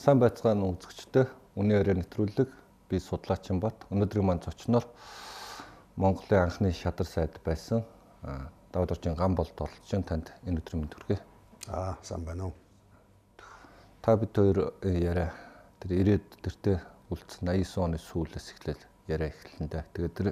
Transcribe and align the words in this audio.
Сайн 0.00 0.16
байцгаана 0.16 0.64
үзэгчдээ. 0.64 1.26
Үнэн 1.60 1.76
яриа 1.76 1.92
нэвтрүүлэг 2.00 2.48
би 2.88 2.96
судлаачин 3.04 3.60
бат. 3.60 3.84
Өнөөдрийн 3.92 4.24
маань 4.24 4.40
зочноор 4.40 4.86
Монголын 6.00 6.40
анхны 6.40 6.72
шадар 6.72 7.04
сайд 7.04 7.36
байсан 7.44 7.84
Давид 8.72 8.94
Оржийн 8.96 9.12
гам 9.12 9.36
болд 9.36 9.52
оролцож 9.60 10.00
танд 10.08 10.32
энэ 10.48 10.64
өдрийн 10.64 10.88
мэнд 10.88 10.96
хүргэе. 10.96 11.20
Аа, 11.68 12.00
сайн 12.00 12.24
байна 12.24 12.48
уу? 12.48 12.56
Та 14.00 14.16
бид 14.16 14.32
хоёр 14.32 14.72
яриа 14.88 15.36
тэр 15.84 15.92
ирээд 15.92 16.24
тэртээ 16.48 16.80
үлдсэн 17.12 17.52
89 17.52 17.84
оны 17.84 18.00
сүүлээс 18.00 18.56
эхлээл 18.56 18.84
яриа 19.04 19.28
эхэллээ 19.28 19.68
дээ. 19.68 19.84
Тэгээд 20.00 20.16
тэр 20.16 20.28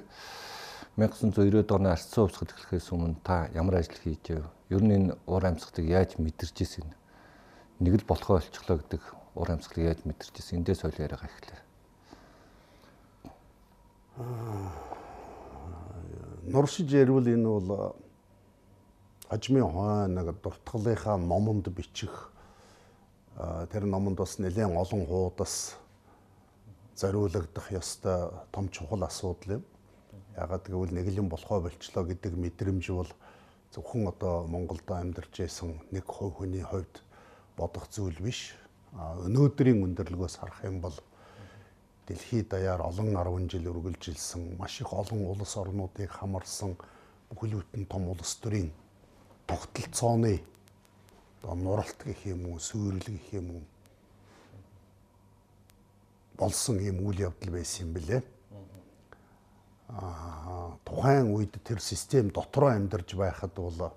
1990-ад 0.97 1.69
оны 1.77 1.93
арцсан 1.93 2.25
хувьсгал 2.25 2.57
эхлэхээс 2.57 2.89
өмнө 2.89 3.21
та 3.21 3.53
ямар 3.53 3.85
ажил 3.85 4.01
хийж 4.01 4.33
яв? 4.33 4.49
Ер 4.73 4.81
нь 4.81 4.97
энэ 4.97 5.13
уур 5.29 5.45
амьсгалыг 5.45 5.85
яаж 5.85 6.17
мэдэрч 6.17 6.57
ирсэн? 6.57 6.89
Нэг 7.77 8.01
л 8.01 8.09
болохоо 8.09 8.41
олчихлоо 8.41 8.81
гэдэг 8.81 9.18
уур 9.35 9.51
амьсгалыг 9.51 9.85
яаж 9.85 10.01
мэдэрч 10.05 10.35
ирсэн? 10.39 10.59
Эндээс 10.59 10.81
соёл 10.81 10.97
яриага 10.97 11.27
эхлэв. 11.27 11.61
Нуршиж 16.49 16.89
ярил 16.93 17.27
энэ 17.27 17.47
бол 17.47 17.95
хажмын 19.29 19.69
хойно 19.69 20.07
нэг 20.07 20.41
дуртгалынхаа 20.41 21.17
номонд 21.17 21.69
бичих 21.69 22.31
тэр 23.71 23.85
номонд 23.85 24.17
бас 24.17 24.39
нэлээд 24.39 24.73
олон 24.73 25.05
хуудас 25.05 25.75
зориулагдах 26.95 27.71
ёстой 27.71 28.31
том 28.51 28.69
чухал 28.69 29.03
асуудал 29.03 29.61
юм. 29.61 29.63
Ягаад 30.35 30.67
гэвэл 30.67 30.91
нэг 30.91 31.07
л 31.07 31.19
юм 31.23 31.29
болохоо 31.29 31.61
болчлоо 31.61 32.03
гэдэг 32.03 32.33
мэдрэмж 32.35 32.85
бол 32.91 33.11
зөвхөн 33.71 34.07
одоо 34.09 34.47
Монголд 34.47 34.89
амьдарч 34.91 35.39
байсан 35.39 35.79
нэг 35.91 36.03
хувь 36.07 36.35
хүний 36.41 36.63
хувьд 36.63 37.03
бодох 37.55 37.87
зүйл 37.87 38.19
биш. 38.19 38.57
Өнөөдрийн 38.97 39.83
өндөрлгөөс 39.85 40.35
харах 40.41 40.63
юм 40.65 40.81
бол 40.81 40.95
дэлхийд 42.07 42.49
даяар 42.49 42.81
олон 42.81 43.13
10 43.13 43.49
жил 43.51 43.69
үргэлжилсэн 43.69 44.57
маш 44.57 44.81
их 44.81 44.93
олон 44.93 45.29
улс 45.29 45.53
орнуудыг 45.57 46.09
хамарсан 46.09 46.73
бүхэл 47.29 47.61
бүтэн 47.61 47.85
том 47.85 48.09
улс 48.09 48.33
төрийн 48.41 48.73
тогтолцооны 49.45 50.41
одоо 51.41 51.55
нуралт 51.55 52.01
гэх 52.03 52.25
юм 52.25 52.49
уу, 52.49 52.59
сүйрэл 52.59 53.05
гэх 53.05 53.33
юм 53.33 53.47
уу 53.55 53.63
болсон 56.39 56.79
юм 56.79 57.05
үйл 57.05 57.29
явдал 57.29 57.51
байсан 57.51 57.87
юм 57.87 57.93
билээ. 57.93 58.23
Аа 59.89 60.77
тухайн 60.85 61.29
үед 61.35 61.53
тэр 61.63 61.79
систем 61.79 62.31
дотроо 62.31 62.71
амьдарч 62.71 63.13
байхад 63.13 63.53
бол 63.53 63.93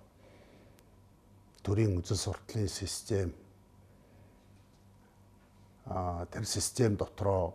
төрийн 1.63 1.97
үзэл 1.98 2.17
суртлын 2.17 2.69
систем 2.69 3.33
тэр 5.86 6.44
систем 6.47 6.97
дотроо 6.97 7.55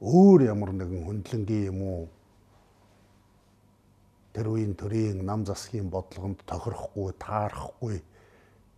өөр 0.00 0.48
ямар 0.48 0.72
нэгэн 0.72 1.04
хөндлөнгийн 1.04 1.68
юм 1.68 1.80
уу? 1.82 2.08
Тэр 4.32 4.48
үеийн 4.48 4.74
төрийн 4.78 5.24
нам 5.26 5.44
засгийн 5.44 5.90
бодлогонд 5.90 6.40
тохирохгүй, 6.46 7.12
таарахгүй 7.18 7.96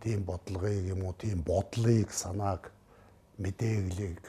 тийм 0.01 0.25
бодлогыг 0.25 0.91
юм 0.91 1.05
уу, 1.05 1.13
тийм 1.13 1.43
бодлыг, 1.45 2.11
санааг, 2.11 2.71
мэдээллийг 3.37 4.21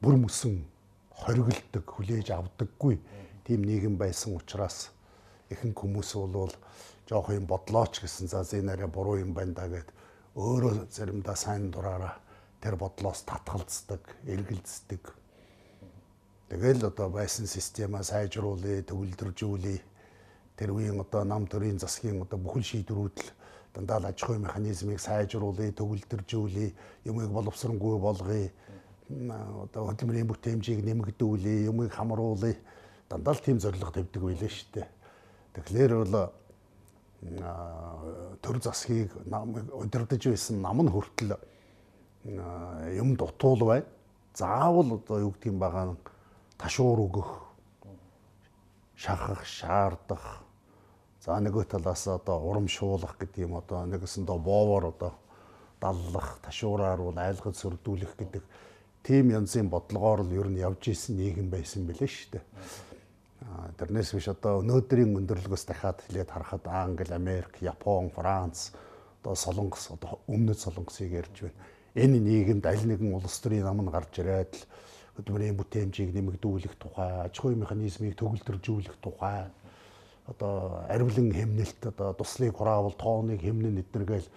бүр 0.00 0.16
мөсөн 0.22 0.62
хоригддаг, 1.10 1.84
хүлээж 1.86 2.30
авдаггүй 2.30 2.98
тийм 3.44 3.60
нийгэм 3.66 3.98
байсан 3.98 4.38
учраас 4.38 4.90
ихэнх 5.50 5.76
хүмүүс 5.78 6.14
бол 6.32 6.54
жоох 7.08 7.28
юм 7.34 7.46
бодлооч 7.46 8.00
гэсэн 8.00 8.30
за 8.30 8.46
энэ 8.56 8.72
арай 8.72 8.86
буруу 8.86 9.18
юм 9.18 9.34
байна 9.34 9.54
да 9.54 9.66
гэд 9.68 9.88
өөрөө 10.38 10.86
заримдаа 10.90 11.36
сайн 11.36 11.70
дураараа 11.70 12.21
тэр 12.62 12.78
бодлоос 12.78 13.26
татгалздаг, 13.26 14.00
эргэлздэг. 14.24 15.02
Тэгэл 16.48 16.86
одоо 16.86 17.08
байсан 17.10 17.46
системаа 17.50 18.06
сайжруулъя, 18.06 18.86
төвлөржүүлъя 18.86 19.80
тэр 20.56 20.70
үеийн 20.70 21.00
одоо 21.00 21.24
нам 21.24 21.46
төрийн 21.50 21.82
засгийн 21.82 22.22
одоо 22.22 22.38
бүхэл 22.38 22.62
шийдвэрүүд 22.62 23.16
л 23.18 23.30
дандаа 23.74 23.98
л 23.98 24.06
аж 24.06 24.22
ахуйн 24.22 24.46
механизмыг 24.46 25.00
сайжруулъя, 25.00 25.72
төгөлдржүүлъя, 25.72 26.70
юмыг 27.08 27.30
боловсронгүй 27.32 27.98
болгоё, 27.98 28.52
одоо 29.66 29.82
хөдөлмөрийн 29.90 30.28
бүтээмжийг 30.28 30.84
нэмэгдүүлъя, 30.84 31.66
юмыг 31.66 31.90
хамруулъя. 31.90 32.54
Дандаа 33.08 33.34
л 33.34 33.40
тийм 33.42 33.58
зорилго 33.58 33.90
тавьдаг 33.90 34.22
байлаа 34.22 34.48
шүү 34.52 34.68
дээ. 34.76 34.88
Тэгэхээр 35.56 35.92
бол 36.04 36.30
төр 38.42 38.56
засгийг 38.62 39.10
удирдах 39.72 40.20
байсан 40.20 40.60
нам 40.60 40.84
нь 40.84 40.92
хүртэл 40.92 41.36
юм 42.24 43.16
дутуул 43.16 43.66
байна. 43.66 43.86
Заавал 44.34 44.94
одоо 44.96 45.18
юу 45.20 45.32
гэдгийг 45.32 45.58
байгаа 45.58 45.96
ташуур 46.56 46.98
өгөх 47.04 47.30
шахах, 48.96 49.44
шаардах 49.44 50.42
За 51.22 51.36
нөгөө 51.38 51.68
талаас 51.70 52.02
одоо 52.10 52.40
урамшуулах 52.50 53.14
гэдэг 53.14 53.46
юм 53.46 53.54
одоо 53.54 53.86
нэгэсэндээ 53.86 54.38
боовор 54.42 54.90
одоо 54.90 55.12
даллах, 55.78 56.42
ташуураар 56.42 56.98
бол 56.98 57.14
айлгаж 57.14 57.54
сөрдүүлэх 57.62 58.18
гэдэг 58.18 58.42
тийм 59.06 59.30
янзын 59.30 59.70
бодлогоор 59.70 60.26
л 60.26 60.34
ер 60.34 60.50
нь 60.50 60.58
явж 60.58 60.90
исэн 60.90 61.22
нийгэм 61.22 61.46
байсан 61.46 61.86
билээ 61.86 62.10
шүү 62.10 62.30
дээ. 62.34 62.44
Тэрнээс 63.78 64.10
биш 64.18 64.26
одоо 64.34 64.66
өнөөдрийн 64.66 65.14
өндөрлгөөс 65.22 65.62
дахиад 65.62 66.02
хэлээд 66.02 66.34
харахад 66.34 66.66
Англи, 66.66 67.14
Америк, 67.14 67.54
Япон, 67.62 68.10
Франц 68.10 68.74
одоо 69.22 69.38
Солонгос 69.38 69.94
одоо 69.94 70.18
өмнөд 70.26 70.58
Солонгосыг 70.58 71.06
ярьж 71.22 71.46
байна. 71.46 71.54
Энэ 71.94 72.18
нийгэмд 72.24 72.64
аль 72.66 72.84
нэгэн 72.88 73.12
улс 73.12 73.36
төрийн 73.40 73.68
нам 73.68 73.84
нь 73.84 73.92
гарч 73.92 74.16
ирээд 74.16 74.52
л 74.56 74.64
хөдөлмөрийн 75.20 75.56
бүтээмжийг 75.60 76.16
нэмэгдүүлэх 76.16 76.74
тухай, 76.80 77.28
аж 77.28 77.36
ахуйн 77.36 77.60
механизмыг 77.60 78.16
төгөлдржүүлэх 78.16 78.96
тухай 79.04 79.52
одоо 80.26 80.84
аривлан 80.88 81.32
хэмнэлт 81.32 81.86
одоо 81.86 82.14
туслыг 82.14 82.56
хураавал 82.56 82.94
тооныг 82.96 83.42
хэмнэн 83.42 83.82
эднэр 83.82 84.04
гээл 84.06 84.28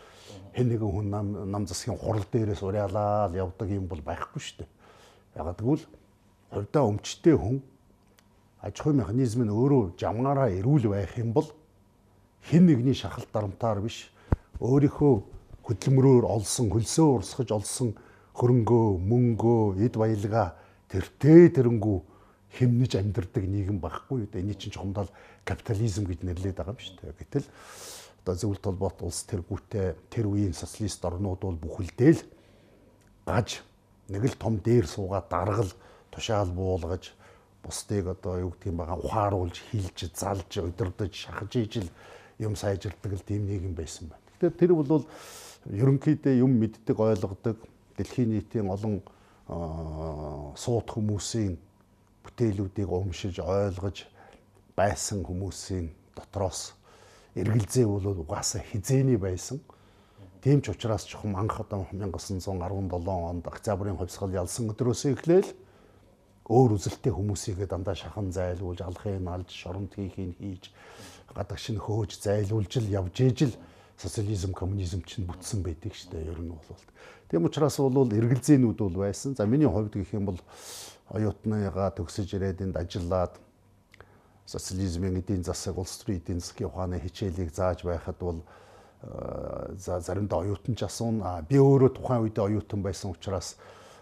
хэн 0.52 0.68
нэгэн 0.68 0.92
хүн 0.92 1.08
нам 1.10 1.52
нам 1.52 1.64
засгийн 1.68 1.98
хурал 1.98 2.26
дээрээс 2.32 2.60
уриалаад 2.60 3.36
явдаг 3.36 3.70
юм 3.70 3.88
бол 3.88 4.02
байхгүй 4.02 4.42
шүү 4.42 4.58
дээ. 4.66 4.70
Ягаад 5.40 5.60
гэвэл 5.62 5.86
хувьдаа 6.52 6.84
өмчтэй 6.90 7.36
хүн 7.38 7.62
аж 8.62 8.76
ахуй 8.82 8.94
механизм 8.98 9.46
нь 9.46 9.54
өөрөө 9.54 9.96
жамгаараа 9.96 10.50
эрүүл 10.58 10.90
байх 10.90 11.14
юм 11.22 11.32
бол 11.32 11.48
хэн 12.50 12.66
нэгний 12.66 12.98
шахалт 12.98 13.30
дарамтаар 13.32 13.80
биш 13.80 14.10
өөрийнхөө 14.60 15.35
хөдөлмөрөөр 15.66 16.26
олсон 16.30 16.70
хөлсөө 16.70 17.08
урсгаж 17.20 17.50
олсон 17.52 17.90
хөрөнгөө 18.38 18.86
мөнгөө 19.02 19.82
эд 19.86 19.98
баялгаа 19.98 20.54
тэртээ 20.94 21.58
тэрэнгүү 21.58 21.98
хэмнэж 22.56 22.92
амьдардаг 23.02 23.44
нийгэм 23.44 23.82
байхгүй 23.82 24.26
юу. 24.26 24.30
Эний 24.32 24.56
чинь 24.56 24.72
чухамдал 24.72 25.10
капитализм 25.44 26.06
гэж 26.06 26.24
нэрлэдэг 26.24 26.56
байгаа 26.56 26.78
юм 26.78 26.80
шүү 26.80 26.96
дээ. 27.02 27.20
Гэтэл 27.20 27.48
одоо 28.24 28.36
зөвлөлт 28.36 28.64
толгойд 28.64 29.00
улс 29.04 29.22
тэргүүтээ 29.28 29.88
тэр 30.10 30.26
үеийн 30.32 30.56
социалист 30.56 31.02
орнууд 31.04 31.42
бол 31.42 31.60
бүхэлдээ 31.60 32.12
л 32.16 32.22
гаж 33.26 33.62
нэг 34.10 34.24
л 34.24 34.40
том 34.40 34.62
дээр 34.62 34.88
суугаад 34.88 35.28
даргал 35.30 35.72
тушаал 36.14 36.50
буулгаж 36.54 37.12
бусдыг 37.66 38.08
одоо 38.08 38.50
юу 38.50 38.52
гэдгийг 38.54 38.78
байгаа 38.78 38.98
ухааруулж 39.02 39.58
хилж 39.72 40.00
залж 40.14 40.52
удирдах 40.62 41.14
шахаж 41.14 41.52
ижил 41.58 41.90
юм 42.40 42.56
сайжирдаг 42.56 43.14
л 43.14 43.26
тийм 43.26 43.50
нийгэм 43.50 43.74
байсан 43.74 44.10
байна. 44.10 44.26
Тэгэхээр 44.40 44.60
тэр 44.60 44.72
бол 44.74 45.06
ерөнхийдөө 45.70 46.34
юм 46.46 46.60
мэддэг 46.62 46.98
ойлгодог 47.00 47.58
дэлхийн 47.98 48.30
нийтийн 48.34 48.70
олон 48.70 49.02
суут 50.58 50.90
хүмүүсийн 50.94 51.58
бүтээлүүдийг 52.26 52.90
өмшиж 52.90 53.42
ойлгож 53.42 54.06
байсан 54.78 55.26
хүмүүсийн 55.26 55.90
дотроос 56.18 56.74
эргэлзээ 57.36 57.86
бол 57.86 58.06
угаасаа 58.26 58.62
хизээний 58.62 59.18
байсан. 59.18 59.60
Тийм 60.42 60.62
ч 60.62 60.70
учраас 60.70 61.06
чухам 61.06 61.36
анх 61.36 61.60
одоо 61.60 61.88
1917 61.92 62.50
онд 63.10 63.46
октябрийн 63.48 63.98
хувьсгал 63.98 64.34
ялсан 64.34 64.70
өдрөөс 64.70 65.06
эхлээл 65.10 65.50
өөр 66.46 66.78
үзэлтэй 66.78 67.10
хүмүүсийгээ 67.10 67.66
дандаа 67.66 67.98
шахан 67.98 68.30
зайлуулж 68.30 68.86
алхын 68.86 69.26
алж 69.26 69.50
шоронд 69.50 69.98
хийхийг 69.98 70.38
хийж 70.38 70.70
гадагш 71.34 71.74
нь 71.74 71.82
хөөж 71.82 72.22
зайлуулж 72.22 72.72
л 72.78 72.94
явж 72.94 73.16
ижил 73.26 73.54
социализм 73.98 74.54
коммунизм 74.54 75.04
чинь 75.08 75.26
бүтсэн 75.26 75.64
байдаг 75.64 75.96
шүү 75.96 76.12
дээ 76.12 76.32
ер 76.32 76.40
нь 76.44 76.52
бол. 76.52 76.84
Тийм 77.32 77.46
учраас 77.48 77.78
бол 77.80 78.12
эргэлзээнүүд 78.12 78.78
бол 78.78 78.98
байсан. 79.08 79.36
За 79.36 79.46
миний 79.46 79.68
хувьд 79.68 79.96
гэх 79.96 80.14
юм 80.14 80.26
бол 80.26 80.40
оюутныгаа 81.10 81.96
төгсөж 81.96 82.36
ирээд 82.36 82.62
энд 82.62 82.76
ажиллаад 82.76 83.40
социализмын 84.46 85.22
эдийн 85.24 85.44
засаг, 85.44 85.78
улс 85.78 85.98
төрийн 86.04 86.22
эдийн 86.22 86.40
засгийн 86.40 86.70
ухааны 86.70 87.00
хичээлийг 87.00 87.56
зааж 87.56 87.84
байхад 87.88 88.20
бол 88.20 88.44
э, 89.02 89.74
за 89.80 90.00
заримдаа 90.00 90.44
оюутан 90.44 90.76
ч 90.76 90.84
асууна. 90.84 91.42
Би 91.48 91.56
өөрөө 91.58 91.96
тухайн 91.96 92.28
үед 92.28 92.38
оюутан 92.38 92.84
байсан 92.84 93.16
учраас 93.16 93.56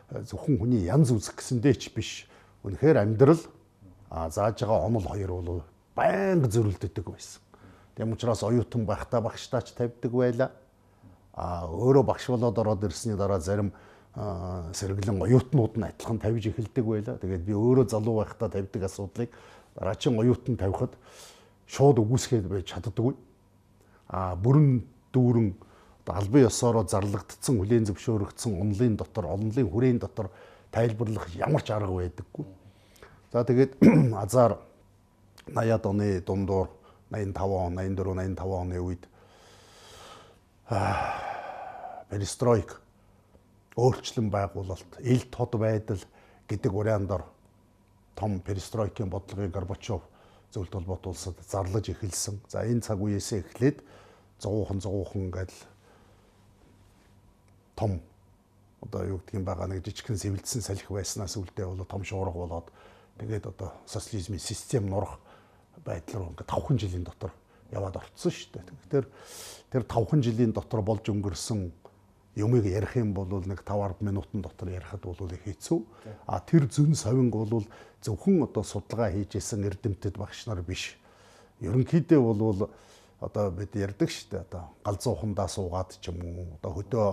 э, 0.10 0.24
зөвхөн 0.26 0.58
хүний 0.58 0.90
янз 0.90 1.14
үзэх 1.14 1.38
гэсэндээ 1.38 1.76
ч 1.78 1.94
биш. 1.94 2.28
Үнэхээр 2.66 2.98
амьдрал 3.04 3.40
зааж 4.10 4.64
байгаа 4.64 4.88
онол 4.88 5.06
хоёр 5.06 5.32
бол 5.32 5.64
байнга 5.96 6.50
зөрөлддөг 6.50 7.06
байсан. 7.08 7.43
Тэм 7.96 8.14
учраас 8.14 8.44
оюутан 8.44 8.86
байхдаа 8.86 9.22
багштаач 9.22 9.74
тавьдаг 9.78 10.12
байла. 10.12 10.52
А 11.34 11.66
өөрөө 11.68 12.04
багш 12.04 12.28
болоод 12.30 12.58
ороод 12.58 12.84
ирсний 12.84 13.16
дараа 13.16 13.40
зарим 13.40 13.72
сэргэлэн 14.14 15.22
оюутнууд 15.22 15.78
нь 15.78 15.86
адилхан 15.90 16.20
тавьж 16.20 16.48
эхэлдэг 16.50 16.86
байлаа. 16.86 17.18
Тэгээд 17.18 17.44
би 17.46 17.54
өөрөө 17.54 17.90
залуу 17.90 18.22
байхдаа 18.22 18.50
тавьдаг 18.50 18.84
асуудлыг 18.84 19.30
дараагийн 19.76 20.20
оюутан 20.20 20.58
тавихад 20.58 20.94
шууд 21.66 21.98
үгүйсгээд 22.02 22.46
байж 22.50 22.70
чаддаггүй. 22.74 23.16
А 24.10 24.36
бүрэн 24.38 24.86
дүүрэн 25.14 25.54
албан 26.06 26.46
ёсоороо 26.46 26.84
зарлагдсан, 26.84 27.58
хүлээн 27.58 27.88
зөвшөөрөгдсөн 27.88 28.60
онлын 28.60 28.98
дотор, 28.98 29.26
онлын 29.26 29.70
хүрээний 29.70 30.02
дотор 30.02 30.30
тайлбарлах 30.70 31.30
ямар 31.34 31.64
ч 31.64 31.72
арга 31.72 31.94
байдаггүй. 31.94 32.46
За 33.32 33.44
тэгээд 33.46 33.82
азар 34.24 34.58
80-ад 35.48 35.86
оны 35.86 36.22
дундуур 36.22 36.70
85 37.14 37.46
он, 37.54 37.78
84, 37.78 38.14
85 38.14 38.42
оны 38.42 38.80
үед 38.82 39.08
перестройк 42.10 42.82
өөрчлөн 43.78 44.30
байгуулалт, 44.30 45.00
ил 45.02 45.22
тод 45.32 45.56
байдал 45.58 46.02
гэдэг 46.48 46.74
уриандор 46.74 47.26
том 48.16 48.40
перестройкийн 48.40 49.10
бодлогыг 49.10 49.52
Горбачев 49.52 50.02
зөвлөлт 50.54 50.74
холбоот 50.74 51.08
улсад 51.08 51.36
зарлаж 51.50 51.90
эхэлсэн. 51.90 52.42
За 52.48 52.62
энэ 52.66 52.82
цаг 52.82 53.02
үеэсээ 53.02 53.42
эхлээд 53.42 53.82
зовоохон 54.40 54.82
зовоохон 54.82 55.30
ингээл 55.30 55.58
том 57.76 58.02
одоо 58.82 59.18
юу 59.18 59.18
гэдгийг 59.26 59.44
байгаа 59.44 59.68
нэг 59.68 59.82
жижигхэн 59.82 60.18
сэвэлдсэн 60.18 60.62
салхи 60.62 60.94
байснаас 60.94 61.38
үлдээ 61.42 61.66
бол 61.66 61.86
том 61.90 62.04
шуурга 62.06 62.38
болоод 62.38 62.68
тэгээд 63.18 63.50
одоо 63.50 63.74
социализмын 63.90 64.40
систем 64.40 64.86
нурах 64.86 65.18
байдал 65.82 66.22
руу 66.22 66.30
ингээд 66.34 66.52
5 66.54 66.78
жилийн 66.80 67.04
дотор 67.04 67.32
яваад 67.74 67.98
орцсон 67.98 68.32
шүү 68.32 68.50
дээ. 68.54 68.66
Тэгэхээр 68.86 69.08
тэр 69.74 69.84
5 69.90 70.22
жилийн 70.22 70.54
дотор 70.54 70.82
болж 70.86 71.06
өнгөрсөн 71.10 71.72
юмыг 72.38 72.66
ярих 72.66 72.98
юм 72.98 73.14
бол 73.14 73.30
нэг 73.30 73.66
5 73.66 74.02
10 74.02 74.06
минутын 74.06 74.42
дотор 74.42 74.70
ярихад 74.70 75.02
бол 75.02 75.34
их 75.34 75.44
хэцүү. 75.44 75.80
А 76.28 76.40
тэр 76.40 76.70
зүн 76.70 76.96
совинг 76.96 77.34
бол 77.34 77.66
зөвхөн 78.02 78.44
одоо 78.46 78.64
судалгаа 78.64 79.12
хийжсэн 79.14 79.66
эрдэмтэд 79.66 80.18
багш 80.18 80.46
нар 80.48 80.62
биш. 80.62 80.98
Ерөнхийдөө 81.62 82.20
бол 82.22 82.70
одоо 83.24 83.52
бид 83.52 83.76
ярьдаг 83.76 84.10
шүү 84.12 84.30
дээ 84.32 84.44
одоо 84.50 84.64
галзуу 84.84 85.16
хундаа 85.16 85.48
суугаад 85.48 85.96
ч 86.02 86.12
юм 86.12 86.20
уу 86.26 86.60
одоо 86.60 86.72
хөдөө 86.76 87.06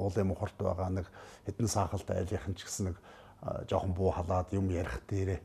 уулын 0.00 0.30
мохорт 0.32 0.56
байгаа 0.56 0.88
нэг 0.88 1.06
хэдэн 1.44 1.68
саахалтай 1.68 2.24
айлынхан 2.24 2.56
ч 2.56 2.64
гэсэн 2.64 2.84
нэг 2.88 2.96
жоохон 3.68 3.92
буу 3.92 4.10
халаад 4.16 4.48
юм 4.56 4.72
ярих 4.72 5.04
дээрээ 5.10 5.40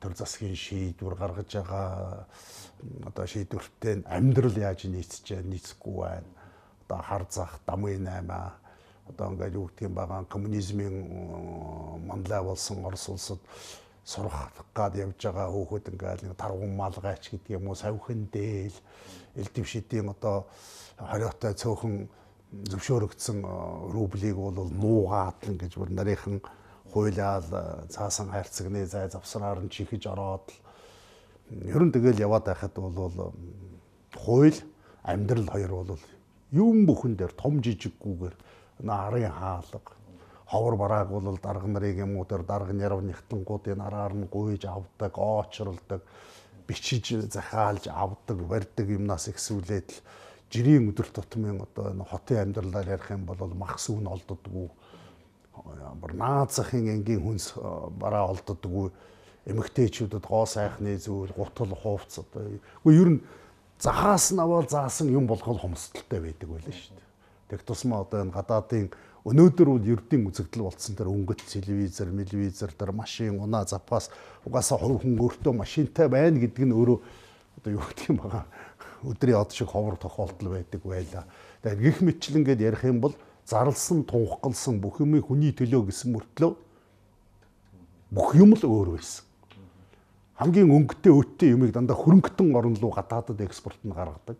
төр 0.00 0.14
засгийн 0.14 0.56
шийдвэр 0.56 1.14
гаргаж 1.14 1.50
байгаа 1.54 2.26
одоо 3.06 3.26
шийдвэртэй 3.26 4.02
амьдрал 4.06 4.56
яаж 4.56 4.84
нийцэж 4.86 5.42
нийцэхгүй 5.42 5.96
байна. 5.98 6.30
Одоо 6.86 7.00
хар 7.02 7.24
зах 7.30 7.60
дамын 7.66 8.06
8 8.06 8.30
одоо 9.08 9.26
ингээд 9.32 9.54
юу 9.54 9.70
юм 9.80 9.94
байгаа 9.94 10.24
коммунизмын 10.24 10.96
манлай 12.06 12.42
болсон 12.42 12.84
Орос 12.84 13.08
улсад 13.08 13.40
сурах 14.04 14.52
гад 14.74 14.96
явж 14.96 15.20
байгаа 15.20 15.48
хөөхөд 15.50 15.88
ингээд 15.92 16.36
таргун 16.36 16.76
малгайч 16.76 17.30
гэдэг 17.30 17.56
юм 17.56 17.68
уу 17.68 17.74
савхин 17.74 18.28
дээл 18.32 18.76
эл 19.36 19.50
дэвшидийн 19.54 20.08
одоо 20.14 20.46
хориотой 20.96 21.54
цөөхөн 21.54 22.08
зөвшөөрөгдсөн 22.72 23.38
рублийг 23.92 24.36
бол 24.36 24.68
нуугаад 24.72 25.36
л 25.44 25.52
ингэж 25.52 25.72
бүр 25.76 25.90
нарийнхан 25.92 26.40
хуйлаал 26.92 27.48
э, 27.52 27.86
цаасан 27.88 28.30
хайрцагны 28.30 28.86
зай 28.86 29.10
завсраар 29.10 29.60
нь 29.62 29.70
чихэж 29.70 30.06
ороод 30.12 30.46
ер 31.50 31.82
нь 31.84 31.92
тэгэл 31.92 32.20
яваад 32.26 32.44
байхад 32.48 32.74
бол 32.74 33.32
хууль 34.14 34.58
амьдрал 35.02 35.48
хоёр 35.48 35.72
бол 35.72 36.02
юм 36.52 36.86
бүхэн 36.86 37.16
дээр 37.16 37.32
том 37.32 37.60
жижиггүйгээр 37.64 38.36
нарын 38.80 39.32
хаалга 39.32 39.98
ховор 40.48 40.76
барааг 40.76 41.08
бол 41.10 41.38
дарга 41.42 41.66
нарыг 41.66 41.98
юм 41.98 42.16
уу 42.16 42.24
тэр 42.24 42.42
дарга 42.42 42.72
нярв 42.72 43.02
нэгтлэнгуудын 43.04 43.80
араар 43.84 44.14
нь 44.16 44.28
гуйж 44.32 44.64
авдаг, 44.64 45.12
оочролдог, 45.18 46.00
бичиж 46.66 47.28
захиалж 47.28 47.88
авдаг, 47.92 48.38
барьдаг 48.48 48.88
юмнаас 48.88 49.28
ихсүүлээд 49.28 49.88
л 49.92 50.00
жирийн 50.48 50.88
өдөр 50.88 51.08
тутмын 51.12 51.60
одоо 51.68 51.92
энэ 51.92 52.04
хотын 52.08 52.48
амьдралаар 52.48 52.88
ярих 52.96 53.10
юм 53.12 53.28
бол 53.28 53.52
мах 53.52 53.76
сүүн 53.76 54.08
олддоггүй. 54.08 54.68
Ямар 55.66 56.12
наад 56.14 56.52
захын 56.52 56.88
энгийн 56.88 57.22
хүнс 57.22 57.54
э, 57.56 57.62
бараа 57.98 58.30
олддоггүй. 58.32 58.90
Эмэгтэйчүүдэд 59.48 60.24
гоо 60.28 60.44
сайхны 60.44 60.98
зүйл, 61.00 61.32
гутал 61.32 61.72
хувцс 61.72 62.20
одоо 62.20 62.44
үгүй 62.84 62.94
ер 63.00 63.08
нь 63.16 63.20
захаас 63.80 64.30
нь 64.34 64.42
аваад 64.42 64.68
заасан 64.68 65.08
юм 65.08 65.26
болгол 65.26 65.56
хомсдолтой 65.56 66.20
байдаг 66.20 66.48
байлаа 66.48 66.74
шүү 66.74 66.94
дээ. 66.94 67.08
Тэг 67.48 67.60
тусмаа 67.64 68.04
одоо 68.04 68.28
энэ 68.28 68.36
гадаадын 68.36 68.92
Өнөөдөр 69.28 69.68
бол 69.68 69.84
ердийн 69.84 70.24
үзэгдэл 70.30 70.62
болсон 70.64 70.94
тэр 70.96 71.10
өнгөт 71.10 71.42
телевизэр, 71.52 72.14
телевизэр 72.16 72.72
тэр 72.72 72.94
машин, 72.96 73.36
унаа 73.42 73.66
запас 73.68 74.08
угаасаа 74.46 74.78
хүн 74.80 75.20
өөртөө 75.20 75.52
машинтай 75.52 76.08
байна 76.08 76.40
гэдэг 76.40 76.64
нь 76.64 76.72
өөрөө 76.72 76.98
одоо 77.60 77.70
юу 77.76 77.84
гэх 77.92 78.08
юм 78.08 78.22
байгаа 78.22 78.46
өдрийн 79.04 79.36
од 79.36 79.52
шиг 79.52 79.68
ховор 79.68 79.98
тохиолдол 80.00 80.54
байдаг 80.56 80.80
байлаа. 80.80 81.24
Тэгэхээр 81.60 81.82
гих 81.82 81.98
мэтлэнгээд 82.08 82.60
ярих 82.62 82.82
юм 82.88 83.04
бол 83.04 83.14
зарлсан, 83.48 84.04
тунхагласан 84.04 84.80
бүх 84.80 85.00
юмыг 85.00 85.24
хүний 85.28 85.52
төлөө 85.56 85.88
гэсэн 85.88 86.12
мөртлөө 86.12 86.52
бүх 88.12 88.36
юм 88.36 88.52
л 88.52 88.64
өөр 88.64 88.96
байсан. 89.00 89.24
Хамгийн 90.36 90.68
өнгөтэй 90.70 91.12
өттэй 91.12 91.56
юмыг 91.56 91.72
дандаа 91.72 91.96
хөрөнгөтөн 91.96 92.52
орн 92.54 92.76
руу 92.76 92.92
гадаадад 92.92 93.40
экспорт 93.40 93.80
нь 93.82 93.96
гаргадаг. 93.96 94.38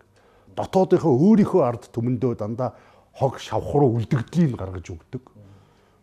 Дотоодынхоо 0.54 1.10
өөрийнхөө 1.10 1.62
ард 1.64 1.88
түмэндөө 1.90 2.38
дандаа 2.38 2.76
хог 3.16 3.40
шавхруу 3.42 3.98
үлдэгдлийг 3.98 4.54
гаргаж 4.54 4.92
өгдөг. 4.94 5.24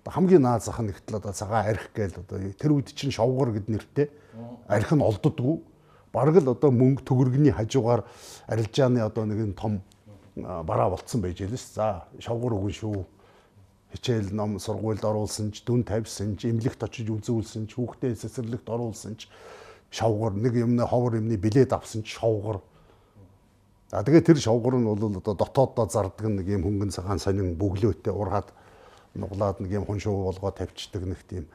Хамгийн 0.06 0.44
наад 0.44 0.66
зах 0.66 0.82
нь 0.84 0.92
ихтэл 0.92 1.18
одоо 1.18 1.34
цагаан 1.34 1.72
арх 1.72 1.90
гээл 1.96 2.22
одоо 2.22 2.38
тэр 2.54 2.72
үед 2.76 2.94
чинь 2.94 3.14
шавгар 3.14 3.56
гэд 3.56 3.72
нэртэй 3.72 4.12
арх 4.68 4.92
нь 4.94 5.02
олддоггүй. 5.02 5.64
Бараг 6.14 6.38
л 6.44 6.54
одоо 6.54 6.70
мөнгө 6.70 7.02
төгрөгний 7.08 7.56
хажуугаар 7.56 8.06
арилжааны 8.46 9.02
одоо 9.02 9.26
нэг 9.26 9.56
том 9.58 9.82
бараа 10.36 10.90
болцсон 10.90 11.22
байж 11.22 11.42
лээс. 11.42 11.76
За 11.76 12.06
шавгар 12.20 12.56
өгөн 12.56 12.76
шүү. 12.76 13.06
Хичээл 13.96 14.36
ном 14.36 14.60
сургуульд 14.60 15.04
оруулсан 15.04 15.52
ч 15.56 15.64
дүн 15.64 15.84
тавьсан 15.88 16.36
ч 16.36 16.52
эмнэлэгт 16.52 16.84
очиж 16.84 17.08
үзүүлсэн 17.10 17.68
ч 17.72 17.80
хүүхдээ 17.80 18.16
цэцэрлэгт 18.20 18.68
оруулсан 18.68 19.16
ч 19.16 19.32
шавгар 19.92 20.36
нэг 20.36 20.60
юмны 20.60 20.84
ховор 20.84 21.16
юмны 21.16 21.40
билет 21.40 21.72
авсан 21.72 22.04
ч 22.04 22.20
шавгар 22.20 22.60
За 23.96 24.04
тэгээ 24.04 24.28
тэр 24.28 24.40
шовгор 24.42 24.76
нь 24.76 24.84
бол 24.84 24.98
одоо 24.98 25.38
дотооддоо 25.38 25.86
зардаг 25.88 26.26
нэг 26.26 26.50
юм 26.50 26.66
хөнгөн 26.66 26.92
цагаан 26.92 27.22
сонин 27.22 27.54
бөглөөтэй 27.54 28.12
ураад 28.12 28.50
нуглаад 29.14 29.62
нэг 29.62 29.72
юм 29.72 29.86
хуншуу 29.86 30.26
болгоо 30.26 30.52
тавьчихдаг 30.52 31.06
нэг 31.06 31.22
тийм 31.30 31.46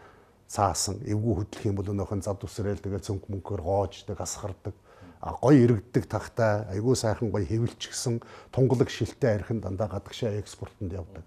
цаасан 0.47 1.03
эвгүй 1.05 1.43
хөдлөх 1.43 1.67
юм 1.67 1.77
бол 1.77 1.91
өнөөхөн 1.91 2.23
зад 2.23 2.39
үсрээл 2.41 2.79
тэгээ 2.79 3.03
цөнх 3.03 3.27
мөнгөөр 3.27 3.61
гоождаг 3.61 4.19
асгардаг 4.23 4.75
а 5.21 5.37
гой 5.37 5.61
иргэдэг 5.65 6.07
тахтай 6.09 6.65
айгүй 6.73 6.97
сайхан 6.97 7.31
гой 7.31 7.45
хэвэлчихсэн 7.45 8.21
тунгалаг 8.53 8.89
шилтэй 8.89 9.37
архин 9.37 9.61
дандаа 9.61 9.89
гадагшаа 9.89 10.41
экспортонд 10.41 10.93
явдаг. 10.93 11.25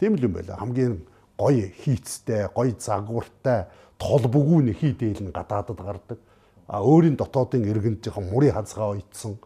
Тийм 0.00 0.16
л 0.16 0.24
юм 0.24 0.32
байла. 0.32 0.56
Хамгийн 0.56 1.04
гой 1.36 1.74
хийцтэй, 1.84 2.48
гой 2.54 2.74
загвартай, 2.78 3.68
толбгүй 3.98 4.64
нэхий 4.64 4.96
дээл 4.96 5.28
нь 5.28 5.36
гадаадад 5.36 5.76
гардаг. 5.76 6.18
А 6.66 6.80
өөрийн 6.80 7.16
дотоодын 7.16 7.68
иргэнд 7.68 8.00
жоохон 8.00 8.32
мурын 8.32 8.56
хазгаа 8.56 8.96
ойтсон 8.96 9.36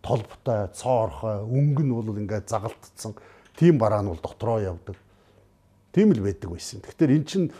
толботой, 0.00 0.70
цоорхой, 0.72 1.42
өнгө 1.42 1.82
нь 1.82 1.92
бол 1.92 2.18
ингээд 2.18 2.48
загалтцсан. 2.48 3.14
Тийм 3.58 3.78
бараа 3.78 4.02
нь 4.02 4.08
бол 4.08 4.22
дотроо 4.22 4.62
явдаг. 4.62 4.96
Тийм 5.92 6.14
л 6.14 6.22
байдаг 6.22 6.50
байсан. 6.50 6.80
Тэгэхээр 6.80 7.10
эн 7.18 7.24
чинь 7.26 7.52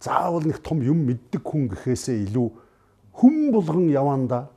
заавал 0.00 0.44
нэг 0.44 0.60
том 0.60 0.84
юм 0.84 1.08
мэддэг 1.08 1.42
хүн 1.42 1.72
гэхээсээ 1.72 2.28
илүү 2.28 2.48
хүм 3.16 3.50
булган 3.50 3.88
яванда 3.88 4.52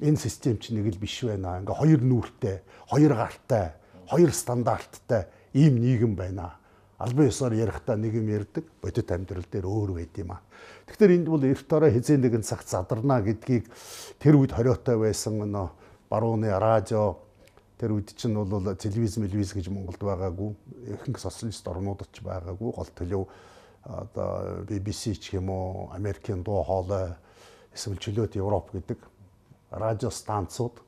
энэ 0.00 0.18
систем 0.18 0.58
чинь 0.58 0.80
нэг 0.80 0.94
л 0.94 0.98
биш 0.98 1.22
байна. 1.22 1.60
Ингээ 1.60 1.74
хоёр 1.74 2.00
нүүртэй, 2.02 2.56
хоёр 2.90 3.12
гартай, 3.14 3.74
хоёр 4.10 4.32
стандарттай 4.32 5.26
ийм 5.54 5.78
нийгэм 5.78 6.14
байна. 6.16 6.58
Албан 6.98 7.26
ёсоор 7.26 7.52
ярихдаа 7.54 7.96
нэг 7.96 8.14
юм 8.14 8.28
ярьдаг, 8.30 8.64
бодит 8.80 9.10
амьдрал 9.10 9.44
дээр 9.50 9.66
өөр 9.66 9.90
байд 9.98 10.14
юм 10.18 10.32
аа. 10.32 10.42
Тэгэхээр 10.86 11.14
энд 11.18 11.28
бол 11.28 11.42
эрт 11.44 11.68
орой 11.72 11.90
хизээ 11.90 12.16
нэгэн 12.22 12.42
цагт 12.46 12.68
задарна 12.70 13.20
гэдгийг 13.20 13.66
тэр 14.18 14.38
үед 14.38 14.54
хориотой 14.54 14.96
байсан 14.98 15.42
нөө 15.42 15.68
барууны 16.08 16.48
радио 16.58 17.18
тэр 17.78 17.98
үед 17.98 18.14
чинь 18.14 18.34
бол 18.34 18.74
телевиз 18.76 19.18
телевиз 19.18 19.52
гэж 19.52 19.68
Монголд 19.68 19.98
байгаагүй 19.98 20.54
ихэнх 20.94 21.18
социалист 21.18 21.66
орнуудад 21.66 22.08
ч 22.14 22.22
байгаагүй 22.22 22.70
гол 22.70 22.90
төлөв 22.94 23.26
одоо 23.84 24.62
BBC 24.68 25.18
ч 25.18 25.34
юм 25.34 25.50
уу 25.50 25.90
Америкийн 25.92 26.46
дуу 26.46 26.62
хоолой 26.62 27.18
эсвэл 27.74 27.98
чөлөөт 27.98 28.38
Европ 28.38 28.70
гэдэг 28.72 28.98
радио 29.74 30.10
станцууд 30.10 30.80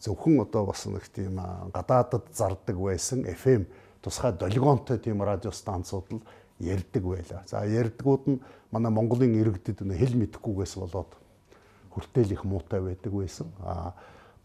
зөвхөн 0.00 0.40
одоо 0.44 0.66
бас 0.66 0.86
нэг 0.86 1.08
тийм 1.08 1.40
гадаадад 1.72 2.32
зардаг 2.32 2.76
байсан 2.76 3.24
FM 3.24 3.66
тусгай 4.02 4.32
долгионтой 4.32 4.98
тийм 4.98 5.22
радио 5.22 5.52
станцууд 5.52 6.06
л 6.12 6.20
ярддаг 6.58 7.02
байлаа. 7.02 7.42
За 7.46 7.64
ярдгууд 7.64 8.24
нь 8.26 8.40
манай 8.70 8.92
Монголын 8.92 9.36
иргэдэд 9.36 9.84
хэл 9.84 10.14
мэдэхгүйгээс 10.16 10.74
болоод 10.80 11.12
хүртэл 11.92 12.32
их 12.32 12.44
муутай 12.44 12.80
байдаг 12.80 13.12
байсан. 13.12 13.52
Аа 13.60 13.92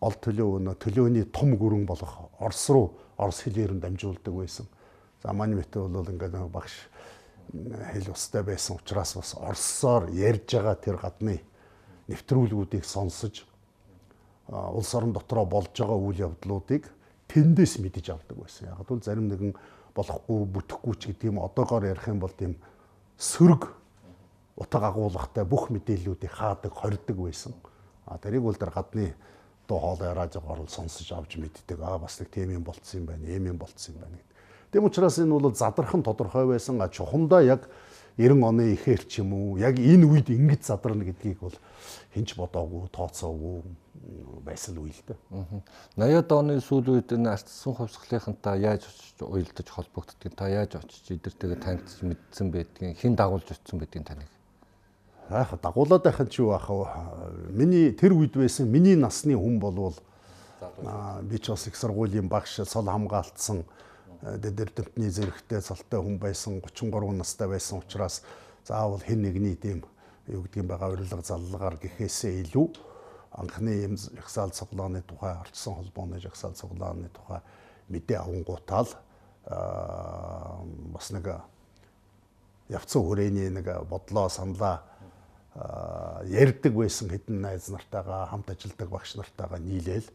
гол 0.02 0.18
төлөө 0.18 0.58
өнө 0.58 0.74
төлөөний 0.82 1.26
том 1.30 1.56
гүрэн 1.56 1.86
болох 1.86 2.34
Орос 2.40 2.70
руу 2.74 2.98
Орос 3.18 3.46
хэлээр 3.46 3.78
нь 3.78 3.84
дамжуулдаг 3.84 4.34
байсан. 4.34 4.66
За 5.22 5.34
манай 5.34 5.62
мэт 5.62 5.78
бол 5.78 6.10
ингээд 6.10 6.36
багш 6.50 6.90
хэл 7.54 8.12
устай 8.12 8.44
байсан 8.44 8.82
учраас 8.82 9.14
бас 9.14 9.36
орссоор 9.38 10.10
ярьж 10.10 10.50
байгаа 10.58 10.76
тэр 10.76 10.98
гадны 10.98 11.42
нэвтрүүлгүүдийг 12.10 12.86
сонсож 12.86 13.46
улс 14.52 14.94
орон 14.96 15.14
дотроо 15.14 15.46
болж 15.46 15.72
байгаа 15.72 15.96
үйл 15.96 16.20
явдлуудыг 16.28 16.92
тэндээс 17.32 17.80
мэдэж 17.80 18.12
авдаг 18.12 18.38
байсан. 18.38 18.68
Яг 18.68 18.84
бол 18.84 19.00
зарим 19.00 19.32
нэгэн 19.32 19.56
болохгүй 19.96 20.46
бүтэхгүй 20.52 20.96
ч 21.00 21.02
гэдэг 21.12 21.32
юм 21.32 21.40
одоогоор 21.40 21.88
ярих 21.88 22.08
юм 22.08 22.20
бол 22.20 22.36
тийм 22.36 22.60
сөрөг 23.16 23.72
утга 24.60 24.88
агуулгатай 24.92 25.46
бүх 25.48 25.72
мэдээллүүдийг 25.72 26.32
хаадаг, 26.32 26.74
хордог 26.76 27.18
байсан. 27.18 27.56
А 28.06 28.18
тэрийг 28.20 28.44
бол 28.44 28.56
тэр 28.56 28.76
гадны 28.76 29.16
дуу 29.68 29.80
хоолой 29.80 30.12
радиогоор 30.14 30.68
л 30.68 30.70
сонсож 30.70 31.08
авч 31.16 31.40
мэддэг. 31.40 31.80
Аа 31.80 31.98
бас 31.98 32.20
нэг 32.20 32.30
тийм 32.30 32.52
юм 32.52 32.64
болцсон 32.64 33.02
юм 33.02 33.06
байна, 33.08 33.28
ийм 33.32 33.56
юм 33.56 33.58
болцсон 33.58 33.96
юм 33.96 34.02
байна 34.04 34.20
гэдэг. 34.20 34.36
Тэм 34.72 34.84
учраас 34.84 35.20
энэ 35.20 35.32
бол 35.32 35.56
задрахын 35.56 36.04
тодорхой 36.04 36.48
байсан. 36.48 36.82
А 36.82 36.90
чухамдаа 36.92 37.42
яг 37.44 37.70
90 38.18 38.44
оны 38.44 38.74
ихэр 38.74 39.06
ч 39.08 39.22
юм 39.24 39.34
уу 39.34 39.58
яг 39.58 39.80
энэ 39.80 40.06
үед 40.06 40.28
ингэж 40.30 40.68
задрна 40.68 41.06
гэдгийг 41.08 41.40
бол 41.40 41.56
хинч 42.14 42.36
бодоогүй, 42.36 42.92
тооцоогүй 42.92 43.64
байсан 44.44 44.78
үйл 44.82 45.00
дээ. 45.08 45.18
80-ад 45.96 46.32
оны 46.36 46.60
сүүл 46.60 46.98
үед 46.98 47.14
энэ 47.16 47.32
ардсан 47.32 47.76
хувьсгалынхантай 47.78 48.60
яаж 48.66 48.90
очиж 48.90 49.22
уялдаж 49.22 49.68
холбогддгийг 49.70 50.36
та 50.36 50.50
яаж 50.50 50.76
очиж 50.82 51.16
эдэртэйгээ 51.16 51.60
танилцж 51.62 52.02
мэдсэн 52.04 52.48
байдгийг 52.52 53.00
хэн 53.00 53.16
дагуулж 53.16 53.48
очсон 53.48 53.80
байдгийг 53.80 54.06
таныг? 54.08 54.30
Аах 55.30 55.56
дагуулад 55.62 56.04
байхын 56.04 56.28
чи 56.28 56.42
юу 56.42 56.52
ах 56.52 56.68
миний 57.50 57.94
тэр 57.96 58.18
үед 58.18 58.36
байсан 58.36 58.68
миний 58.68 58.96
насны 58.96 59.38
хүн 59.38 59.60
болвол 59.62 59.96
би 61.24 61.38
ч 61.40 61.50
бас 61.50 61.68
их 61.68 61.76
сургуулийн 61.78 62.28
багш 62.28 62.60
сол 62.66 62.86
хамгаалтсан 62.86 63.64
дэдэр 64.22 64.70
дэвтний 64.76 65.10
зэрэгтэй 65.10 65.62
цалтай 65.62 66.00
хүн 66.00 66.18
байсан 66.22 66.62
33 66.62 67.18
настай 67.18 67.48
байсан 67.48 67.82
учраас 67.82 68.22
заавал 68.66 69.02
хэн 69.02 69.22
нэгний 69.22 69.56
тийм 69.56 69.82
юу 70.28 70.46
гэдгийг 70.46 70.68
байгаа 70.70 70.94
урилга 70.94 71.26
заллагаар 71.26 71.82
гэхээсээ 71.82 72.46
илүү 72.46 72.68
анхны 73.34 73.74
юм 73.88 73.98
жагсаал 73.98 74.54
цуглааны 74.54 75.02
тухай 75.02 75.34
орчсон 75.42 75.76
холбооны 75.76 76.20
жагсаал 76.22 76.54
цуглааны 76.54 77.10
тухай 77.10 77.42
мэдээ 77.90 78.22
авангуутаал 78.22 78.90
бас 80.94 81.12
нэг 81.12 81.42
явцсан 82.70 83.02
хүрээний 83.02 83.50
нэг 83.50 83.68
бодлоо 83.90 84.30
саналаа 84.30 84.86
ярьдаг 86.30 86.74
байсан 86.78 87.10
хэдэн 87.10 87.42
найз 87.42 87.74
нартайгаа 87.74 88.30
хамт 88.30 88.54
ажилладаг 88.54 88.90
багш 88.90 89.16
нартайгаа 89.16 89.60
нийлээл 89.60 90.08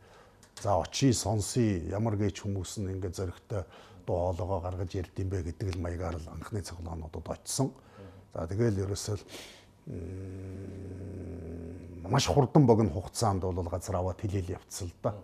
за 0.63 0.79
очие 0.79 1.13
сонсъё 1.13 1.91
ямар 1.91 2.17
гэж 2.17 2.41
хүмүүс 2.41 2.81
нь 2.81 2.97
ингээд 2.97 3.17
зөрөгтэй 3.19 3.63
дуу 4.07 4.33
хоолойгоо 4.33 4.61
гаргаж 4.63 4.95
ярьд 4.95 5.19
юм 5.19 5.29
бэ 5.29 5.43
гэдэг 5.43 5.75
л 5.75 5.83
маягаар 5.83 6.17
л 6.17 6.29
анхны 6.31 6.63
цоглоонуудад 6.63 7.27
очсон. 7.27 7.75
За 8.33 8.47
тэгэл 8.47 8.87
ерөөсөө 8.87 9.19
маш 12.09 12.27
хурдан 12.27 12.67
богино 12.67 12.91
хугацаанд 12.91 13.43
бол 13.43 13.69
газар 13.69 13.97
аваад 13.97 14.21
хилээл 14.21 14.57
явцсан 14.59 14.89
л 14.89 14.95
да. 15.03 15.15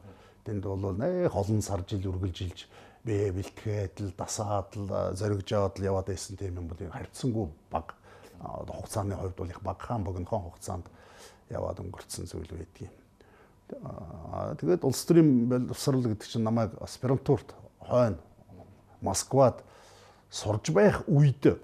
Тэнд 0.45 0.65
бол 0.65 0.95
нэх 0.95 1.35
олон 1.35 1.63
сар 1.63 1.85
жил 1.87 2.11
үргэлжилж 2.11 2.67
бэ 3.05 3.33
бэлтгээд 3.33 4.01
л 4.03 4.13
дасаад 4.19 4.75
л 4.79 5.15
зоригжоод 5.15 5.79
л 5.79 5.87
яваад 5.87 6.07
байсан 6.11 6.37
тийм 6.37 6.59
юм 6.59 6.69
бол 6.69 6.79
харьцангуй 6.79 7.51
баг 7.71 7.95
хугацааны 8.43 9.15
хувьд 9.15 9.37
бол 9.37 9.51
их 9.51 9.63
багахан 9.63 10.05
богинохон 10.05 10.43
хугацаанд 10.51 10.87
яваад 11.51 11.79
өнгөрцөн 11.83 12.27
зүйл 12.27 12.51
байдгийг. 12.51 12.91
Тэгээд 14.59 14.85
улс 14.85 15.03
төрийн 15.07 15.49
боловсрал 15.49 16.03
гэдэг 16.03 16.27
чинь 16.27 16.47
намайг 16.47 16.75
аспирантурт 16.83 17.55
хойно 17.79 18.19
Москвад 19.03 19.63
сурж 20.31 20.71
байх 20.73 21.03
үед 21.11 21.59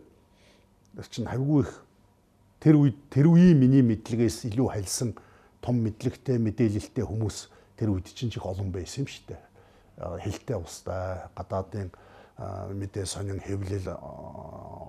чинь 1.11 1.31
хавгүй 1.31 1.63
их 1.65 1.73
тэр 2.61 2.77
үед 2.83 2.99
тэр 3.09 3.31
үеийн 3.31 3.59
миний 3.59 3.83
мэдлэгээс 3.87 4.51
илүү 4.51 4.69
хальсан 4.75 5.15
том 5.63 5.79
мэдлэгтэй 5.87 6.43
мэдээлэлтэй 6.43 7.07
хүмүүс 7.07 7.49
тэр 7.79 7.95
үед 7.95 8.11
чинь 8.11 8.35
их 8.35 8.45
олон 8.45 8.75
байсан 8.75 9.07
юм 9.07 9.09
шүү 9.09 9.25
дээ. 9.31 9.43
Хэлтэй 10.27 10.59
устай 10.59 11.31
гадаадын 11.39 11.91
мэдээ 12.39 13.07
сонин 13.07 13.43
хэвлэл 13.43 13.95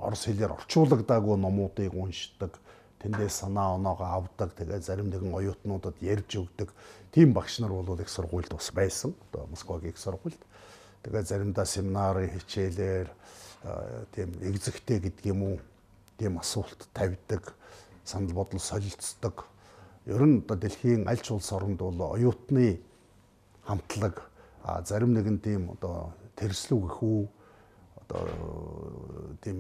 орос 0.06 0.26
хэлээр 0.26 0.54
орчуулагдаагүй 0.54 1.38
номуудыг 1.38 1.94
уншдаг 1.94 2.58
тэндээс 3.02 3.42
санаа 3.42 3.74
оноогоо 3.78 4.06
авдаг 4.06 4.54
тэгээ 4.54 4.86
зарим 4.86 5.10
нэгэн 5.10 5.34
оюутнуудад 5.34 5.98
ярьж 6.04 6.38
өгдөг 6.38 6.70
тийм 7.10 7.34
багш 7.34 7.58
нар 7.60 7.74
бол 7.74 7.98
их 7.98 8.10
сургуульд 8.10 8.54
бас 8.54 8.70
байсан 8.70 9.16
одоо 9.32 9.48
Москвагийн 9.50 9.94
их 9.94 9.98
сургуульд 9.98 10.42
тэгээ 11.04 11.24
заримдаа 11.24 11.66
семинарын 11.66 12.30
хичээлээр 12.36 13.08
тийм 14.16 14.30
экзэгтэй 14.42 15.00
гэдэг 15.00 15.26
юм 15.32 15.42
уу 15.44 15.56
тийм 16.18 16.40
асуулт 16.40 16.88
тавьдаг 16.94 17.54
санал 18.04 18.34
бодол 18.34 18.60
солилцдог 18.60 19.46
ер 20.06 20.24
нь 20.26 20.42
одоо 20.44 20.58
дэлхийн 20.58 21.08
аль 21.08 21.22
ч 21.22 21.32
улс 21.32 21.52
оронд 21.52 21.80
бол 21.80 22.16
оюутны 22.16 22.80
хамтлаг 23.64 24.30
зарим 24.86 25.14
нэгэн 25.14 25.40
тийм 25.40 25.72
одоо 25.76 26.14
тэрслүү 26.36 26.80
гэх 26.88 26.98
үү 27.04 27.22
одоо 28.10 28.26
тийм 29.42 29.58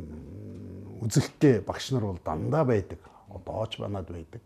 үзэлттэй 1.01 1.62
багш 1.62 1.91
нар 1.91 2.10
бол 2.10 2.19
дандаа 2.25 2.65
байдаг. 2.65 3.00
Одооч 3.29 3.77
банаад 3.77 4.10
байдаг. 4.10 4.41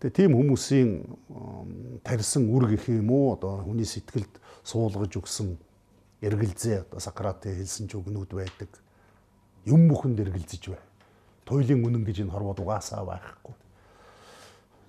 Тэгээ 0.00 0.16
тийм 0.16 0.32
хүмүүсийн 0.34 0.90
тарьсан 2.02 2.48
үр 2.48 2.68
гэх 2.72 2.88
юм 2.88 3.10
уу 3.12 3.36
одоо 3.36 3.60
хүний 3.62 3.84
сэтгэлд 3.84 4.40
суулгаж 4.64 5.12
өгсөн 5.20 5.58
эргэлзээ 6.24 6.88
одоо 6.88 7.00
Сократ 7.00 7.44
хэлсэн 7.44 7.88
ч 7.88 8.00
үгнүүд 8.00 8.32
байдаг. 8.32 8.70
Юм 9.68 9.88
бүхэнд 9.88 10.20
эргэлзэж 10.24 10.72
бай. 10.72 10.82
Туйлын 11.44 11.84
үнэн 11.84 12.04
гэж 12.04 12.24
энэ 12.24 12.32
хорвоод 12.32 12.60
угаасаа 12.64 13.04
байхгүй. 13.04 13.54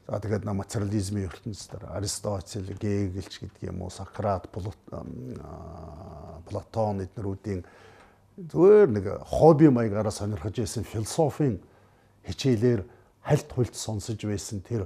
За 0.07 0.19
тэгээд 0.21 0.45
на 0.45 0.53
материализмын 0.53 1.25
ертөнцийн 1.27 1.81
Аристотель, 1.89 2.77
Гегельч 2.77 3.41
гэдэг 3.41 3.73
юм 3.73 3.81
уу, 3.81 3.89
Сократ, 3.89 4.47
Платон 6.45 7.01
эднэрүүдийн 7.01 7.65
зүгээр 8.37 8.89
нэг 8.91 9.05
хобби 9.25 9.71
маягаараа 9.71 10.11
сонирхож 10.11 10.59
байсан 10.59 10.83
философийн 10.83 11.57
хичээлээр 12.27 12.85
хальт 13.23 13.49
хуйлт 13.49 13.75
сонсож 13.75 14.19
байсан 14.21 14.61
тэр 14.61 14.85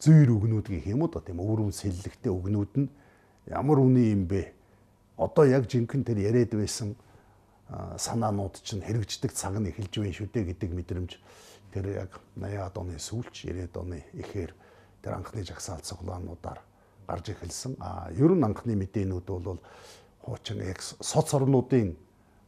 зүйр 0.00 0.30
үгнүүд 0.32 0.66
гэх 0.72 0.86
юм 0.88 1.04
уу 1.04 1.12
тийм 1.12 1.42
өвөрөн 1.42 1.74
сэллэгтэй 1.74 2.30
үгнүүд 2.32 2.72
нь 2.80 2.88
ямар 3.50 3.82
үний 3.82 4.14
юм 4.14 4.24
бэ? 4.30 4.61
Одоо 5.22 5.46
яг 5.46 5.70
жинхэнэ 5.70 6.04
тэр 6.04 6.18
яриад 6.18 6.52
байсан 6.58 6.98
санаанууд 7.96 8.58
чинь 8.60 8.82
хэрэгждэг 8.82 9.32
цаг 9.32 9.56
нь 9.56 9.70
эхэлж 9.70 9.94
байна 10.02 10.12
шүү 10.12 10.28
дээ 10.28 10.44
гэдэг 10.50 10.70
мэдрэмж 10.74 11.12
тэр 11.72 11.84
яг 12.04 12.20
80-аад 12.36 12.74
оны 12.76 12.98
сүүлч 12.98 13.48
90-аад 13.48 13.74
оны 13.78 13.98
эхээр 14.12 14.52
тэр 15.00 15.12
анхны 15.16 15.40
жагсаал 15.46 15.80
цуглаануудаар 15.80 16.60
гарч 17.08 17.32
эхэлсэн. 17.32 17.76
А 17.80 18.10
ер 18.12 18.34
нь 18.34 18.44
анхны 18.44 18.76
мэдээнүүд 18.76 19.26
бол 19.26 19.60
хуучин 20.20 20.60
соц 21.00 21.34
орнуудын 21.34 21.96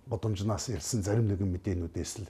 годомжнаас 0.07 0.69
ирсэн 0.69 1.03
зарим 1.03 1.29
нэгэн 1.33 1.51
мэдээнүүдээс 1.57 2.13
л 2.21 2.29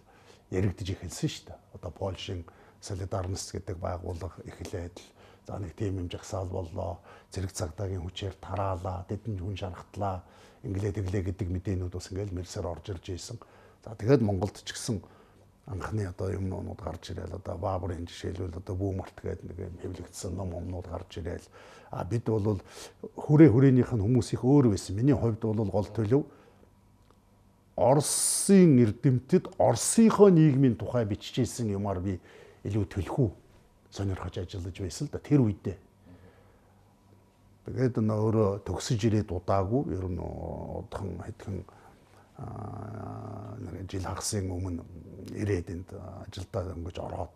яригдж 0.54 0.94
эхэлсэн 0.94 1.28
шүү 1.28 1.44
дээ. 1.50 1.58
Одоо 1.74 1.90
Польшийн 1.90 2.44
Солидарность 2.80 3.50
гэдэг 3.50 3.76
байгууллага 3.76 4.38
эхлээд 4.46 4.96
л 5.02 5.08
за 5.46 5.58
нэг 5.58 5.76
тийм 5.76 5.98
юм 6.00 6.08
жагсаал 6.10 6.48
боллоо. 6.48 6.98
Зэрэг 7.30 7.52
цагдаагийн 7.52 8.02
хүчээр 8.02 8.34
тараалаа, 8.40 9.04
тэдэн 9.08 9.38
хүн 9.38 9.56
шархтлаа, 9.56 10.24
инглээ 10.64 10.92
тэглээ 10.96 11.22
гэдэг 11.28 11.48
мэдээнүүд 11.52 11.92
бас 11.92 12.08
ингээл 12.08 12.32
мэрсээр 12.32 12.66
орж 12.66 12.84
ирж 12.90 13.04
ийсэн. 13.12 13.38
За 13.84 13.92
тэгээд 13.92 14.24
Монголд 14.24 14.64
ч 14.64 14.72
гэсэн 14.72 15.04
анхны 15.66 16.08
одоо 16.08 16.32
юмнууд 16.32 16.80
гарч 16.80 17.12
ирээл 17.12 17.36
одоо 17.40 17.56
баабурын 17.56 18.08
жишээлбэл 18.08 18.60
одоо 18.60 18.76
бүүмарт 18.76 19.16
гэдэг 19.20 19.44
нэг 19.48 19.58
юм 19.60 19.76
хэвлэгдсэн 19.80 20.36
ном 20.36 20.52
номнууд 20.52 20.88
гарч 20.88 21.20
ирээл 21.20 21.48
а 21.92 22.04
бид 22.04 22.24
бол 22.28 22.60
хүрээ 23.16 23.48
хүрээнийх 23.48 23.92
нь 23.92 24.04
хүмүүс 24.04 24.36
их 24.36 24.44
өөр 24.44 24.72
байсан. 24.76 24.96
Миний 24.96 25.16
хувьд 25.16 25.40
бол 25.40 25.68
гол 25.68 25.88
төлөв 25.88 26.24
Оросын 27.76 28.78
эрдэмтэд 28.78 29.56
Оросынхоо 29.58 30.30
нийгмийн 30.30 30.76
тухай 30.76 31.04
бичижсэн 31.04 31.72
юмар 31.74 31.98
би 31.98 32.20
илүү 32.62 32.84
төлхөө 32.86 33.43
сонирхож 33.94 34.34
ажиллаж 34.42 34.76
байсан 34.82 35.06
л 35.06 35.12
да 35.14 35.22
тэр 35.22 35.40
үедээ. 35.46 35.78
Тэгээд 37.64 37.96
нөө 38.02 38.66
төгсөж 38.66 39.00
ирээд 39.08 39.30
удаагүй 39.30 39.94
ер 39.94 40.04
нь 40.10 40.20
удхан 40.20 41.22
хэдхэн 41.22 41.56
нэг 43.64 43.74
жил 43.88 44.04
хагасын 44.04 44.50
өмнө 44.50 44.82
ирээд 45.38 45.70
энд 45.70 45.88
ажилдаа 46.26 46.74
өнгөж 46.74 46.96
ороод 46.98 47.34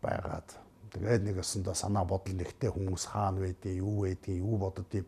байгаад 0.00 0.48
тэгээд 0.94 1.22
нэг 1.26 1.36
өсөндөө 1.42 1.74
санаа 1.74 2.06
бодол 2.06 2.38
нэгтэй 2.38 2.70
хүмүүс 2.70 3.04
хаана 3.10 3.42
байдгийг 3.42 3.82
юу 3.82 4.06
байдгийг 4.06 4.38
юу 4.40 4.56
юм 4.56 5.06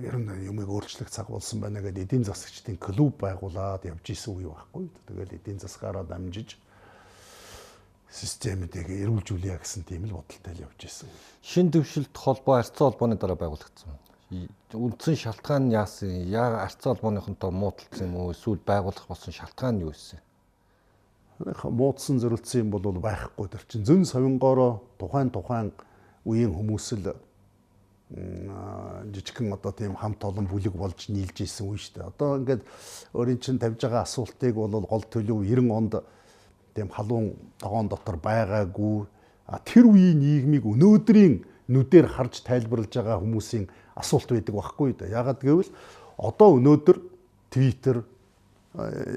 ер 0.00 0.16
нь 0.16 0.48
юмыг 0.48 0.68
өөрчлөх 0.68 1.10
цаг 1.10 1.28
болсон 1.28 1.60
байна 1.60 1.80
гэдэг 1.84 2.04
эдийн 2.04 2.24
засагчдын 2.24 2.76
клуб 2.80 3.16
байгуулад 3.20 3.84
явж 3.84 4.06
исэн 4.08 4.40
үе 4.40 4.48
байхгүй. 4.48 4.88
Тэгээд 5.08 5.32
эдийн 5.36 5.58
засгаараа 5.60 6.04
дамжиж 6.04 6.56
системүүдийг 8.12 8.92
эрүүлжүүлэе 8.92 9.56
гэсэн 9.56 9.88
тийм 9.88 10.04
л 10.04 10.20
бодолтой 10.20 10.52
л 10.52 10.64
явж 10.68 10.80
исэн. 10.84 11.08
Шин 11.40 11.72
төвшөлт 11.72 12.12
холбоо 12.12 12.60
арцсан 12.60 12.92
холбооны 12.92 13.16
дараа 13.16 13.40
байгуулагдсан. 13.40 13.96
үндсэн 14.76 15.16
шалтгаан 15.16 15.68
нь 15.68 15.72
яасан? 15.72 16.28
Яа 16.28 16.60
арц 16.60 16.84
холбооныхонтой 16.84 17.50
муудалцсан 17.50 18.12
юм 18.12 18.16
уу? 18.16 18.32
Эсвэл 18.36 18.60
байгуулах 18.60 19.08
болсон 19.08 19.32
шалтгаан 19.32 19.80
нь 19.80 19.84
юу 19.88 19.96
вэ? 19.96 20.20
Муудсан 21.64 22.20
зөрөлдсөн 22.20 22.68
юм 22.68 22.70
бол 22.70 22.84
байхгүй 23.00 23.48
тэр 23.48 23.64
чинь 23.68 23.84
зөн 23.88 24.04
совингоороо 24.04 24.84
тухайн 25.00 25.32
тухайн 25.32 25.72
үеийн 26.28 26.52
хүмүүсэл 26.52 27.16
жижигхэн 28.12 29.56
одоо 29.56 29.72
тийм 29.72 29.96
хамт 29.96 30.20
олон 30.24 30.46
бүлэг 30.46 30.76
болж 30.76 31.08
нийлж 31.08 31.48
исэн 31.48 31.64
үе 31.66 31.80
шүү 31.80 31.92
дээ. 31.96 32.10
Одоо 32.12 32.30
ингээд 32.44 32.62
өөрийн 33.16 33.40
чинь 33.40 33.58
тавьж 33.58 33.80
байгаа 33.80 34.04
асуултыг 34.04 34.54
бол 34.54 34.84
гол 34.84 35.04
төлөв 35.08 35.40
90 35.40 35.72
онд 35.72 35.94
тийм 36.74 36.88
халуун 36.88 37.34
тогоон 37.58 37.88
дотор 37.88 38.16
байгаагүй 38.16 39.06
тэр 39.64 39.84
үеийн 39.88 40.18
нийгмийг 40.18 40.64
өнөөдрийн 40.64 41.44
нүдээр 41.68 42.06
харж 42.08 42.42
тайлбарлаж 42.44 42.92
байгаа 42.92 43.20
хүмүүсийн 43.20 43.68
асуулт 43.96 44.28
байдаг 44.32 44.54
байхгүй 44.54 44.96
да. 44.96 45.06
Ягаад 45.08 45.40
гэвэл 45.40 45.70
одоо 46.16 46.56
өнөөдөр 46.56 46.96
Twitter, 47.52 48.02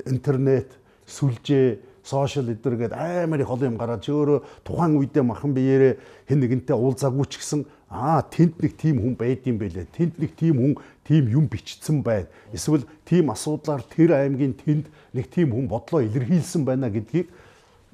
интернет, 0.06 0.76
сүлжээ, 1.08 1.80
сошиал 2.06 2.52
эдэр 2.52 2.76
гээд 2.78 2.94
амар 2.94 3.42
их 3.42 3.50
олон 3.50 3.74
юм 3.74 3.78
гараад 3.82 4.06
өөрөө 4.06 4.40
тухайн 4.62 4.94
үедээ 5.00 5.24
махан 5.26 5.58
биеэрээ 5.58 5.94
хэн 6.30 6.40
нэгэнтэй 6.44 6.78
уулзаагүй 6.78 7.26
ч 7.26 7.42
гэсэн 7.42 7.66
аа 7.90 8.22
тэнд 8.22 8.62
нэг 8.62 8.78
тийм 8.78 9.02
хүн 9.02 9.16
байд 9.18 9.42
юм 9.50 9.58
бэлээ. 9.58 9.90
Тэнд 9.90 10.22
нэг 10.22 10.38
тийм 10.38 10.56
хүн 10.62 10.74
тийм 11.02 11.26
юм 11.34 11.50
бичсэн 11.50 12.06
байд. 12.06 12.30
Эсвэл 12.54 12.86
тийм 13.10 13.34
асуудлаар 13.34 13.82
тэр 13.90 14.22
аймгийн 14.22 14.54
тэнд 14.54 14.86
нэг 15.18 15.26
тийм 15.34 15.50
хүн 15.50 15.66
бодлоо 15.66 16.06
илэрхийлсэн 16.06 16.62
байна 16.62 16.94
гэдгийг 16.94 17.34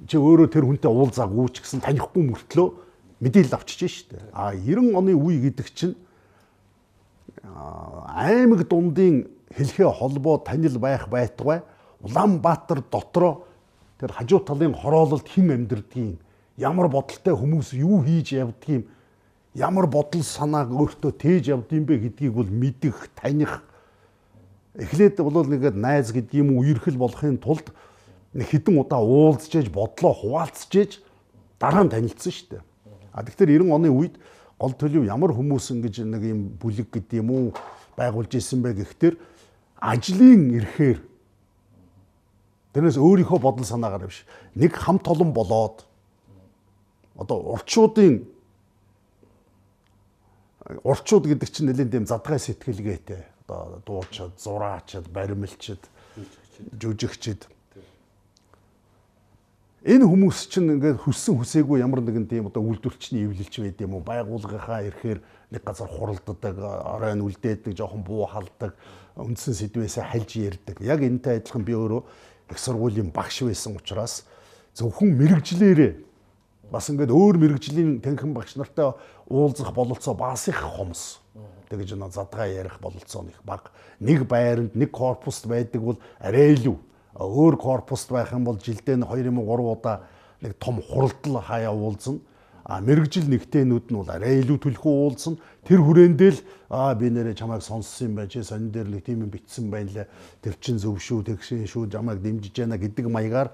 чи 0.08 0.18
өөрөө 0.18 0.48
тэр 0.50 0.66
хүнтэй 0.66 0.92
уулзаагүй 0.92 1.50
ч 1.54 1.62
гэсэн 1.62 1.82
танихгүй 1.86 2.24
мөртлөө 2.32 2.68
мэдээлэл 3.22 3.58
авчиж 3.58 3.82
штэ. 3.86 4.18
А 4.34 4.54
90 4.54 4.98
оны 4.98 5.14
үе 5.14 5.50
гэдэг 5.50 5.68
чинь 5.74 5.96
аймаг 7.44 8.66
дундын 8.68 9.30
хэлхээ 9.54 9.90
холбоо 9.90 10.38
танил 10.42 10.80
байх 10.80 11.10
байтугай 11.10 11.62
Улаанбаатар 12.02 12.82
дотроо 12.92 13.46
тэр 14.00 14.12
хажуу 14.12 14.40
талын 14.42 14.74
хороололд 14.74 15.28
хэн 15.30 15.54
амьдрдгийг 15.54 16.18
ямар 16.58 16.90
бодолтой 16.90 17.38
хүмүүс 17.38 17.78
юу 17.78 18.02
хийж 18.02 18.34
явдгийг 18.34 18.90
ямар 19.54 19.86
бодол 19.86 20.24
санааг 20.24 20.72
өөртөө 20.74 21.12
тээж 21.12 21.54
явдсан 21.54 21.86
бэ 21.86 21.98
гэдгийг 22.10 22.34
бол 22.34 22.50
мэдэх, 22.50 23.10
таних 23.14 23.62
эхлээд 24.74 25.22
бол 25.22 25.46
нэгэд 25.46 25.76
найз 25.76 26.10
гэдэг 26.16 26.34
юм 26.40 26.58
үерхэл 26.58 26.98
болохын 26.98 27.38
тулд 27.38 27.70
нэг 28.34 28.48
хідэн 28.48 28.80
удаа 28.80 29.04
уулзж 29.04 29.52
ээж 29.60 29.68
бодлоо 29.72 30.14
хуваалцж 30.16 30.72
ээж 30.72 30.92
дараа 31.60 31.84
нь 31.84 31.92
танилцсан 31.92 32.32
шүү 32.32 32.48
дээ. 32.56 32.64
А 33.12 33.24
тэгэхээр 33.28 33.68
90 33.68 33.76
оны 33.76 33.90
үед 33.92 34.16
гол 34.56 34.72
төлөв 34.72 35.04
ямар 35.04 35.36
хүмүүс 35.36 35.76
ингэж 35.76 35.96
нэг 36.08 36.24
юм 36.24 36.42
бүлэг 36.56 36.88
гэдэг 36.96 37.20
юм 37.20 37.30
уу 37.32 37.46
байгуулж 38.00 38.32
исэн 38.40 38.64
бэ 38.64 38.80
гэхтэр 38.80 39.20
ажлын 39.84 40.56
эрхээр 40.64 41.00
тэрнээс 42.72 42.96
өөрийнхөө 42.96 43.40
бодол 43.44 43.68
санаагаар 43.68 44.08
биш. 44.08 44.24
Нэг 44.56 44.72
хамт 44.80 45.04
олон 45.12 45.36
болоод 45.36 45.84
одоо 47.20 47.38
урчуудын 47.60 48.24
урчууд 50.88 51.28
гэдэг 51.28 51.50
чинь 51.52 51.68
нэлийн 51.68 51.92
тийм 51.92 52.06
задгай 52.08 52.40
сэтгэлгээтэй. 52.40 53.28
Одоо 53.52 53.84
дуучид, 53.84 54.40
зураачид, 54.40 55.12
баримлчид, 55.12 55.84
жүжигчид 56.80 57.44
энэ 59.82 60.06
хүмүүс 60.06 60.46
чинь 60.54 60.78
ингээд 60.78 61.02
хүссэн 61.02 61.42
хүсээгүй 61.42 61.82
ямар 61.82 62.06
нэгэн 62.06 62.30
тийм 62.30 62.54
одоо 62.54 62.62
үйлдвэрчний 62.62 63.26
эвлэлч 63.26 63.66
байд 63.66 63.82
юм 63.82 63.98
уу 63.98 64.06
байгууллагынхаа 64.06 64.86
ирэхээр 64.86 65.20
нэг 65.50 65.62
газар 65.66 65.90
хуралддаг 65.90 66.54
оройн 66.62 67.26
үлдээдэг 67.26 67.74
жоохон 67.74 68.06
буу 68.06 68.30
халдаг 68.30 68.78
үндсэн 69.18 69.58
сэдвээсээ 69.58 70.06
хальж 70.06 70.38
ярьдаг 70.38 70.78
яг 70.86 71.02
энэтэй 71.02 71.42
адилхан 71.42 71.66
би 71.66 71.74
өөрөө 71.74 72.02
их 72.54 72.60
сургуулийн 72.62 73.10
багш 73.10 73.42
байсан 73.42 73.74
учраас 73.74 74.30
зөвхөн 74.78 75.18
мэрэгжлээрээ 75.18 75.94
бас 76.72 76.88
ингээд 76.94 77.12
өөр 77.12 77.36
мэрэгжлийн 77.42 78.00
танхим 78.06 78.38
багш 78.38 78.56
нартай 78.56 78.94
уулзах 79.28 79.74
бололцоо 79.74 80.16
бас 80.16 80.48
их 80.48 80.62
хомс. 80.62 81.20
Тэгэж 81.68 82.00
нөө 82.00 82.16
задгаа 82.16 82.48
ярих 82.48 82.80
бололцоо 82.80 83.28
их 83.28 83.44
баг. 83.44 83.72
Нэг 84.00 84.24
байранд 84.24 84.76
нэг 84.76 84.92
корпуст 84.92 85.48
байдаг 85.52 85.84
бол 85.84 86.00
арай 86.20 86.56
илүү. 86.56 86.78
Өөр 87.16 87.58
корпуст 87.58 88.12
байх 88.12 88.32
юм 88.32 88.46
бол 88.48 88.58
жилдээ 88.58 89.02
2 89.04 89.28
юм 89.28 89.44
3 89.44 89.68
удаа 89.68 90.08
нэг 90.42 90.56
том 90.60 90.82
хуралдал 90.82 91.42
хаяа 91.42 91.72
уулзна. 91.72 92.20
А 92.64 92.80
мэрэгжил 92.80 93.28
нэгтээнүүд 93.28 93.92
нь 93.92 93.98
бол 93.98 94.10
арай 94.10 94.40
илүү 94.40 94.58
төлхөө 94.64 94.94
уулзна. 95.04 95.36
Тэр 95.68 95.82
хүрээндээ 95.82 96.32
л 96.32 96.40
аа 96.70 96.96
би 96.96 97.10
нэрээ 97.10 97.36
чамайг 97.36 97.66
сонссон 97.66 98.14
юм 98.14 98.16
байна. 98.16 98.30
Чи 98.30 98.44
сонин 98.44 98.72
дээр 98.72 98.88
нэг 98.88 99.04
тийм 99.04 99.26
юм 99.26 99.32
битсэн 99.34 99.68
байна 99.68 99.92
лээ. 99.92 100.08
Тэр 100.40 100.56
чин 100.62 100.78
зөв 100.78 101.02
шүү, 101.02 101.26
тэгшин 101.26 101.68
шүү, 101.68 101.92
чамайг 101.92 102.22
дэмжиж 102.22 102.54
яана 102.64 102.78
гэдэг 102.78 103.10
маягаар 103.12 103.52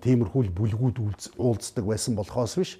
тиймэрхүү 0.00 0.50
бүлгүүд 0.56 0.98
уулздаг 1.36 1.84
байсан 1.84 2.16
болохоос 2.16 2.56
биш 2.56 2.72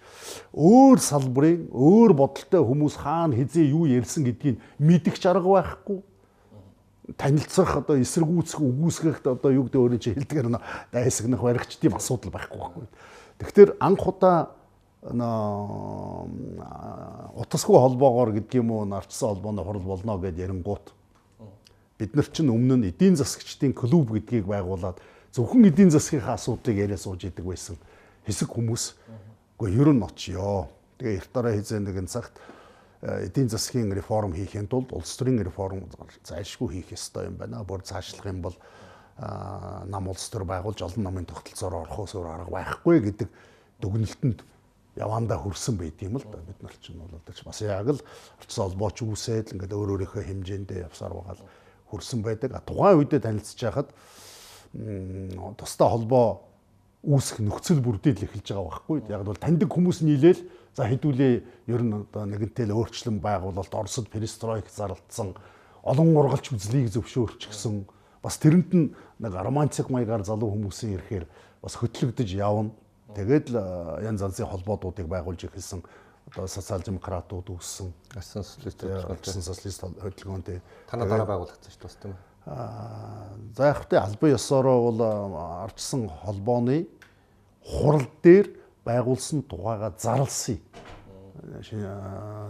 өөр 0.56 1.00
салбарын 1.04 1.68
өөр 1.68 2.14
бодолтой 2.16 2.64
хүмүүс 2.64 2.96
хаана 3.00 3.37
хизээ 3.37 3.72
юу 3.76 3.85
ярьсан 3.85 4.24
гэдгийг 4.24 4.61
мэдэх 4.80 5.20
чарга 5.20 5.61
байхгүй 5.61 6.00
танилцах 7.16 7.77
одоо 7.81 7.96
эсэргүүцэх 7.99 8.61
үгүйсгэх 8.61 9.25
одоо 9.25 9.51
юу 9.51 9.64
гэдэг 9.66 9.81
өөрөө 9.81 10.01
чи 10.01 10.14
хэлдгээр 10.14 10.49
нэ 10.53 10.61
дайсагнах 10.92 11.42
баригч 11.42 11.79
тийм 11.81 11.96
асуудал 11.96 12.31
байхгүй 12.31 12.59
байхгүй. 12.59 12.87
Тэгэхээр 13.40 13.70
анх 13.81 14.05
удаа 14.07 14.61
утасгүй 17.40 17.77
холбоогоор 17.81 18.37
гэдэг 18.37 18.61
юм 18.61 18.70
уу 18.70 18.85
нарчсан 18.85 19.33
холбооны 19.33 19.64
хурал 19.64 19.87
болно 19.96 20.18
гэд 20.20 20.37
ярингуут 20.37 20.92
бид 22.01 22.14
нар 22.16 22.29
чинь 22.29 22.53
өмнө 22.53 22.77
нь 22.77 22.88
эдийн 22.92 23.16
засагчдын 23.16 23.73
клуб 23.73 24.12
гэдгийг 24.12 24.44
байгуулад 24.44 25.01
зөвхөн 25.33 25.68
эдийн 25.68 25.90
засгийнхаа 25.92 26.37
асуудлыг 26.37 26.77
яриа 26.77 26.96
сууж 26.96 27.25
идэг 27.25 27.44
байсан 27.44 27.77
хэсэг 28.25 28.49
хүмүүс. 28.49 28.85
Гэхдээ 29.61 29.81
ер 29.81 29.88
нь 29.92 30.05
очиё. 30.05 30.68
Тэгээ 30.96 31.16
эрт 31.20 31.31
дараа 31.33 31.53
хизээ 31.57 31.81
нэгэн 31.81 32.09
цагт 32.09 32.33
эдийн 33.02 33.48
засгийн 33.48 33.92
реформ 33.96 34.34
хийхин 34.36 34.68
тулд 34.68 34.92
улс 34.92 35.16
төрийн 35.16 35.40
реформ 35.40 35.88
зайлшгүй 36.24 36.68
хийх 36.68 36.92
ёстой 36.92 37.30
юм 37.32 37.40
байна. 37.40 37.64
Бүр 37.64 37.80
цаашлах 37.80 38.28
юм 38.28 38.42
бол 38.44 38.56
нам 39.20 40.08
улс 40.08 40.28
төр 40.28 40.44
байгуулж 40.44 40.84
олон 40.84 41.04
намын 41.04 41.28
тогтолцоор 41.28 41.84
орохоос 41.84 42.14
өөр 42.16 42.28
арга 42.28 42.52
байхгүй 42.52 43.00
гэдэг 43.00 43.28
дүгнэлтэнд 43.80 44.44
явандаа 45.00 45.38
хүрсэн 45.40 45.76
байт 45.80 46.02
юм 46.04 46.20
л 46.20 46.24
да 46.28 46.44
бид 46.44 46.60
нар 46.60 46.76
чинь 46.80 47.00
бол 47.00 47.08
одоо 47.08 47.32
ч 47.32 47.44
бас 47.44 47.60
яг 47.64 47.88
л 47.88 48.00
орцсон 48.40 48.64
холбооч 48.68 49.00
үүсээд 49.00 49.56
ингээд 49.56 49.72
өөр 49.72 49.96
өөрийнхөө 49.96 50.24
хэмжээндээ 50.24 50.84
явсаар 50.84 51.12
байгаа 51.16 51.36
л 51.40 51.44
хүрсэн 51.88 52.20
байдаг. 52.20 52.52
Тухайн 52.68 53.00
үедээ 53.00 53.20
танилцж 53.24 53.60
байхад 53.64 53.88
тустай 55.56 55.88
холбоо 55.88 56.44
үүсэх 57.00 57.40
нөхцөл 57.40 57.80
бүрдэл 57.80 58.24
эхэлж 58.28 58.52
байгаа 58.52 58.68
байхгүй. 58.68 58.98
Яг 59.08 59.24
бол 59.24 59.40
таньдаг 59.40 59.68
хүмүүс 59.72 60.04
нийлээл 60.04 60.40
за 60.74 60.87
хэдүүлээ 60.87 61.35
ер 61.68 61.83
нь 61.83 61.94
одоо 61.94 62.24
нэгэнтэй 62.26 62.66
л 62.68 62.76
өөрчлөн 62.78 63.18
байгуулалт 63.20 63.72
Оросд 63.74 64.09
перестройк 64.11 64.70
зарлцсан 64.70 65.35
олон 65.83 66.09
ургалч 66.16 66.52
үзлийг 66.54 66.90
зөвшөөрчихсөн 66.94 67.87
бас 68.22 68.38
тэрэнд 68.38 68.70
нь 68.74 68.92
нэг 69.18 69.33
романтик 69.35 69.90
маягаар 69.90 70.24
залуу 70.24 70.52
хүмүүсийн 70.54 71.00
ирэхээр 71.00 71.26
бас 71.62 71.74
хөтлөгдөж 71.80 72.30
явна. 72.37 72.70
Тэгээд 73.16 73.50
л 73.50 73.59
янз 74.06 74.22
янзын 74.22 74.46
холбоодуудыг 74.46 75.11
байгуулж 75.11 75.50
эхэлсэн 75.50 75.83
одоо 76.30 76.46
социал 76.46 76.85
демократууд 76.85 77.50
үүссэн. 77.50 77.90
Асан 78.14 78.44
социалист 78.46 78.85
асан 78.87 79.42
социалист 79.42 79.83
хөдөлгөөнтэй. 79.83 80.62
Танаа 80.87 81.09
дараа 81.11 81.26
байгуулагдсан 81.26 81.72
шүү 81.74 81.80
дээ 81.80 81.88
бас 81.90 81.98
тийм 81.98 82.14
үү? 82.14 82.30
за 82.46 83.66
яг 83.68 83.76
хөтэ 83.85 84.00
албан 84.00 84.30
ёсороо 84.33 84.90
бол 84.90 85.00
арчсан 85.64 86.09
холбооны 86.09 86.88
хурал 87.62 88.09
дээр 88.22 88.48
байгуулсан 88.84 89.42
тухайга 89.42 89.92
зарлсан 89.98 90.58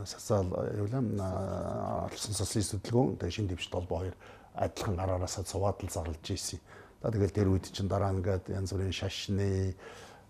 социал 0.04 0.50
явлам 0.76 1.14
арчсан 1.20 2.34
социалист 2.34 2.74
хөдөлгөөн 2.74 3.18
тэгээ 3.18 3.36
шин 3.36 3.46
дэвшилт 3.46 3.74
холбоо 3.74 3.98
хоёр 3.98 4.16
адилхан 4.54 4.96
гараараасаа 4.96 5.44
цуваад 5.44 5.82
л 5.82 5.90
зарлж 5.90 6.24
ийсэн. 6.30 6.60
За 7.02 7.10
тэгэл 7.10 7.30
тэр 7.30 7.48
үед 7.48 7.70
чинь 7.70 7.88
дараа 7.88 8.12
ингээд 8.12 8.50
янз 8.50 8.72
бүрийн 8.74 8.92
шашны 8.92 9.74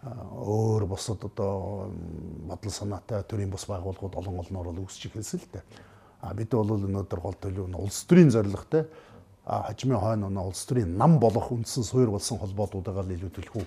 өөр 0.04 0.86
бусад 0.86 1.24
одоо 1.24 1.92
бодол 2.48 2.72
санаатай 2.72 3.24
төрийн 3.24 3.50
бус 3.50 3.64
байгууллагууд 3.68 4.16
олон 4.16 4.40
олноор 4.40 4.72
л 4.72 4.84
үүсч 4.84 5.08
эхэлсэн 5.08 5.40
л 5.40 5.48
дээ. 5.52 5.64
А 6.20 6.34
бид 6.34 6.52
бол 6.52 6.76
өнөөдөр 6.76 7.20
гол 7.20 7.36
төлөв 7.36 7.68
нь 7.68 7.80
улс 7.80 8.04
төрийн 8.04 8.30
зорилготой 8.30 8.88
хажмын 9.50 9.98
хойно 9.98 10.26
оноо 10.30 10.46
улс 10.50 10.62
төрийн 10.62 10.94
нам 10.94 11.18
болох 11.18 11.50
үндсэн 11.50 11.82
суур 11.82 12.14
болсон 12.14 12.38
холбоотуудаа 12.38 13.02
л 13.02 13.10
илүү 13.10 13.30
төлхөө 13.34 13.64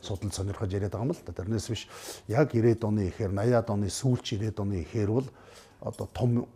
судал 0.00 0.32
сонирхож 0.32 0.72
яриад 0.72 0.96
байгаа 0.96 1.06
юм 1.06 1.12
л 1.12 1.20
да. 1.26 1.36
Тэрнээс 1.36 1.68
биш 1.68 1.88
яг 2.24 2.56
90-ад 2.56 2.88
оны 2.88 3.08
ихээр 3.12 3.36
80-ад 3.36 3.68
оны 3.68 3.92
сүүлч 3.92 4.40
90-ад 4.40 4.60
оны 4.64 4.80
ихээр 4.80 5.10
бол 5.12 5.28
одоо 5.84 6.06
том 6.08 6.48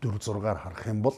4 0.00 0.16
6-аар 0.24 0.56
харах 0.56 0.86
юм 0.88 1.02
бол 1.04 1.16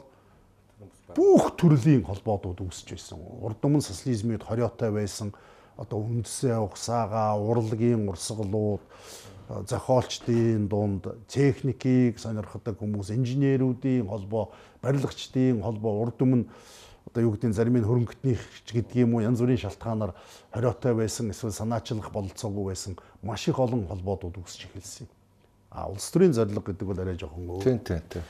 бүх 1.15 1.55
төрлийн 1.55 2.03
холбоотууд 2.03 2.59
үүсэж 2.67 2.99
байсан. 2.99 3.23
Урд 3.23 3.63
өмнө 3.63 3.83
социализмын 3.87 4.43
хориотой 4.43 4.91
байсан 4.91 5.31
одоо 5.79 6.03
үндсээ 6.03 6.59
угсаага, 6.59 7.39
урлагийн 7.39 8.09
урсгалууд 8.11 8.83
зохиолчдын 9.49 10.69
дунд 10.69 11.07
техникийг 11.31 12.19
сонирхдаг 12.21 12.77
хүмүүс, 12.77 13.15
инженерүүдийн 13.15 14.11
холбоо, 14.11 14.53
барилгачдын 14.83 15.63
холбоо, 15.63 16.03
урд 16.03 16.23
өмнө 16.23 16.47
одоо 17.09 17.23
юу 17.23 17.37
нь 17.41 17.53
зарим 17.53 17.77
нь 17.81 17.87
хөрөнгөтнийх 17.89 18.41
гэдэг 18.69 18.97
юм 19.09 19.17
уу 19.17 19.25
янз 19.25 19.41
бүрийн 19.41 19.59
шалтгаанаар 19.65 20.13
хориотой 20.53 20.95
байсан 20.95 21.33
эсвэл 21.33 21.53
санаачлах 21.53 22.13
бололцоогүй 22.13 22.65
байсан 22.69 22.97
маш 23.23 23.49
их 23.49 23.59
олон 23.59 23.89
холбоодууд 23.89 24.37
үүсч 24.45 24.69
эхэлсэн 24.69 25.09
юм. 25.09 25.11
А 25.71 25.89
улс 25.89 26.11
төрийн 26.13 26.37
зорилго 26.37 26.69
гэдэг 26.69 26.85
бол 26.85 27.01
арай 27.01 27.17
жоохон 27.17 27.49
өөр. 27.49 27.65
Тийм 27.65 27.79
тийм 27.81 28.03
тийм. 28.13 28.25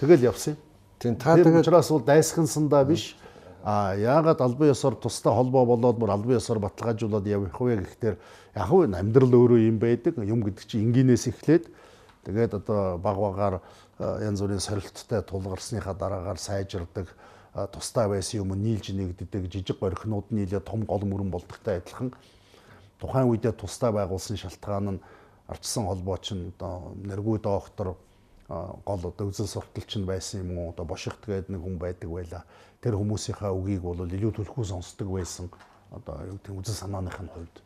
Тэгэл 0.00 0.32
явсан 0.32 0.56
юм. 0.56 0.60
Тийм 0.98 1.14
та 1.16 1.36
Тэгээд 1.36 1.60
учраас 1.60 1.90
бол 1.90 2.00
дайсхансандаа 2.00 2.84
биш 2.84 3.16
а 3.64 3.94
яагаад 3.94 4.40
албан 4.40 4.72
ёсоор 4.72 4.96
тусдаа 4.96 5.34
холбоо 5.34 5.66
болоод 5.66 5.98
бүр 5.98 6.10
албан 6.10 6.38
ёсоор 6.38 6.58
баталгаажуулаад 6.58 7.26
явах 7.26 7.60
вэ 7.60 7.76
гэхээр 7.84 8.16
яг 8.56 8.66
хөө 8.66 8.90
амьдрал 8.90 9.34
өөрөө 9.34 9.60
юм 9.70 9.78
байдаг 9.78 10.18
юм 10.18 10.42
гэдэг 10.42 10.64
чинь 10.66 10.88
энгийнээс 10.88 11.30
эхлээд 11.30 11.70
тэгээд 12.26 12.54
одоо 12.58 12.98
баг 12.98 13.16
багаар 13.18 13.54
янз 13.98 14.40
бүрийн 14.40 14.60
сорилттой 14.60 15.22
тулгарсныхаа 15.22 15.94
дараагаар 15.94 16.38
сайжирдаг 16.38 17.08
тусдаа 17.72 18.08
байсан 18.08 18.40
юм 18.40 18.54
нийлж 18.56 18.92
нэгддэг 18.96 19.52
жижиг 19.52 19.78
горхнууд 19.80 20.32
нийлээ 20.32 20.60
том 20.60 20.84
гол 20.84 21.04
мөрөн 21.04 21.30
болдогтой 21.30 21.76
адилхан. 21.76 22.12
Тухайн 22.98 23.28
үедээ 23.28 23.52
тусдаа 23.52 23.92
байгуулсан 23.92 24.36
шалтгаан 24.36 24.96
нь 24.96 25.02
ардсан 25.48 25.84
холбооч 25.84 26.32
нь 26.32 26.48
одоо 26.56 26.96
нэргүй 26.96 27.38
доктор 27.44 27.96
гол 28.48 29.02
одоо 29.04 29.26
үзэл 29.28 29.46
сурталч 29.46 29.96
нь 30.00 30.08
байсан 30.08 30.40
юм 30.48 30.58
уу 30.58 30.70
одоо 30.72 30.84
бошигт 30.88 31.20
гэдэг 31.20 31.52
нэг 31.52 31.60
хүн 31.60 31.76
байдаг 31.76 32.08
байла. 32.08 32.44
Тэр 32.80 32.96
хүмүүсийнхаа 32.96 33.52
үгийг 33.52 33.82
бол 33.84 34.00
илүү 34.00 34.32
түлхүү 34.32 34.64
сонсдог 34.64 35.08
байсан 35.12 35.52
одоо 35.92 36.16
юу 36.24 36.36
гэдэг 36.40 36.56
үзэл 36.56 36.80
санааных 36.88 37.20
нь 37.20 37.28
хувьд. 37.28 37.56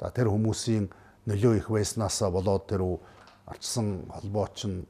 За 0.00 0.12
тэр 0.12 0.28
хүмүүсийн 0.28 0.92
нөлөө 1.26 1.56
их 1.56 1.68
байснаасаа 1.72 2.30
болоод 2.30 2.68
тэр 2.68 2.84
ардсан 3.48 4.04
холбооч 4.08 4.68
нь 4.68 4.84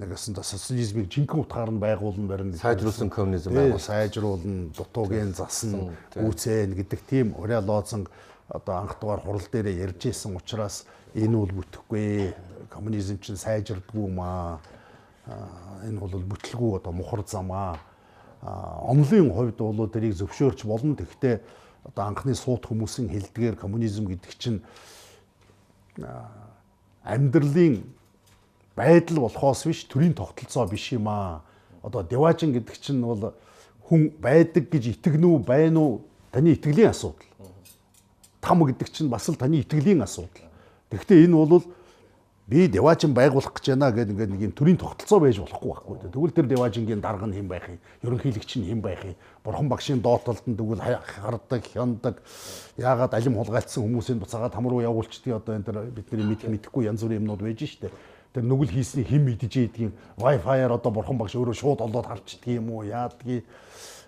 нэгсэн 0.00 0.34
та 0.34 0.42
социализмыг 0.42 1.12
жинхэнэ 1.12 1.44
утгаар 1.44 1.70
нь 1.70 1.80
байгуулна 1.80 2.24
барина 2.24 2.56
сайжруулсан 2.56 3.10
коммунизм 3.12 3.52
байгуул 3.52 3.80
сайжруулна 3.80 4.72
дутуугийн 4.72 5.36
засна 5.36 5.92
үүсээн 6.16 6.72
гэдэг 6.72 7.00
тийм 7.04 7.36
ураа 7.36 7.60
лоозинг 7.60 8.08
одоо 8.48 8.74
анх 8.80 8.98
дугаар 9.00 9.20
хурал 9.20 9.46
дээрээ 9.52 9.84
ярьж 9.86 10.10
исэн 10.10 10.36
учраас 10.36 10.86
энэ 11.14 11.36
бол 11.36 11.52
бүтэхгүй. 11.52 12.34
Коммунизм 12.70 13.18
чинь 13.20 13.36
сайжирдгүй 13.36 14.10
маа 14.10 14.58
энэ 15.86 15.98
бол 15.98 16.10
бүтлгүй 16.10 16.80
одоо 16.82 16.92
мухар 16.92 17.22
зам 17.26 17.52
аа. 17.52 17.78
Онлын 18.42 19.30
хувьд 19.30 19.58
бол 19.58 19.88
тэрийг 19.88 20.14
зөвшөөрч 20.18 20.66
болно. 20.66 20.96
Гэхдээ 20.98 21.40
одоо 21.84 22.04
анхны 22.04 22.34
суут 22.34 22.66
хүмүүсийн 22.66 23.08
хэлдгээр 23.10 23.56
коммунизм 23.56 24.06
гэдэг 24.10 24.32
чинь 24.38 24.62
амьдралын 27.04 27.84
байдал 28.76 29.20
болохоос 29.26 29.66
биш 29.66 29.84
төрийн 29.84 30.14
тогтолцоо 30.14 30.66
биш 30.66 30.92
юм 30.92 31.08
аа. 31.08 31.42
Одоо 31.82 32.02
деважин 32.02 32.52
гэдэг 32.52 32.76
чинь 32.80 33.00
бол 33.02 33.34
хүн 33.88 34.10
байдаг 34.20 34.70
гэж 34.70 35.00
итгэнэ 35.00 35.26
үү, 35.26 35.38
байна 35.42 35.80
уу? 35.80 36.04
Таны 36.30 36.54
итгэлийн 36.54 36.90
асуудал. 36.90 37.26
Там 38.40 38.64
гэдэг 38.64 38.88
чинь 38.92 39.08
бас 39.08 39.28
л 39.28 39.36
таны 39.36 39.60
итгэлийн 39.60 40.02
асуудал. 40.02 40.46
Тэгэхдээ 40.90 41.26
энэ 41.26 41.36
бол 41.36 41.64
би 42.46 42.68
деважин 42.68 43.14
байгуулах 43.14 43.54
гэж 43.54 43.74
байна 43.74 43.90
гэдэг 43.90 44.14
ингээд 44.14 44.30
нэг 44.30 44.42
юм 44.42 44.54
төрийн 44.54 44.78
тогтолцоо 44.78 45.20
байж 45.20 45.38
болохгүй 45.38 45.70
байхгүй. 45.70 45.96
Тэгвэл 46.10 46.34
тэр 46.34 46.46
деважингийн 46.50 47.00
дарга 47.00 47.26
нь 47.26 47.34
хэн 47.34 47.48
байх 47.48 47.66
юм? 47.66 47.78
Ерөнхийлөгч 48.02 48.50
нь 48.58 48.66
хэн 48.70 48.80
байх 48.82 49.02
юм? 49.06 49.14
Бурхан 49.42 49.68
багшийн 49.70 50.02
доотлолтод 50.02 50.46
тэгвэл 50.46 50.82
хардаг, 50.82 51.62
хяндаг. 51.66 52.22
Яагаад 52.74 53.14
алим 53.14 53.38
хулгайлцсан 53.38 53.86
хүмүүсийн 53.86 54.18
буцаагаад 54.18 54.54
хам 54.54 54.66
руу 54.66 54.82
явуулчдгийг 54.82 55.38
одоо 55.38 55.54
энэ 55.54 55.66
тэр 55.66 55.78
бидний 55.94 56.26
мэдх 56.26 56.50
мэдэхгүй 56.50 56.90
янз 56.90 57.06
бүрийн 57.06 57.22
юмнууд 57.22 57.42
байж 57.42 57.62
штэ 57.70 57.90
тэр 58.34 58.44
нүгэл 58.46 58.70
хийсний 58.70 59.04
хим 59.04 59.26
мэдэж 59.26 59.52
ийдгийн 59.56 59.92
Wi-Fi-аар 60.18 60.72
одоо 60.78 60.90
бурхан 60.94 61.18
багш 61.18 61.34
өөрөө 61.34 61.54
шууд 61.54 61.80
олоод 61.82 62.06
харчдаг 62.06 62.46
юм 62.46 62.70
уу 62.70 62.86
яадгийг 62.86 63.42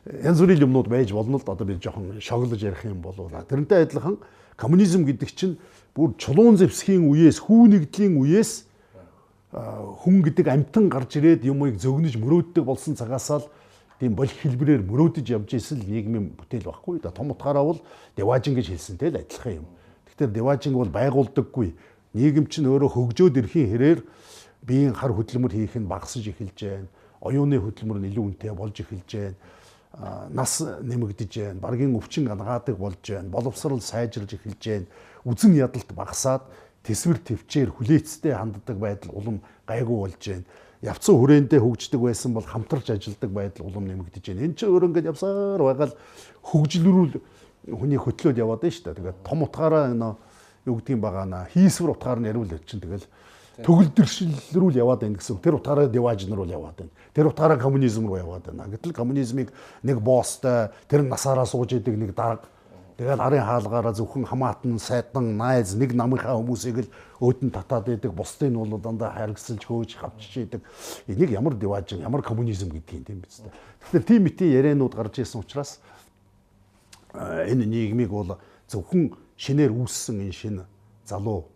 янз 0.06 0.38
бүрийн 0.38 0.62
юмнууд 0.62 0.86
байж 0.86 1.10
болно 1.10 1.38
л 1.38 1.42
одоо 1.42 1.66
би 1.66 1.74
жоохон 1.78 2.20
шоглож 2.22 2.62
ярих 2.62 2.84
юм 2.84 3.02
болов. 3.02 3.30
Тэрнтэй 3.30 3.82
адилхан 3.82 4.18
коммунизм 4.54 5.02
гэдэг 5.02 5.30
чинь 5.34 5.58
бүр 5.94 6.14
чулуун 6.18 6.56
зэвсгийн 6.56 7.02
үеэс 7.02 7.42
хүү 7.42 7.66
нэгдлийн 7.74 8.14
үеэс 8.18 8.66
хүн 9.52 10.22
гэдэг 10.22 10.46
амтан 10.48 10.88
гарч 10.88 11.18
ирээд 11.18 11.44
юмыг 11.44 11.76
зөгнөж 11.82 12.16
мөрөөддөг 12.16 12.64
болсон 12.64 12.94
цагаасаа 12.94 13.42
л 13.42 13.50
тийм 14.00 14.14
болох 14.16 14.38
хэлбэрээр 14.38 14.82
мөрөөдөж 14.86 15.26
явж 15.34 15.50
исэн 15.54 15.82
л 15.82 15.90
нийгмийн 15.90 16.32
бүтээл 16.38 16.66
баггүй 16.66 17.02
да 17.04 17.12
том 17.12 17.30
утгаараа 17.30 17.62
бол 17.62 17.80
деважин 18.16 18.56
гэж 18.56 18.72
хэлсэнтэй 18.72 19.10
л 19.12 19.20
адилхан 19.20 19.60
юм. 19.60 19.66
Тэгэхээр 20.08 20.32
деважин 20.32 20.72
бол 20.72 20.88
байгуулдаггүй 20.88 21.74
нийгэм 22.12 22.46
чинь 22.46 22.68
өөрөө 22.68 22.90
хөгжөөд 22.92 23.40
ирэхийн 23.40 23.68
хэрээр 23.72 24.00
биеийн 24.62 24.94
хар 24.94 25.12
хөдөлмөр 25.16 25.52
хийх 25.52 25.74
нь 25.80 25.88
багасж 25.88 26.28
эхэлж 26.28 26.58
байна. 26.60 26.88
Оюуны 27.24 27.56
хөдөлмөр 27.58 27.98
нь 27.98 28.08
илүү 28.12 28.24
үнэтэй 28.36 28.52
болж 28.52 28.76
эхэлж 28.84 29.10
байна. 29.16 29.36
Нас 30.30 30.60
нэмэгдэж 30.60 31.32
байна. 31.40 31.60
Баргийн 31.60 31.96
өвчин 31.96 32.28
ангаадаг 32.28 32.76
болж 32.76 33.00
байна. 33.00 33.32
Боловсрал 33.32 33.80
сайжирж 33.80 34.38
эхэлж 34.38 34.62
байна. 34.62 34.86
Үзэн 35.24 35.56
ядалт 35.56 35.90
багасаад 35.96 36.44
тэсвэр 36.84 37.18
төвчээр 37.22 37.70
хүлээцтэй 37.74 38.34
ханддаг 38.36 38.76
байдал 38.76 39.10
улам 39.16 39.36
гайгүй 39.66 39.96
болж 39.96 40.20
байна. 40.20 40.44
Явцсан 40.82 41.14
хүрээндээ 41.14 41.60
хөгждөг 41.62 42.00
байсан 42.02 42.34
бол 42.34 42.42
хамтарч 42.42 42.90
ажилладаг 42.90 43.30
байдал 43.30 43.66
улам 43.70 43.86
нэмэгдэж 43.86 44.24
байна. 44.34 44.44
Энэ 44.50 44.56
чинь 44.58 44.70
өөр 44.70 44.86
ингээд 44.90 45.10
явсаар 45.14 45.62
байгаа 45.62 45.94
л 45.94 45.98
хөгжлөрүүл 46.42 47.14
хүний 47.70 48.00
хөтлөөд 48.02 48.42
яваад 48.42 48.66
байна 48.66 48.74
шүү 48.74 48.84
дээ. 48.90 48.98
Тэгээд 48.98 49.18
том 49.22 49.46
утгаараа 49.46 49.94
энэ 49.94 50.18
юу 50.66 50.76
гэдгийг 50.78 51.00
байгаа 51.00 51.26
наа 51.26 51.44
хийсвэр 51.52 51.94
утгаар 51.94 52.20
нь 52.20 52.28
яриул 52.30 52.48
чинь 52.66 52.80
тэгэл 52.80 53.06
төгөлдршил 53.62 54.32
рүү 54.54 54.70
л 54.72 54.80
яваад 54.80 55.00
байна 55.04 55.18
гэсэн. 55.18 55.42
Тэр 55.42 55.60
утгаараа 55.60 55.88
диважн 55.88 56.32
руу 56.32 56.48
яваад 56.48 56.76
байна. 56.78 56.92
Тэр 57.12 57.28
утгаараа 57.28 57.58
коммунизм 57.58 58.06
руу 58.06 58.16
яваад 58.16 58.48
байна. 58.48 58.70
Гэтэл 58.70 58.96
коммунизмыг 58.96 59.52
нэг 59.82 60.00
боостой 60.00 60.72
тэр 60.88 61.04
насаараа 61.04 61.44
сууж 61.44 61.76
идэг 61.76 61.98
нэг 61.98 62.14
дарга 62.14 62.48
Тэгээд 63.02 63.18
арын 63.18 63.42
хаалгаараа 63.42 63.94
зөвхөн 63.96 64.28
хамаатан, 64.28 64.78
сайдан, 64.78 65.34
найз 65.34 65.72
нэг 65.74 65.96
намынхаа 65.96 66.36
хүмүүсийг 66.36 66.84
л 66.84 66.88
өөдөн 67.24 67.50
татаад 67.50 67.88
идэг. 67.88 68.12
Бусдын 68.12 68.52
нь 68.52 68.58
бол 68.60 68.78
дандаа 68.78 69.16
харгасалж 69.16 69.64
хөөж 69.64 69.96
хавчиж 69.96 70.46
идэг. 70.46 70.60
Энийг 71.08 71.32
ямар 71.32 71.56
диважин, 71.56 72.04
ямар 72.04 72.22
коммунизм 72.22 72.68
гэдгийг 72.68 73.08
юм 73.08 73.24
биз 73.24 73.40
дээ. 73.40 73.52
Тэгэхээр 73.90 74.04
тийм 74.06 74.22
мэтийн 74.22 74.52
ярианууд 74.52 74.94
гарч 74.94 75.18
ирсэн 75.24 75.40
учраас 75.40 75.80
энэ 77.16 77.64
нийгмийг 77.64 78.12
бол 78.12 78.36
зөвхөн 78.68 79.16
шинээр 79.42 79.74
үүссэн 79.74 80.22
энэ 80.22 80.38
шинэ 80.38 80.64
залуу 81.02 81.50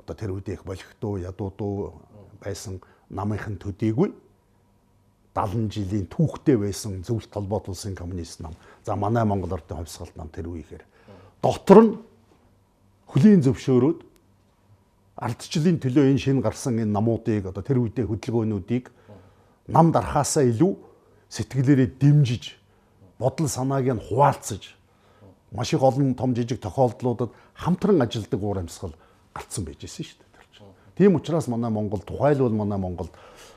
одоо 0.00 0.14
тэр 0.16 0.32
үед 0.32 0.48
их 0.48 0.64
болохдуу 0.64 1.20
ядуудуу 1.20 2.00
байсан 2.40 2.80
намынхын 3.12 3.60
төдийгүй 3.60 4.08
70 5.36 5.68
жилийн 5.68 6.06
түүхтэй 6.08 6.56
байсан 6.56 7.04
зөвлөлт 7.04 7.30
толгойд 7.30 7.68
улсын 7.68 7.94
коммунист 7.94 8.40
нам. 8.40 8.56
За 8.82 8.96
манай 8.96 9.24
Монгол 9.28 9.52
Ардын 9.52 9.84
хувьсгалт 9.84 10.16
нам 10.16 10.32
тэр 10.32 10.48
үеихээр 10.48 10.82
дотор 11.42 11.78
нь 11.84 11.92
хөлийн 13.12 13.44
зөвшөөрөөд 13.44 14.00
ардчлалын 15.20 15.78
төлөө 15.84 16.08
энэ 16.08 16.22
шинэ 16.24 16.40
гарсан 16.42 16.80
энэ 16.80 16.90
намуудыг 16.96 17.52
одоо 17.52 17.62
тэр 17.62 17.84
үедээ 17.84 18.08
хөдөлгөөнүүдийг 18.08 18.90
нам 19.68 19.92
дарахаасаа 19.92 20.48
илүү 20.48 20.72
сэтгэлээрээ 21.28 21.90
дэмжиж 22.00 22.56
бодол 23.20 23.46
санааг 23.52 23.86
нь 23.94 24.00
хуваалцаж 24.00 24.77
маш 25.52 25.72
их 25.72 25.82
олон 25.82 26.14
том 26.14 26.34
жижиг 26.34 26.60
тохиолдлуудад 26.60 27.30
хамтран 27.54 28.02
ажилладаг 28.02 28.42
уур 28.42 28.58
амьсгал 28.58 28.94
гарцсан 29.34 29.64
байж 29.64 29.84
исэн 29.84 30.04
шүү 30.04 30.18
дээ. 30.18 30.28
Тийм 30.96 31.14
учраас 31.14 31.46
манай 31.48 31.70
Монгол 31.70 32.00
тухайлбал 32.00 32.50
манай 32.52 32.78
Монголд 32.78 33.10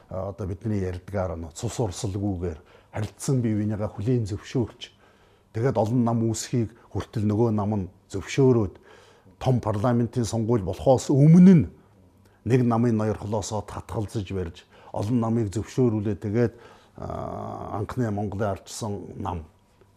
одоо 0.10 0.48
бидний 0.48 0.80
ярьдгаар 0.80 1.36
нь 1.38 1.48
цус 1.54 1.80
урсалгүйгээр 1.80 2.60
харилцсан 2.92 3.42
бие 3.42 3.56
бинийгаа 3.56 3.88
хүлийн 3.88 4.28
зөвшөөрч 4.28 4.92
тэгээд 5.56 5.78
олон 5.80 6.04
нам 6.04 6.20
үүсхийг 6.28 6.76
хүртэл 6.92 7.26
нөгөө 7.26 7.50
нам 7.56 7.72
нь 7.76 7.90
зөвшөөрөөд 8.12 8.76
том 9.40 9.60
парламентын 9.64 10.28
сонгуул 10.28 10.62
болохоос 10.62 11.10
өмнө 11.10 11.54
нь 11.56 11.66
нэг 12.46 12.62
намын 12.68 12.96
ноёрхлоосоо 13.00 13.64
татгалзаж 13.64 14.28
барьж 14.36 14.68
олон 14.92 15.20
намыг 15.20 15.48
зөвшөөрүүлээ 15.56 16.18
тэгээд 16.20 16.54
анхны 17.00 18.12
Монголын 18.12 18.52
арчсан 18.52 19.16
нам 19.16 19.48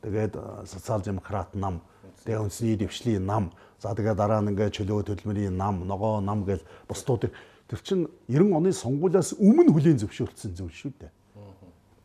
тэгээд 0.05 0.33
социал 0.69 1.01
демократ 1.01 1.55
нам 1.57 1.81
тэгээд 2.25 2.45
үндэсний 2.45 2.77
дэвшлийн 2.77 3.25
нам 3.25 3.51
за 3.81 3.97
тэгээд 3.97 4.17
дараа 4.21 4.45
нь 4.45 4.53
ингээд 4.53 4.77
чөлөө 4.77 5.09
төлмөрийн 5.09 5.57
нам 5.57 5.89
ногоо 5.89 6.21
нам 6.21 6.45
гэл 6.45 6.61
бусдуудыг 6.89 7.33
тэр 7.69 7.81
чин 7.81 8.09
90 8.29 8.53
оны 8.53 8.73
сонгуулиас 8.73 9.35
өмнө 9.41 9.73
хүлийн 9.73 9.99
зөвшөөрсөн 9.99 10.53
зүйл 10.53 10.73
шүү 10.73 10.93
дээ. 11.01 11.13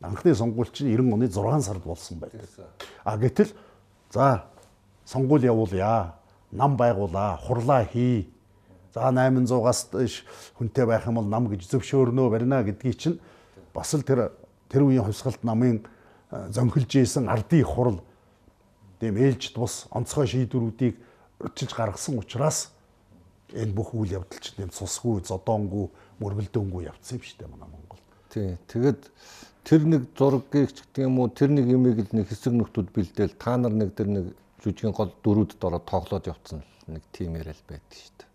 Анхны 0.00 0.34
сонгуул 0.34 0.72
чинь 0.72 0.88
90 0.88 1.12
оны 1.12 1.28
6 1.28 1.60
сард 1.60 1.84
болсон 1.84 2.18
байдаг. 2.18 2.48
А 3.04 3.18
гэтэл 3.20 3.52
за 4.10 4.44
сонгуул 5.04 5.44
явуулъя. 5.44 6.14
Нам 6.50 6.76
байгуулаа, 6.76 7.36
хурлаа 7.36 7.84
хий. 7.84 8.32
За 8.94 9.12
800-аас 9.12 9.92
хүнтэй 10.58 10.86
байх 10.86 11.06
юм 11.06 11.14
бол 11.20 11.28
нам 11.28 11.46
гэж 11.46 11.68
зөвшөөрнө 11.68 12.30
барина 12.30 12.64
гэдгийг 12.64 12.98
чинь 12.98 13.20
бас 13.74 13.94
л 13.94 14.02
тэр 14.02 14.32
тэр 14.68 14.82
үеийн 14.82 15.04
хувьсгалт 15.04 15.44
намын 15.44 15.84
зөнхөлж 16.30 16.90
ийсэн 16.94 17.28
ардын 17.28 17.66
хурал 17.66 17.98
тийм 19.00 19.16
ээлж 19.18 19.52
тус 19.54 19.86
онцгой 19.90 20.26
шийдвэрүүдийг 20.30 20.94
өчиж 21.42 21.74
гаргасан 21.74 22.20
учраас 22.20 22.70
энэ 23.50 23.74
бүх 23.74 23.94
үйл 23.94 24.20
явдал 24.20 24.38
чинь 24.38 24.68
юм 24.68 24.70
цусгүй, 24.70 25.24
зодоонгүй, 25.26 25.90
мөргөлдөөнгүй 26.22 26.86
явцсан 26.86 27.18
юм 27.18 27.24
шүү 27.24 27.38
дээ 27.40 27.50
манай 27.50 27.68
Монгол. 27.72 28.02
Тий. 28.30 28.54
Тэгэд 28.70 29.02
тэр 29.64 29.82
нэг 29.90 30.02
зургийг 30.14 30.70
ч 30.70 30.86
гэдэг 30.86 31.02
юм 31.08 31.18
уу 31.18 31.28
тэр 31.34 31.50
нэг 31.50 31.66
юмыг 31.66 31.98
л 31.98 32.14
нэг 32.14 32.30
хэсэг 32.30 32.54
нөхдүүд 32.54 32.88
бэлдээл 32.94 33.34
та 33.34 33.56
нар 33.58 33.74
нэг 33.74 33.90
тэр 33.98 34.08
нэг 34.12 34.24
жүжигийн 34.62 34.94
гол 34.94 35.10
дөрүүдэд 35.24 35.66
ороод 35.66 35.86
тоглоод 35.88 36.30
явцсан 36.30 36.62
нэг 36.86 37.02
тийм 37.10 37.34
яриа 37.40 37.56
л 37.56 37.66
байдаг 37.66 37.96
шүү 37.96 38.14
дээ. 38.20 38.28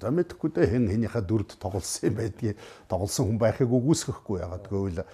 За 0.00 0.08
мэдхгүй 0.08 0.50
дээ 0.52 0.70
хэн 0.72 0.88
хэнийхээ 0.88 1.24
дүрд 1.26 1.50
тоглосон 1.60 2.12
юм 2.12 2.16
байдгийг 2.16 2.56
тоглосон 2.88 3.28
хүн 3.28 3.38
байхыг 3.42 3.70
үгүйсэхгүй 3.70 4.40
ягаад 4.40 4.66
гэвэл 4.68 5.04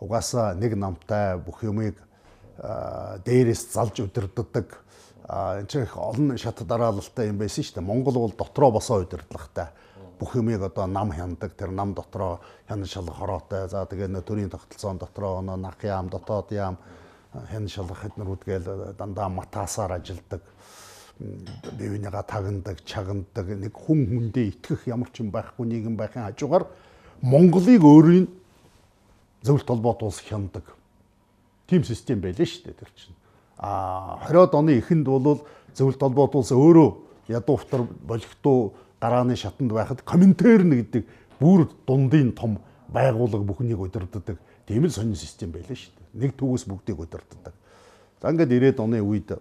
угаасаа 0.00 0.54
нэг 0.54 0.76
намтай 0.76 1.38
бүх 1.38 1.62
юмыг 1.64 1.96
дээрээс 2.56 3.72
залж 3.72 4.00
өдөрддөг 4.04 4.86
энэ 5.28 5.66
ч 5.66 5.82
их 5.82 5.96
олон 5.96 6.38
шат 6.38 6.62
дараалалтай 6.62 7.28
юм 7.28 7.38
байсан 7.38 7.64
шүү 7.64 7.80
дээ. 7.80 7.84
Монгол 7.84 8.14
бол 8.14 8.34
дотроо 8.36 8.70
босоо 8.70 9.02
удирдлагатай. 9.02 9.74
Бүх 10.18 10.36
юмыг 10.36 10.62
одоо 10.62 10.86
нам 10.86 11.10
хяндаг. 11.12 11.52
Тэр 11.58 11.70
нам 11.74 11.94
дотроо 11.94 12.40
хян 12.68 12.86
шалгах 12.86 13.18
хороотой. 13.18 13.68
За 13.68 13.84
тэгээ 13.84 14.06
нөө 14.06 14.22
төрийн 14.22 14.50
тогтолцоон 14.50 14.98
дотроо 14.98 15.42
нөө 15.42 15.56
нах 15.58 15.82
яам, 15.82 16.08
дотоод 16.08 16.52
яам 16.52 16.78
хян 17.50 17.68
шалгах 17.68 18.06
эднэрүүд 18.06 18.42
гээл 18.46 18.94
дандаа 18.94 19.28
матасаар 19.28 19.98
ажилдаг. 19.98 20.40
Бивнийга 21.18 22.22
тагнадаг, 22.22 22.84
чагнадаг 22.84 23.46
нэг 23.48 23.72
хүн 23.74 24.06
хүндээ 24.06 24.46
итгэх 24.52 24.86
ямар 24.86 25.10
ч 25.10 25.24
юм 25.24 25.32
байхгүй 25.32 25.66
нийгэм 25.66 25.96
байхын 25.96 26.28
хажуугаар 26.28 26.68
Монголыг 27.22 27.82
өөрийн 27.82 28.28
зөвлөлт 29.42 29.68
холбоот 29.68 30.02
улс 30.02 30.20
хяндаг. 30.20 30.64
Тим 31.66 31.84
систем 31.84 32.20
байлээ 32.20 32.46
шүү 32.46 32.64
дээ 32.70 32.78
тэр 32.78 32.90
чинь 32.94 33.16
а 33.58 34.20
20-од 34.28 34.54
оны 34.54 34.78
эхэнд 34.78 35.06
бол 35.08 35.42
зөвлөлт 35.74 36.00
холбоот 36.00 36.34
улс 36.36 36.52
өөрөө 36.52 36.90
ядууфтар 37.28 37.82
болохдуу 38.06 38.74
гарааны 39.00 39.36
шатанд 39.36 39.72
байхад 39.72 40.02
коминтерн 40.04 40.76
гэдэг 40.76 41.04
бүр 41.40 41.68
дундын 41.86 42.32
том 42.32 42.58
байгууллага 42.88 43.44
бүхнийг 43.44 43.80
удирддаг 43.80 44.38
тийм 44.66 44.84
л 44.86 44.90
сонин 44.90 45.16
систем 45.16 45.52
байлаа 45.52 45.76
шүү 45.76 45.92
дээ. 45.92 46.22
Нэг 46.22 46.36
төвөөс 46.36 46.64
бүгдийг 46.66 46.98
удирддаг. 47.00 47.54
За 48.22 48.30
ингээд 48.30 48.50
90-ад 48.50 48.80
оны 48.80 49.00
үед 49.00 49.32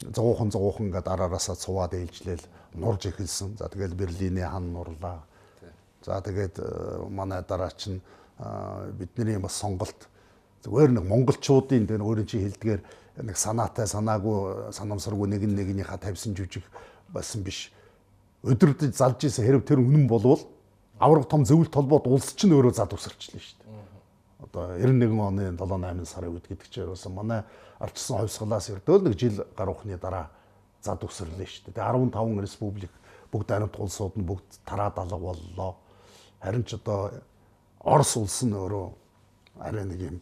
зовоохон 0.00 0.50
зовоохон 0.50 0.88
ингээд 0.88 1.08
араараасаа 1.08 1.56
цуваад 1.56 1.94
ээлжлээл 1.94 2.46
нурж 2.74 3.06
эхэлсэн. 3.08 3.56
За 3.58 3.68
тэгэл 3.68 3.94
Берлиний 3.94 4.44
хан 4.44 4.72
нурлаа. 4.72 5.24
За 6.02 6.20
тэгээд 6.20 6.58
э, 6.58 7.08
манай 7.10 7.42
дараач 7.42 7.88
нь 7.88 8.00
бидний 8.38 9.38
бас 9.38 9.56
сонголт 9.60 10.08
зүгээр 10.64 10.98
нэг 10.98 11.04
монголчуудын 11.08 11.86
тэр 11.86 12.04
өөрийн 12.04 12.26
чи 12.28 12.42
хэлдгээр 12.42 12.80
нэг 13.24 13.36
санаатай 13.36 13.86
санаагүй 13.88 14.72
санамсаргүй 14.76 15.28
нэг 15.30 15.46
нэгнийхээ 15.48 16.02
тавьсан 16.04 16.36
жүжиг 16.36 16.64
басан 17.08 17.42
биш. 17.42 17.72
Өдөрдөж 18.44 18.92
залж 18.92 19.24
исэн 19.24 19.46
хэрэг 19.46 19.64
тэр 19.64 19.80
үнэн 19.80 20.04
болвол 20.10 20.44
авраг 21.00 21.28
том 21.28 21.44
зөвлөлт 21.48 21.72
толбоод 21.72 22.06
улс 22.06 22.34
чинь 22.36 22.52
өөрөө 22.52 22.76
зад 22.76 22.92
усарчлаа 22.92 23.40
шүү 23.40 23.56
дээ. 23.64 23.76
Одоо 24.44 24.76
91 24.76 25.16
оны 25.16 25.48
7 25.56 25.56
8 25.56 26.04
сарын 26.04 26.36
үед 26.36 26.44
гэдэг 26.44 26.68
чинь 26.68 26.84
ерөөсөн 26.84 27.12
манай 27.16 27.40
ардчсан 27.80 28.20
ховсголоос 28.20 28.68
ердөөл 28.76 29.08
нэг 29.08 29.16
жил 29.16 29.44
гаруухны 29.56 29.96
дараа 29.96 30.28
зад 30.84 31.00
усрлаа 31.04 31.40
шүү 31.40 31.72
дээ. 31.72 31.76
Тэгээ 31.76 32.12
15 32.12 32.44
республик 32.44 32.92
бүгд 33.32 33.48
харимт 33.48 33.76
улсууд 33.80 34.14
нь 34.16 34.28
бүгд 34.28 34.60
тараад 34.64 34.98
алга 34.98 35.18
боллоо. 35.18 35.76
Харин 36.40 36.64
ч 36.64 36.76
одоо 36.76 37.10
Орос 37.80 38.16
улс 38.16 38.42
нь 38.42 38.54
өөрөө 38.54 38.86
арай 39.60 39.84
нэг 39.84 40.00
юм 40.00 40.16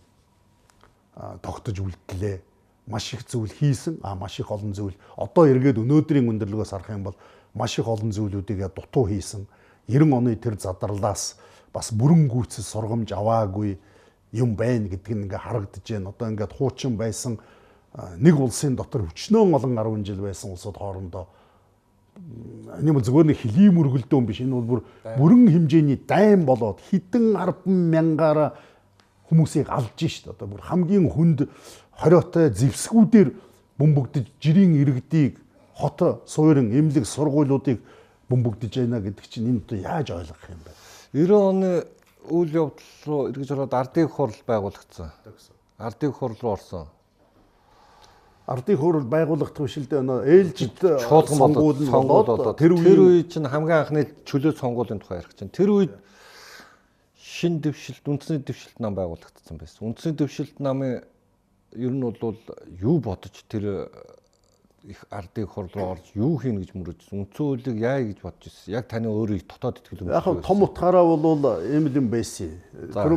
тогтож 1.43 1.79
үлдлээ. 1.81 2.43
Маш 2.87 3.15
их 3.15 3.25
зүйл 3.27 3.53
хийсэн. 3.53 4.01
А 4.03 4.15
маш 4.15 4.41
их 4.41 4.51
олон 4.51 4.75
зүйл. 4.75 4.97
Одоо 5.17 5.49
эргээд 5.49 5.81
өнөөдрийн 5.81 6.29
өндөрлөгөөс 6.29 6.71
харах 6.75 6.91
юм 6.91 7.05
бол 7.09 7.17
маш 7.55 7.79
их 7.79 7.89
олон 7.89 8.13
зүйлүүдийг 8.13 8.75
дутуу 8.75 9.09
хийсэн. 9.09 9.47
90 9.89 10.13
оны 10.13 10.37
тэр 10.37 10.59
задарлаас 10.61 11.37
бас 11.73 11.93
бүрэн 11.93 12.29
гүйцэд 12.29 12.65
сургамж 12.65 13.13
аваагүй 13.13 13.79
юм 14.33 14.57
байна 14.57 14.89
гэдг 14.89 15.09
нь 15.15 15.25
ингээ 15.25 15.39
харагдаж 15.39 15.85
байна. 15.87 16.11
Одоо 16.11 16.29
ингээд 16.29 16.53
хуучин 16.53 16.97
байсан 16.97 17.39
нэг 18.19 18.37
улсын 18.37 18.77
дотор 18.77 19.07
өчнөө 19.09 19.55
олон 19.55 19.79
10 19.79 20.05
жил 20.05 20.21
байсан 20.21 20.51
улсууд 20.51 20.77
хоорондоо 20.77 21.27
энэ 22.79 22.93
бол 22.93 23.05
зүгээр 23.05 23.27
нэг 23.31 23.39
хөлийн 23.39 23.75
мөргөлдөөн 23.75 24.27
биш. 24.27 24.41
Энэ 24.41 24.55
бол 24.55 24.69
бүр 24.69 24.81
бүрэн 25.19 25.47
хэмжээний 25.51 25.99
дайн 26.07 26.45
болоод 26.47 26.81
хідэн 26.91 27.35
10 27.35 27.67
мянгаараа 27.67 28.55
хүмүүсийг 29.31 29.69
алж 29.71 29.95
шít. 29.99 30.31
Одоо 30.31 30.49
бүр 30.49 30.63
хамгийн 30.63 31.11
хүнд 31.11 31.47
хориотой 31.95 32.51
зэвсгүүдээр 32.51 33.29
бөмбөгдөж 33.79 34.27
жирийн 34.39 34.75
иргэдийг 34.79 35.39
хот 35.75 36.23
суурин 36.27 36.71
эмнэлэг 36.71 37.07
сургуулиудыг 37.07 37.83
бөмбөгдөж 38.31 38.73
байна 38.79 39.03
гэдэг 39.03 39.27
чинь 39.27 39.51
энэ 39.51 39.63
одоо 39.67 39.79
яаж 39.79 40.09
ойлгох 40.11 40.45
юм 40.51 40.61
бэ? 40.63 40.71
90 41.15 41.35
оны 41.35 41.71
үйл 42.31 42.51
явдал 42.55 42.91
руу 43.07 43.29
эргэж 43.29 43.51
ороод 43.53 43.75
ардын 43.75 44.09
хурал 44.09 44.43
байгуулагдсан. 44.47 45.11
Ардын 45.79 46.13
хурал 46.13 46.39
руу 46.41 46.53
орсон. 46.55 46.87
Ардын 48.45 48.77
хурал 48.77 49.07
байгуулагдах 49.09 49.57
бишэлдээ 49.57 50.01
өнөө 50.05 50.19
ээлжид 50.29 50.77
сонгуул 51.09 51.81
нь 51.81 51.89
болоод 51.89 52.59
тэр 52.61 52.77
үе 52.77 53.25
чинь 53.25 53.49
хамгийн 53.49 53.81
анхны 53.81 54.05
чөлөө 54.29 54.53
сонгуулийн 54.61 55.01
тухай 55.01 55.25
ярих 55.25 55.33
чинь. 55.33 55.49
Тэр 55.49 55.73
үед 55.73 55.95
шин 57.17 57.65
дэвшилт, 57.65 58.05
үндэсний 58.05 58.45
дэвшилт 58.45 58.85
нам 58.85 58.93
байгуулагдсан 59.01 59.57
байсан. 59.57 59.81
Үндэсний 59.89 60.13
дэвшилт 60.13 60.61
намын 60.61 61.01
ер 61.73 61.93
нь 61.97 62.05
бол 62.05 62.37
юу 62.85 63.01
бодож 63.01 63.33
тэр 63.49 63.89
их 64.87 65.05
ардын 65.11 65.47
хурл 65.47 65.71
руу 65.75 65.97
орж 65.97 66.13
юу 66.15 66.37
хийнэ 66.37 66.61
гэж 66.61 66.71
мөрөжсөн. 66.77 67.25
Үндсэн 67.25 67.41
хуулийг 67.41 67.79
яа 67.81 68.05
гэж 68.05 68.19
бодож 68.21 68.49
ирсэн. 68.53 68.75
Яг 68.75 68.85
таны 68.89 69.09
өөрийг 69.09 69.49
дотоод 69.49 69.81
итгэл 69.81 70.05
байна. 70.05 70.21
Яг 70.21 70.45
том 70.45 70.61
утгаараа 70.61 71.05
бол 71.09 71.45
ийм 71.65 71.89
л 71.89 71.97
юм 71.97 72.09
байсан. 72.13 72.61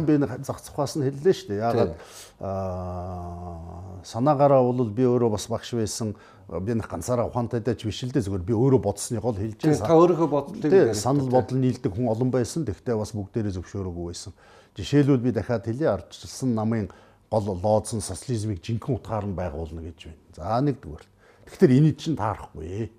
Би 0.07 0.15
зах 0.47 0.63
цухаас 0.63 0.95
нь 0.95 1.03
хэллээ 1.03 1.35
шүү 1.35 1.49
дээ. 1.51 1.59
Ягаад 1.59 1.93
аа 2.39 3.99
санаагаараа 4.07 4.63
бол 4.63 4.87
би 4.87 5.03
өөрөө 5.03 5.35
бас 5.35 5.47
багш 5.51 5.75
байсан. 5.75 6.15
Би 6.47 6.71
нэг 6.71 6.87
ганцаараа 6.87 7.27
ухаантай 7.27 7.59
дэж 7.59 7.83
биш 7.83 7.99
л 8.07 8.15
дээ 8.15 8.23
зүгээр 8.23 8.47
би 8.47 8.55
өөрөө 8.55 8.79
бодсныхоо 8.87 9.35
л 9.35 9.41
хэлж 9.43 9.59
байгаа. 9.59 9.83
Та 9.83 9.99
өөрийнхөө 9.99 10.29
бодлыг 10.31 10.95
санал 10.95 11.27
бодол 11.27 11.59
нийлдэг 11.59 11.91
хүн 11.91 12.07
олон 12.07 12.31
байсан. 12.31 12.63
Тэгтээ 12.63 12.95
бас 12.95 13.11
бүгдээрээ 13.11 13.59
зөвшөөрөөгүй 13.59 14.05
байсан. 14.07 14.31
Жишээлбэл 14.79 15.19
би 15.19 15.35
дахиад 15.35 15.67
хэлье 15.67 15.91
ардчилсан 15.91 16.55
намын 16.55 16.87
гол 17.27 17.59
лоодсон 17.59 17.99
социализмыг 17.99 18.63
жинхэнэ 18.63 18.95
утгаар 18.95 19.27
нь 19.27 19.35
байгуулна 19.35 19.83
гэж 19.83 20.07
байна. 20.07 20.23
За 20.31 20.63
нэгдүгээр. 20.63 21.16
Тэгэхээр 21.47 21.77
энийг 21.79 21.97
чинь 21.97 22.19
таарахгүй. 22.19 22.91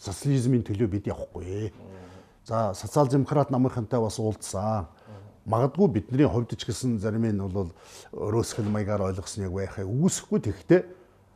Социализмын 0.00 0.64
төлөө 0.64 0.88
бид 0.88 1.06
явахгүй. 1.12 1.72
За 2.48 2.72
социал 2.74 3.08
демократ 3.08 3.50
намынхантай 3.52 4.00
бас 4.00 4.18
уулзсан. 4.18 4.88
Магадгүй 5.44 5.88
бидний 5.92 6.26
хувьд 6.26 6.56
ч 6.56 6.64
гэсэн 6.64 6.98
зарим 6.98 7.28
нь 7.28 7.38
бол 7.38 7.70
өөрөөсгөл 8.16 8.66
маягаар 8.72 9.12
ойлгосныг 9.12 9.52
байхаа 9.52 9.84
үүсэхгүй 9.84 10.40
тэгтээ 10.42 10.80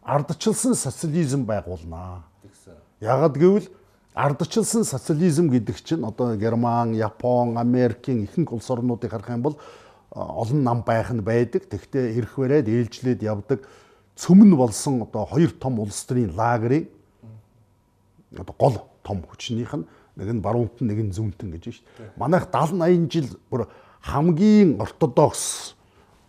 ардчилсан 0.03 0.75
социализм 0.75 1.45
байгуулнаа. 1.47 2.25
Яагад 3.01 3.37
гэвэл 3.39 3.69
ардчилсан 4.15 4.85
социализм 4.85 5.51
гэдэг 5.51 5.77
чинь 5.85 6.03
одоо 6.05 6.35
Герман, 6.37 6.95
Япон, 6.95 7.59
Америкийн 7.59 8.25
ихэнх 8.25 8.53
улс 8.53 8.71
орнуудыг 8.71 9.11
харах 9.11 9.31
юм 9.31 9.43
бол 9.43 9.57
олон 10.11 10.63
нам 10.65 10.83
байх 10.83 11.13
нь 11.13 11.23
байдаг. 11.23 11.71
Тэгтээ 11.71 12.19
ирэх 12.19 12.35
барайд 12.35 12.67
ээлжлээд 12.67 13.23
явдаг 13.23 13.63
цөмн 14.17 14.57
болсон 14.57 15.03
одоо 15.03 15.27
хоёр 15.27 15.51
том 15.51 15.79
улс 15.81 16.05
төрийн 16.05 16.35
лагерийн 16.37 16.89
одоо 18.39 18.55
гол 18.59 18.77
том 19.03 19.23
хүчнийх 19.23 19.75
нь 19.75 19.87
нэг 20.17 20.29
нь 20.35 20.41
баруунт 20.41 20.81
нэг 20.81 20.99
нь 20.99 21.13
зүүнтэн 21.13 21.51
гэж 21.51 21.65
шүү 21.71 21.85
дээ. 21.99 22.13
Манайх 22.17 22.51
70 22.53 23.09
80 23.09 23.11
жил 23.11 23.29
бүр 23.51 23.67
хамгийн 24.03 24.81
ортодокс 24.81 25.75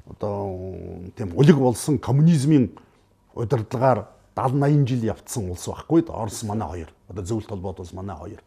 одоо 0.07 0.57
тийм 1.15 1.35
улиг 1.35 1.57
болсон 1.57 1.99
коммунизмын 1.99 2.71
удирдлагаар 3.35 4.07
70 4.35 4.85
80 4.85 4.87
жил 4.87 5.03
явцсан 5.11 5.49
улс 5.51 5.67
байхгүй 5.67 6.05
да 6.07 6.13
Орос 6.13 6.43
манай 6.43 6.67
хоёр. 6.67 6.89
Одоо 7.09 7.23
зөвлөлт 7.23 7.49
холбоот 7.49 7.79
улс 7.79 7.93
манай 7.93 8.15
хоёр. 8.15 8.41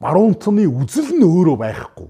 Баруунтны 0.00 0.66
үзэл 0.66 1.10
нь 1.18 1.24
өөрөө 1.24 1.56
байхгүй 1.58 2.08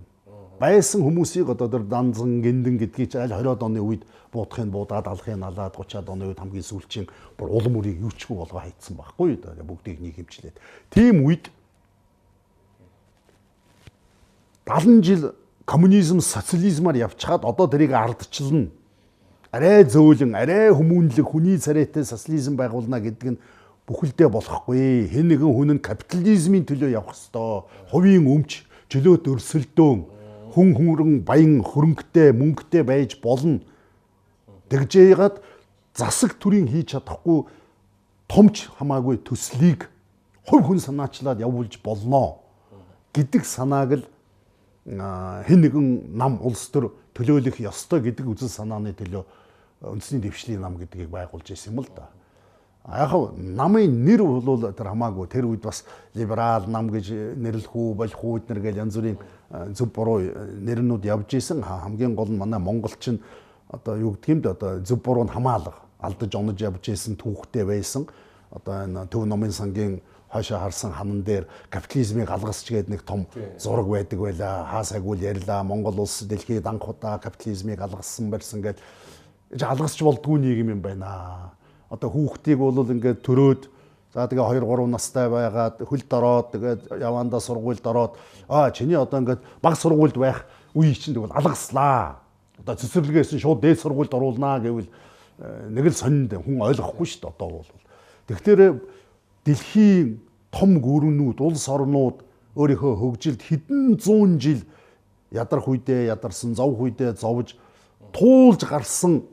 байсан 0.60 1.02
хүмүүсийг 1.02 1.50
одоо 1.50 1.68
тэр 1.68 1.84
данзан 1.88 2.42
гиндэн 2.42 2.78
гэдгийг 2.78 3.10
ч 3.10 3.16
аль 3.16 3.34
20-од 3.34 3.62
оны 3.62 3.80
үед 3.82 4.02
буутахын 4.32 4.70
буудаад 4.70 5.06
алахын 5.10 5.42
алаад 5.42 5.74
30-аад 5.74 6.08
оны 6.08 6.30
үед 6.30 6.38
хамгийн 6.38 6.66
сүүлчийн 6.66 7.06
бүр 7.38 7.50
улам 7.50 7.78
үрийг 7.78 8.02
юучгүй 8.02 8.36
болгоо 8.36 8.62
хайцсан 8.62 8.96
байхгүй 8.98 9.38
бүгдийг 9.62 9.98
нэг 10.00 10.14
хэмжлээд 10.18 10.56
тийм 10.90 11.26
үед 11.26 11.50
70 14.66 15.02
жил 15.02 15.34
коммунизм 15.66 16.20
социализмаар 16.20 16.96
явчихад 16.96 17.44
одоо 17.44 17.66
тэрийг 17.66 17.92
ардчилна 17.92 18.70
арай 19.54 19.84
зөөлөн 19.86 20.34
арай 20.34 20.70
хүмүүнлэг 20.74 21.26
хүний 21.30 21.58
царайтай 21.58 22.04
социализм 22.04 22.56
байгуулна 22.58 22.98
гэдэг 22.98 23.28
нь 23.34 23.40
бүхэлдээ 23.86 24.28
болохгүй. 24.32 25.12
Хэн 25.12 25.28
нэгэн 25.28 25.52
хүн 25.52 25.70
нь 25.76 25.84
капитализмын 25.84 26.64
төлөө 26.64 26.90
явах 26.96 27.14
ёстой. 27.14 27.68
Хувийн 27.92 28.24
өмч 28.24 28.64
чөлөөт 28.88 29.28
өрсөлдөөн 29.28 30.13
хүн 30.54 30.74
хүмрэн 30.78 31.26
баян 31.26 31.60
хөрөнгөтэй 31.66 32.30
мөнгөтэй 32.30 32.82
байж 32.86 33.18
болно. 33.18 33.60
Тэгжээгээд 34.70 35.42
засаг 35.98 36.38
төрийн 36.38 36.70
хийж 36.70 36.94
чадахгүй 36.94 37.44
томч 38.30 38.70
хамаагүй 38.78 39.18
төслийг 39.26 39.90
хувь 40.46 40.64
хүн 40.64 40.80
санаачлаад 40.80 41.42
явуулж 41.42 41.82
болноо. 41.82 42.40
гэдэг 43.14 43.42
санааг 43.46 43.90
л 43.98 44.04
хэн 44.86 45.60
нэгэн 45.62 46.16
нам 46.18 46.42
улс 46.42 46.66
төр 46.68 46.90
төлөөлөх 47.14 47.62
ёстой 47.62 48.02
гэдэг 48.02 48.26
үзэл 48.26 48.50
санааны 48.50 48.92
төлөө 48.92 49.22
үндэсний 49.86 50.20
дэвшлийн 50.20 50.60
нам 50.60 50.76
гэдгийг 50.76 51.08
байгуулж 51.08 51.46
ирсэн 51.46 51.72
юм 51.72 51.86
л 51.86 51.90
да. 51.94 52.10
Яг 52.84 53.14
намын 53.38 54.04
нэр 54.04 54.20
бол 54.20 54.60
тэр 54.60 54.92
хамаагүй 54.92 55.26
тэр 55.30 55.46
үед 55.48 55.62
бас 55.62 55.86
либерал 56.12 56.66
нам 56.68 56.90
гэж 56.90 57.38
нэрлэх 57.38 57.72
үү 57.72 57.94
болох 57.96 58.20
үү 58.20 58.44
эднэр 58.44 58.60
гэл 58.60 58.82
янз 58.84 58.98
бүрийн 58.98 59.16
зөв 59.74 59.92
буруу 59.94 60.20
нэрнүүд 60.60 61.04
явж 61.04 61.34
исэн. 61.38 61.62
Хамгийн 61.62 62.14
гол 62.14 62.30
нь 62.30 62.38
манай 62.38 62.60
монголчин 62.60 63.20
одоо 63.68 63.96
юу 63.96 64.12
гэдгийг 64.14 64.38
нь 64.38 64.50
одоо 64.50 64.80
зөв 64.80 65.02
буруу 65.02 65.24
нь 65.24 65.34
хамаалга 65.34 65.74
алдаж 66.00 66.34
онож 66.34 66.60
явж 66.60 66.88
исэн 66.88 67.16
түүхтэй 67.16 67.64
байсан. 67.64 68.06
Одоо 68.50 68.84
энэ 68.84 69.06
төв 69.10 69.26
номын 69.26 69.52
сангийн 69.52 70.00
хойшоо 70.34 70.58
харсан 70.58 70.92
ханан 70.92 71.22
дээр 71.22 71.46
капитализмыг 71.70 72.30
алгасч 72.30 72.70
гээд 72.70 72.88
нэг 72.88 73.02
том 73.02 73.26
зураг 73.58 73.86
байдаг 73.86 74.18
байла. 74.18 74.66
Хаа 74.66 74.84
сайгүй 74.84 75.18
ярьла. 75.22 75.62
Монгол 75.62 76.00
улс 76.00 76.22
дэлхийд 76.22 76.66
анх 76.66 76.88
удаа 76.88 77.18
капитализмыг 77.18 77.80
алгассан 77.80 78.30
барьсан 78.30 78.62
гээд 78.62 78.78
алгасч 79.62 80.02
болдгүй 80.02 80.38
нийгэм 80.40 80.70
юм 80.74 80.82
байна. 80.82 81.54
Одоо 81.90 82.10
хүүхдийг 82.10 82.58
бол 82.58 82.82
ингээд 82.82 83.22
төрөөд 83.22 83.62
за 84.14 84.28
тэгээ 84.30 84.62
2 84.62 84.62
3 84.62 84.86
настай 84.94 85.26
байгаад 85.28 85.82
хөлд 85.82 86.10
ороод 86.14 86.46
тэгээд 86.54 86.80
явандаа 87.02 87.40
сургуульд 87.42 87.82
ороод 87.82 88.14
аа 88.48 88.70
чиний 88.70 88.94
одоо 88.94 89.18
ингээд 89.18 89.42
баг 89.58 89.74
сургуульд 89.74 90.14
байх 90.14 90.46
үе 90.74 90.94
чинь 90.94 91.18
тэгвэл 91.18 91.34
алгаслаа. 91.34 92.22
Одоо 92.62 92.74
цэцэрлэгээс 92.78 93.34
шууд 93.42 93.58
дээд 93.58 93.82
сургуульд 93.82 94.14
оруулнаа 94.14 94.62
гэвэл 94.62 94.86
э, 94.86 95.68
нэг 95.70 95.90
л 95.90 95.98
сонинд 95.98 96.30
хүн 96.30 96.62
ойлгохгүй 96.62 97.06
шүү 97.10 97.26
дээ 97.26 97.34
одоо 97.34 97.48
бол. 97.58 97.70
Тэгэхээр 98.30 98.62
дэлхийн 99.42 100.22
том 100.54 100.78
гүрнүүд, 100.78 101.42
улс 101.42 101.66
орнууд 101.66 102.22
өөрийнхөө 102.54 102.94
хөгжилд 103.02 103.42
хэдэн 103.42 103.98
зуун 103.98 104.38
жил 104.38 104.62
ядарх 105.34 105.66
үедээ 105.66 106.14
ядарсан, 106.14 106.54
зовх 106.54 106.78
үедээ 106.78 107.18
зовж 107.18 107.58
туулж 108.14 108.62
гарсан 108.62 109.26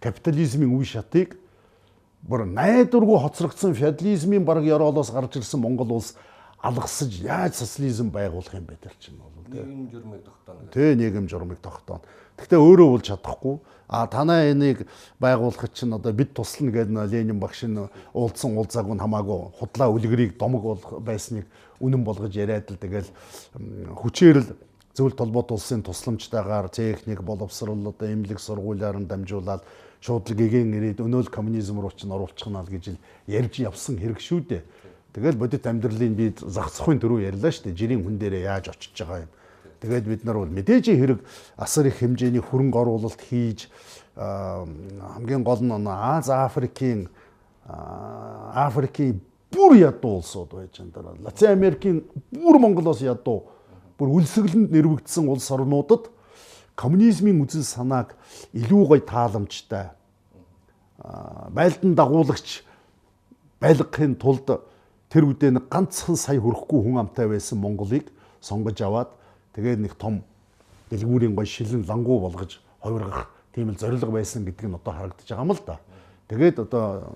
капитализмын 0.00 0.72
үе 0.72 0.88
шатыг 0.88 1.36
бүр 2.22 2.46
найдваргүй 2.46 3.18
хоцрогдсон 3.18 3.74
феодализмын 3.74 4.44
баг 4.44 4.62
ёроолоос 4.64 5.10
гарч 5.10 5.36
ирсэн 5.42 5.60
Монгол 5.60 5.98
улс 5.98 6.14
алгасаж 6.62 7.20
яаж 7.20 7.54
социализм 7.58 8.10
байгуулах 8.14 8.54
юм 8.54 8.66
бэ 8.66 8.78
тэр 8.78 8.94
чинь 8.98 9.18
бол 9.18 9.32
нийгэм 9.52 9.90
журмыг 9.90 10.22
тогтооно. 10.24 10.70
Тэ 10.70 10.94
нийгэм 10.94 11.28
журмыг 11.28 11.58
тогтооно. 11.58 12.02
Гэхдээ 12.38 12.58
өөрөө 12.58 12.88
бол 12.88 13.02
чадахгүй. 13.02 13.56
А 13.88 14.06
танаа 14.06 14.48
энийг 14.50 14.86
байгуулахад 15.20 15.74
чинь 15.74 15.92
одоо 15.92 16.12
бид 16.12 16.32
туслана 16.32 16.72
гэдэг 16.72 17.12
Ленин 17.12 17.38
багш 17.40 17.64
нь 17.68 17.76
уулзсан 18.14 18.56
уулзааг 18.56 18.88
нь 18.88 19.02
хамаагүй 19.02 19.52
худлаа 19.58 19.92
үлгэрийг 19.92 20.38
домог 20.38 20.62
болох 20.62 21.02
байсныг 21.02 21.44
үнэн 21.80 22.04
болгож 22.04 22.32
яриад 22.32 22.70
л 22.72 22.80
тэгэл 22.80 23.10
хүчээр 23.92 24.38
л 24.40 24.48
зөвлөлт 24.96 25.18
толгойд 25.18 25.52
улсын 25.52 25.82
тусламжтайгаар 25.82 26.68
техник 26.72 27.20
боловсрол 27.20 27.92
одоо 27.92 28.08
эмнэлэг 28.08 28.40
сургуулиар 28.40 28.96
нь 28.96 29.10
дамжуулаад 29.10 29.60
шууд 30.02 30.26
л 30.26 30.34
гэгэн 30.34 30.74
ирээд 30.74 30.98
өнөөл 30.98 31.30
коммунизм 31.30 31.78
руу 31.78 31.94
ч 31.94 32.02
оруулчихна 32.10 32.66
л 32.66 32.70
гэж 32.74 32.98
ярьж 33.30 33.54
явсан 33.62 34.02
хэрэг 34.02 34.18
шүү 34.18 34.40
дээ. 34.50 34.62
Тэгэл 35.14 35.38
бодит 35.38 35.62
амьдралын 35.62 36.14
би 36.18 36.34
загцхын 36.34 36.98
дөрөв 36.98 37.22
ярьлаа 37.22 37.54
шүү 37.54 37.70
дээ. 37.70 37.78
Жирийн 37.78 38.02
хүн 38.02 38.18
дээрээ 38.18 38.50
яаж 38.50 38.74
очиж 38.74 38.98
байгаа 38.98 39.22
юм. 39.22 39.32
Тэгээд 39.78 40.06
бид 40.10 40.22
нар 40.26 40.42
бол 40.42 40.50
мэдээж 40.50 40.90
хэрэг 40.90 41.20
асар 41.54 41.86
их 41.86 42.02
хэмжээний 42.02 42.42
хөрөнгө 42.42 42.78
оруулалт 42.82 43.22
хийж 43.22 43.70
хамгийн 44.14 45.42
гол 45.46 45.62
нь 45.62 45.86
Аз 45.86 46.30
Африкийн 46.30 47.06
Африкийн 47.66 49.22
бүр 49.50 49.76
ядуу 49.78 50.18
улсууд 50.18 50.50
байж 50.54 50.78
байгаа. 50.78 51.14
Латин 51.22 51.50
Америкийн 51.50 52.02
бүр 52.30 52.58
Монголоос 52.58 53.02
ядуу 53.02 53.50
бүр 53.98 54.22
үлсгэлэнд 54.22 54.70
нэрвэгдсэн 54.70 55.28
улс 55.28 55.50
орнуудад 55.50 56.11
коммунизмын 56.76 57.42
үзэл 57.44 57.64
санааг 57.64 58.14
илүү 58.52 58.82
гоё 58.88 59.02
тааламжтай 59.04 59.92
байлдан 61.50 61.94
дагуулагч 61.94 62.62
байлгахын 63.60 64.16
тулд 64.16 64.48
тэр 65.12 65.28
үедээ 65.28 65.52
нэг 65.58 65.68
ганцхан 65.68 66.16
сая 66.16 66.40
хүрэхгүй 66.40 66.80
хүн 66.82 67.02
амтай 67.02 67.28
байсан 67.28 67.58
Монголыг 67.60 68.08
сонгож 68.40 68.80
аваад 68.80 69.10
тэгээд 69.52 69.80
нэг 69.84 69.94
том 70.00 70.24
дэлгүүрийн 70.90 71.36
гоё 71.36 71.46
шилэн 71.46 71.84
лангуу 71.88 72.20
болгож 72.20 72.60
хувиргах 72.80 73.28
тийм 73.54 73.70
л 73.70 73.78
зориг 73.78 74.04
байсан 74.08 74.44
гэдэг 74.44 74.66
нь 74.68 74.76
одоо 74.76 74.92
харагдаж 74.92 75.28
байгаа 75.28 75.44
юм 75.44 75.52
л 75.52 75.62
да. 75.66 75.80
Тэгээд 76.28 76.56
одоо 76.64 77.12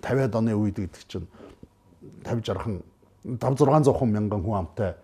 50-аад 0.00 0.34
оны 0.34 0.52
үед 0.56 0.76
гэдэг 0.80 1.02
чинь 1.04 1.28
50 2.24 2.48
60хан 2.56 2.80
5 3.36 3.84
600 3.84 4.08
мянган 4.08 4.40
хүн 4.40 4.56
амтай 4.64 4.96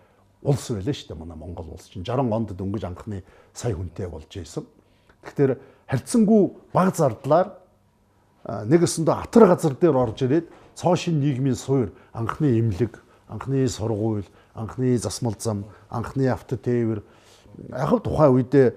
улс 0.45 0.69
байлаа 0.69 0.93
шүү 0.93 1.09
дээ 1.09 1.17
манай 1.17 1.37
Монгол 1.37 1.73
улс 1.73 1.89
чинь 1.89 2.05
60 2.05 2.29
онд 2.29 2.53
дөнгөж 2.53 2.83
анхны 2.85 3.23
сая 3.53 3.73
хүнтэй 3.73 4.07
болж 4.07 4.29
исэн. 4.29 4.65
Тэгэхээр 5.25 5.57
харьцангуй 5.89 6.53
баг 6.73 6.93
зардлаар 6.95 7.57
нэгэсэндээ 8.45 9.15
атар 9.25 9.49
газар 9.49 9.73
дээр 9.73 9.97
орж 9.97 10.21
ирээд 10.21 10.47
цоошин 10.77 11.17
нийгмийн 11.19 11.57
суур 11.57 11.89
анхны 12.13 12.53
имлэг, 12.61 13.01
анхны 13.27 13.65
сургууль, 13.67 14.29
анхны 14.53 14.97
засмал 14.97 15.35
зам, 15.39 15.65
анхны 15.89 16.29
автотээвэр 16.29 17.01
яг 17.73 17.91
тухайн 18.03 18.37
үедээ 18.37 18.67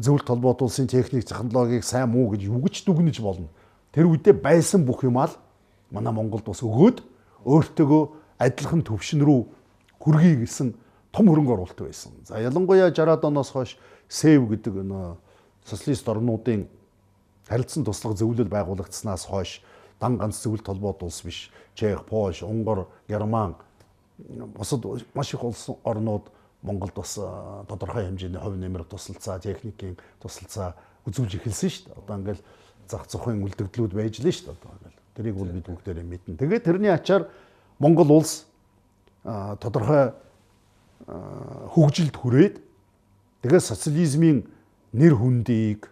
зөвлөлт 0.00 0.26
толгойд 0.26 0.62
улсын 0.62 0.88
техник 0.88 1.26
технологиг 1.28 1.84
сайн 1.84 2.08
муу 2.08 2.32
гэж 2.32 2.48
юу 2.48 2.62
гэж 2.64 2.84
дүгнэж 2.86 3.20
болно. 3.20 3.48
Тэр 3.92 4.08
үедээ 4.08 4.32
байсан 4.32 4.86
бүх 4.86 5.04
юм 5.04 5.18
ал 5.18 5.36
манай 5.90 6.12
Монголд 6.12 6.46
бас 6.46 6.62
өгөөд 6.62 7.02
өөртөөгөө 7.44 8.02
адилхан 8.38 8.82
төвшин 8.86 9.20
рүү 9.20 9.40
хүргэе 10.00 10.46
гэсэн 10.46 10.74
том 11.14 11.30
хөрөнгө 11.30 11.54
оруулалт 11.54 11.78
байсан. 11.78 12.12
За 12.26 12.40
ялангуяа 12.42 12.90
60-аад 12.90 13.24
оноос 13.24 13.52
хойш 13.54 13.76
СЭВ 14.10 14.48
гэдэг 14.50 14.82
нөө 14.82 15.14
социалист 15.64 16.08
орнуудын 16.10 16.66
харилцан 17.46 17.84
туслах 17.86 18.18
зөвлөл 18.18 18.50
байгуулагдсанаас 18.50 19.26
хойш 19.30 19.62
дан 20.00 20.18
ганц 20.18 20.42
зөвлөлт 20.42 20.66
холбоот 20.66 21.02
улс 21.06 21.22
биш. 21.22 21.50
Чех, 21.74 22.04
Польш, 22.06 22.42
Унгар, 22.42 22.86
Герман 23.08 23.54
бусад 24.18 24.84
маш 25.14 25.34
их 25.34 25.44
улс 25.44 25.70
орнууд 25.84 26.30
Монголд 26.62 26.94
бас 26.94 27.14
тодорхой 27.68 28.06
хэмжээний 28.06 28.40
хувь 28.40 28.56
нэмэр 28.56 28.84
тусалцаа, 28.84 29.38
техникийн 29.38 29.98
тусалцаа 30.22 30.74
үзүүлж 31.06 31.36
эхэлсэн 31.36 31.70
шүү 31.70 31.84
дээ. 31.84 31.98
Одоо 32.00 32.16
ингээл 32.16 32.42
зах 32.88 33.06
зохион 33.06 33.44
үлдэгдлүүд 33.44 33.92
байж 33.92 34.18
лээ 34.24 34.32
шүү 34.32 34.48
дээ. 34.48 34.56
Одоо 34.56 34.70
ингээл 34.72 34.98
тэрийг 35.14 35.36
бол 35.36 35.52
бид 35.52 35.66
бүгдээрээ 35.68 36.06
мэднэ. 36.08 36.38
Тэгээд 36.40 36.64
тэрний 36.64 36.92
ачаар 36.94 37.28
Монгол 37.78 38.10
улс 38.16 38.46
тодорхой 39.24 40.16
хөгжилд 41.06 42.16
хүрээд 42.16 42.56
тэгээ 43.44 43.60
социализмын 43.60 44.44
нэр 44.92 45.14
хүндийг 45.14 45.90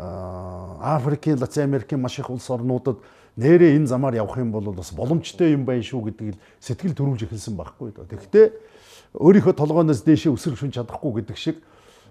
Африкийн, 0.00 1.36
Латин 1.36 1.64
Америкийн 1.68 2.00
маш 2.00 2.18
их 2.18 2.30
улс 2.30 2.48
орнуудад 2.48 3.04
нэрээ 3.36 3.76
энэ 3.76 3.86
замаар 3.86 4.14
явах 4.16 4.38
юм 4.38 4.52
бол 4.52 4.72
бас 4.72 4.92
боломжтой 4.92 5.52
юм 5.52 5.64
байна 5.64 5.84
шүү 5.84 6.08
гэдэг 6.08 6.26
л 6.34 6.40
сэтгэл 6.60 6.96
төрүүлж 6.96 7.28
эхэлсэн 7.28 7.56
байхгүй 7.56 7.92
доо. 7.92 8.08
Тэгэхдээ 8.08 8.46
өөрийнхөө 9.20 9.54
толгойноос 9.60 10.00
дээшээ 10.08 10.32
өсөр 10.32 10.56
шүн 10.56 10.72
чадахгүй 10.72 11.20
гэдэг 11.20 11.36
шиг 11.36 11.60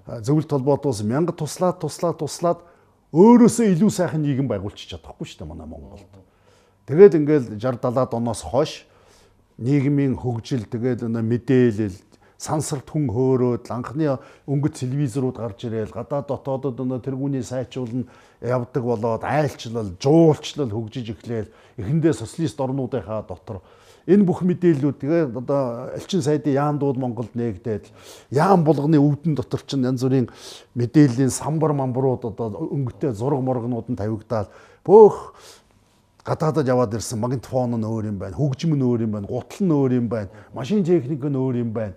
зөвлөлт 0.05 0.49
толгойд 0.49 0.85
бас 0.85 1.01
мянга 1.01 1.33
туслаад 1.33 1.81
туслаад 1.81 2.17
туслаад 2.21 2.59
өөрөөсөө 3.09 3.73
илүү 3.73 3.89
сайхан 3.89 4.21
нийгэм 4.21 4.45
байгуулчих 4.45 4.89
чадахгүй 4.93 5.25
шүү 5.25 5.41
дээ 5.41 5.49
манай 5.49 5.65
Монголд. 5.65 6.05
Тэгээд 6.85 7.17
ингээл 7.17 7.47
60 7.57 7.89
70-аад 7.89 8.11
оноос 8.13 8.41
хойш 8.45 8.85
нийгмийн 9.57 10.13
хөгжил 10.17 10.65
тэгээд 10.65 11.05
мэдээлэл 11.09 12.08
сансарт 12.39 12.87
хүн 12.87 13.11
хөөрөөд 13.11 13.67
анхны 13.67 14.15
өнгөт 14.47 14.79
телевизрууд 14.79 15.35
гарч 15.43 15.67
ирээл 15.67 15.91
гадаад 15.91 16.31
дотоодод 16.31 16.79
өнөө 16.79 17.03
тэргүүний 17.03 17.43
сайжруулна 17.43 18.07
явдаг 18.39 18.83
болоод 18.87 19.27
айлчлал, 19.27 19.91
жуулчлал 19.99 20.71
хөгжиж 20.71 21.11
эхлээл 21.19 21.51
эхэндээ 21.75 22.15
социалист 22.15 22.55
орнуудынхаа 22.55 23.27
дотор. 23.27 23.59
Энэ 24.07 24.23
бүх 24.23 24.39
мэдээллүүд 24.47 24.97
тэгээ 25.03 25.23
одоо 25.35 25.91
элчин 25.99 26.23
сайдын 26.23 26.55
яам 26.55 26.79
дууд 26.79 26.95
Монголд 26.95 27.35
нээгдээд 27.35 27.91
яам 28.31 28.63
булганы 28.63 28.95
өвдөн 28.95 29.35
дотор 29.35 29.59
чинь 29.67 29.83
янз 29.83 30.07
бүрийн 30.07 30.31
мэдээллийн 30.79 31.29
самбар 31.29 31.75
мамбарууд 31.75 32.23
одоо 32.23 32.55
өнгөтэй 32.71 33.11
зураг 33.11 33.43
моргнууд 33.43 33.91
нь 33.91 33.99
тавигдаад 33.99 34.47
бүх 34.87 35.35
гадаадад 36.23 36.71
яваад 36.71 36.95
ирсэн 36.95 37.19
магнитофон 37.19 37.75
нь 37.75 37.83
өөр 37.83 38.15
юм 38.15 38.17
байна, 38.17 38.39
хөгжим 38.39 38.79
нь 38.79 38.81
өөр 38.81 39.05
юм 39.05 39.11
байна, 39.19 39.27
гутал 39.27 39.61
нь 39.67 39.75
өөр 39.75 39.91
юм 39.99 40.07
байна, 40.07 40.31
машин 40.55 40.81
техник 40.87 41.19
нь 41.19 41.35
өөр 41.35 41.67
юм 41.67 41.75
байна 41.75 41.93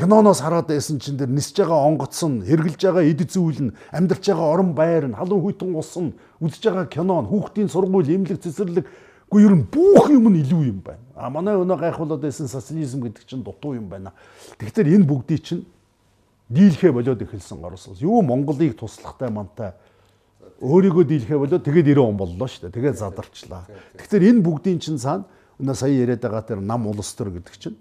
киноноос 0.00 0.40
хараад 0.40 0.66
байсан 0.72 0.96
чин 0.98 1.16
дээр 1.20 1.28
нисэж 1.28 1.60
байгаа 1.60 1.84
онгоц 1.84 2.24
нь 2.24 2.40
хэрглэж 2.48 2.80
байгаа 2.80 3.04
эд 3.04 3.20
зүйл 3.28 3.60
нь 3.68 3.74
амьдарч 3.92 4.32
байгаа 4.32 4.48
орон 4.48 4.72
байр 4.72 5.04
нь 5.12 5.18
халуун 5.18 5.44
хүйтэн 5.44 5.76
ус 5.76 5.92
нь 6.00 6.16
үзэж 6.40 6.72
байгаа 6.72 6.86
кино 6.88 7.20
нь 7.20 7.28
хүүхдийн 7.28 7.68
сургууль 7.68 8.08
эмнэлэг 8.08 8.40
цэцэрлэг 8.40 8.86
үгүй 9.28 9.44
ер 9.44 9.54
нь 9.60 9.68
бүх 9.68 10.08
юм 10.08 10.32
нь 10.32 10.40
илүү 10.40 10.62
юм 10.72 10.80
байна. 10.80 11.04
А 11.14 11.28
манай 11.28 11.54
өнөө 11.60 11.78
гайхуулаад 11.84 12.24
байсан 12.24 12.48
социализм 12.48 13.04
гэдэг 13.04 13.28
чинь 13.28 13.44
дутуу 13.44 13.76
юм 13.76 13.92
байна. 13.92 14.16
Тэгэхээр 14.56 14.96
энэ 14.96 15.04
бүгдийг 15.04 15.44
чинь 15.44 15.68
дийлхэ 16.48 16.90
болоод 16.96 17.20
эхэлсэн 17.20 17.60
Орос 17.60 17.86
улс. 17.86 18.00
Юу 18.00 18.22
Монголыг 18.24 18.80
туслахтай 18.80 19.28
мантай 19.28 19.76
өөрийгөө 20.64 21.04
дийлхэ 21.04 21.36
болоод 21.38 21.62
тэгээд 21.62 21.94
90 21.94 22.08
он 22.08 22.16
боллоо 22.16 22.48
шүү 22.48 22.72
дээ. 22.72 22.74
Тэгээд 22.74 22.96
задарчлаа. 22.98 23.68
Тэгэхээр 24.00 24.28
энэ 24.34 24.42
бүгдийн 24.42 24.80
чинь 24.80 24.98
цаана 24.98 25.28
өнөө 25.60 25.76
сая 25.76 25.92
яриад 25.92 26.24
байгаа 26.24 26.42
тэр 26.42 26.58
нам 26.64 26.88
улс 26.88 27.12
төр 27.14 27.30
гэдэг 27.36 27.54
чинь 27.54 27.78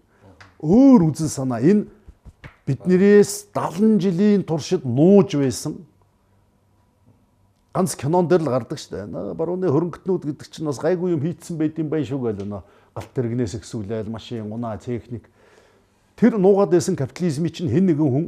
өөр 0.60 1.10
үзэл 1.10 1.32
санаа 1.32 1.64
энэ 1.64 1.88
биднээс 2.70 3.50
70 3.56 3.98
жилийн 3.98 4.44
туршид 4.46 4.86
нууж 4.86 5.34
байсан 5.34 5.80
ганц 7.74 7.96
кинон 7.98 8.28
дээр 8.30 8.46
л 8.46 8.54
гардаг 8.54 8.78
шүү 8.78 9.10
дээ. 9.10 9.34
Барууны 9.34 9.70
хөрөнгөтнүүд 9.74 10.24
гэдэг 10.30 10.48
чинь 10.54 10.70
бас 10.70 10.78
гайгүй 10.78 11.18
юм 11.18 11.22
хийцэн 11.26 11.58
байд 11.58 11.78
юм 11.82 11.90
байна 11.90 12.06
шүү 12.06 12.22
гээл 12.22 12.46
нөө 12.46 12.62
галт 12.94 13.12
тэрэгнээс 13.14 13.58
ихсүүлээл 13.58 14.10
машин, 14.10 14.52
унаа, 14.52 14.78
техник. 14.78 15.30
Тэр 16.18 16.38
нуугаад 16.38 16.74
байсан 16.74 16.98
капитализмын 17.00 17.54
чинь 17.54 17.72
хэн 17.72 17.90
нэгэн 17.90 18.10
хүн 18.10 18.26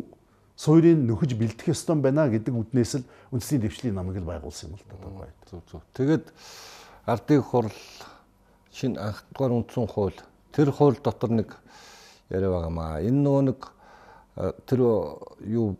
суурийг 0.56 0.98
нөхөж 0.98 1.36
бэлдэх 1.36 1.74
ёстой 1.74 1.98
байна 2.00 2.30
гэдэг 2.30 2.54
үднээс 2.54 3.02
л 3.02 3.06
үндэсний 3.34 3.62
дэвшлийн 3.66 3.98
намыг 3.98 4.22
л 4.22 4.30
байгуулсан 4.30 4.72
юм 4.72 4.78
л 4.78 4.86
да. 4.88 5.28
Зүг 5.50 5.62
зүг. 5.70 5.84
Тэгээд 5.98 6.26
ардын 7.06 7.42
хурл 7.42 7.76
шинэ 8.72 9.02
анх 9.02 9.26
дугаар 9.34 9.58
үндсэн 9.58 9.90
хууль 9.90 10.20
тэр 10.54 10.72
хууль 10.72 11.02
дотор 11.02 11.34
нэг 11.34 11.50
яриа 12.30 12.54
байгаамаа. 12.54 13.02
Энэ 13.02 13.20
нөгөө 13.26 13.44
нэг 13.52 13.60
тэр 14.36 14.80
юу 15.44 15.76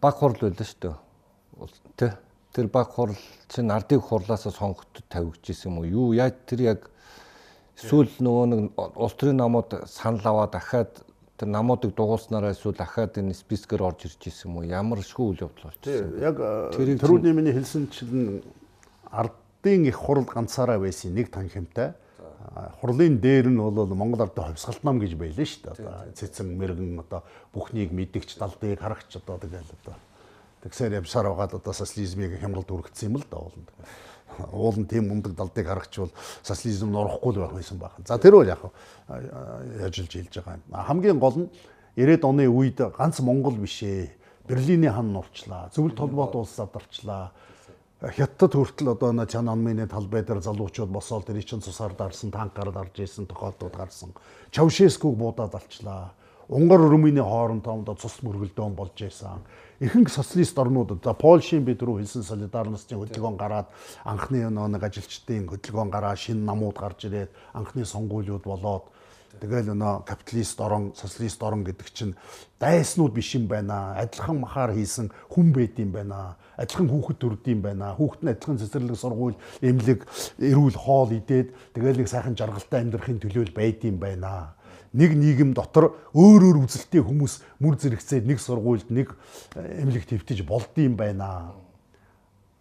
баг 0.00 0.14
хурл 0.16 0.38
байлаа 0.40 0.66
шүү 0.66 0.80
дээ 0.80 0.96
Тэ. 1.96 2.16
Тэр 2.52 2.66
баг 2.66 2.90
хурл 2.90 3.14
чинь 3.48 3.70
ардыг 3.70 4.02
хурлаасаа 4.02 4.52
сонгогдод 4.52 5.06
тавигдчихсэн 5.08 5.70
юм 5.70 5.78
уу? 5.78 5.84
Юу 5.84 6.12
яаж 6.16 6.34
тэр 6.46 6.60
яг 6.74 6.90
эсвэл 7.78 8.10
нөгөө 8.18 8.46
нэг 8.50 8.60
улс 8.98 9.14
төрийн 9.14 9.38
намууд 9.38 9.86
санал 9.86 10.26
аваад 10.26 10.56
дахиад 10.56 11.04
тэр 11.38 11.48
намуудыг 11.48 11.94
дугуулснараа 11.94 12.50
эсвэл 12.50 12.74
дахиад 12.74 13.22
энэ 13.22 13.38
спискээр 13.38 13.86
орж 13.86 14.10
ирж 14.10 14.26
ирсэн 14.26 14.50
юм 14.50 14.56
уу? 14.58 14.66
Ямар 14.66 14.98
шгүй 14.98 15.30
үйл 15.30 15.46
явдал 15.46 15.70
болчихсон. 15.70 16.18
Яг 16.18 16.36
тэрүүний 16.74 17.34
миний 17.38 17.54
хэлсэн 17.54 17.86
чинь 17.94 18.42
ардын 19.14 19.86
их 19.86 19.94
хурл 19.94 20.26
ганцаараа 20.26 20.82
байсан 20.82 21.14
нэг 21.14 21.30
танхимтай. 21.30 21.94
Хурлын 22.80 23.20
дээр 23.20 23.52
нь 23.52 23.60
бол 23.60 23.86
Монгол 23.92 24.24
ардын 24.24 24.52
ховсгалт 24.52 24.84
нам 24.84 24.98
гэж 24.98 25.14
байлаа 25.14 25.44
шүү 25.44 25.60
дээ. 25.64 25.74
Одоо 25.76 26.12
цэцэн 26.16 26.48
мэрэгэн 26.56 27.00
одоо 27.04 27.20
бүхнийг 27.52 27.92
мэдгч 27.92 28.40
далдыг 28.40 28.80
харагч 28.80 29.20
одоо 29.20 29.36
тэгэл 29.36 29.68
одоо 29.84 29.96
Тэгсээр 30.60 31.00
явсаар 31.00 31.32
байгаад 31.32 31.56
одоо 31.56 31.72
социализмыг 31.72 32.36
хямралд 32.36 32.68
үргэцсэн 32.68 33.08
юм 33.08 33.16
л 33.16 33.24
да 33.24 33.40
ууланд. 33.40 33.68
Уулын 34.52 34.84
тийм 34.84 35.08
мундаг 35.08 35.32
далдыг 35.32 35.66
харагчвал 35.66 36.12
социализм 36.44 36.92
норхгүй 36.92 37.32
л 37.32 37.40
байх 37.40 37.56
байсан 37.56 37.78
байх. 37.80 37.96
За 38.04 38.20
тэр 38.20 38.36
бол 38.36 38.44
яг 38.44 38.60
яжилж 39.08 40.12
хэлж 40.12 40.36
байгаа 40.36 40.60
юм. 40.60 40.64
Хамгийн 40.68 41.18
гол 41.18 41.36
нь 41.44 41.48
90-ад 41.96 42.24
оны 42.28 42.44
үед 42.44 42.76
ганц 42.92 43.20
Монгол 43.24 43.56
биш 43.56 43.82
ээ. 43.82 44.12
Берлиний 44.44 44.92
хан 44.92 45.12
нурчлаа. 45.12 45.72
Зөвлөлт 45.72 45.96
холбоот 45.96 46.34
улсад 46.36 46.76
орчлаа. 46.76 47.32
Хятад 48.00 48.56
хүртэл 48.56 48.96
одоо 48.96 49.12
на 49.12 49.26
чан 49.26 49.48
анмын 49.52 49.84
талбай 49.84 50.22
дээр 50.24 50.40
залуучууд 50.40 50.88
босоод 50.88 51.26
тэр 51.28 51.44
чинь 51.44 51.60
цусаар 51.60 51.92
дарсан 51.92 52.32
танкаар 52.32 52.72
дарж 52.72 52.96
исэн 52.96 53.26
тохиолдод 53.28 53.76
гарсан. 53.76 54.16
Чаушескуг 54.50 55.16
буудаад 55.16 55.54
алчлаа. 55.54 56.14
Унгар 56.48 56.80
Румыны 56.80 57.20
хоорондоо 57.20 57.94
цус 58.00 58.24
мөргөлдөөн 58.24 58.74
болж 58.74 58.96
байсан 58.96 59.44
ихэнх 59.80 60.10
социалист 60.12 60.58
орнуудад 60.58 61.00
за 61.04 61.14
Польшийн 61.14 61.64
бид 61.64 61.80
рүү 61.80 62.04
хэлсэн 62.04 62.22
солидарностын 62.22 63.00
хөдөлгөөн 63.00 63.36
гараад 63.40 63.68
анхны 64.04 64.44
нэг 64.44 64.82
ажилчдын 64.84 65.48
хөдөлгөөн 65.48 65.90
гараа 65.90 66.16
шинэ 66.16 66.44
намууд 66.44 66.76
гарч 66.76 67.08
ирээд 67.08 67.30
анхны 67.56 67.84
сонгуулиуд 67.88 68.44
болоод 68.44 68.84
тэгэл 69.40 69.72
өнөө 69.74 70.04
капиталист 70.04 70.60
орон 70.60 70.92
социалист 70.94 71.42
орон 71.42 71.64
гэдэг 71.64 71.88
чинь 71.90 72.14
дайснууд 72.60 73.16
биш 73.16 73.34
юм 73.34 73.48
байна. 73.48 73.96
Адилхан 73.96 74.40
махаар 74.44 74.76
хийсэн 74.76 75.10
хүн 75.32 75.50
байд 75.56 75.80
юм 75.80 75.90
байна. 75.96 76.36
Адилхан 76.60 76.92
хүүхэд 76.92 77.18
төрд 77.18 77.44
юм 77.48 77.64
байна. 77.64 77.96
Хүүхэд 77.96 78.22
нь 78.22 78.32
адилхан 78.36 78.60
цэцэрлэг 78.60 78.98
сургууль, 79.00 79.40
эмнэлэг, 79.64 80.04
эрүүл 80.38 80.76
хоол 80.76 81.10
идээд 81.16 81.56
тэгэл 81.72 82.04
нэг 82.04 82.08
сайхан 82.12 82.36
жаргалтай 82.36 82.84
амьдрахын 82.84 83.18
төлөө 83.18 83.56
байд 83.56 83.80
юм 83.88 83.96
байна 83.96 84.60
нэг 84.92 85.14
нийгэм 85.14 85.54
дотор 85.54 85.94
өөр 86.10 86.50
өөр 86.50 86.66
үзэлтэй 86.66 87.02
хүмүүс 87.02 87.62
мүр 87.62 87.78
зэрэгцээд 87.78 88.26
нэг 88.26 88.42
сургуульд 88.42 88.90
нэг 88.90 89.14
э, 89.54 89.86
эмнэлэг 89.86 90.02
твтэж 90.02 90.42
болдсон 90.42 90.90
юм 90.90 90.94
байна. 90.98 91.54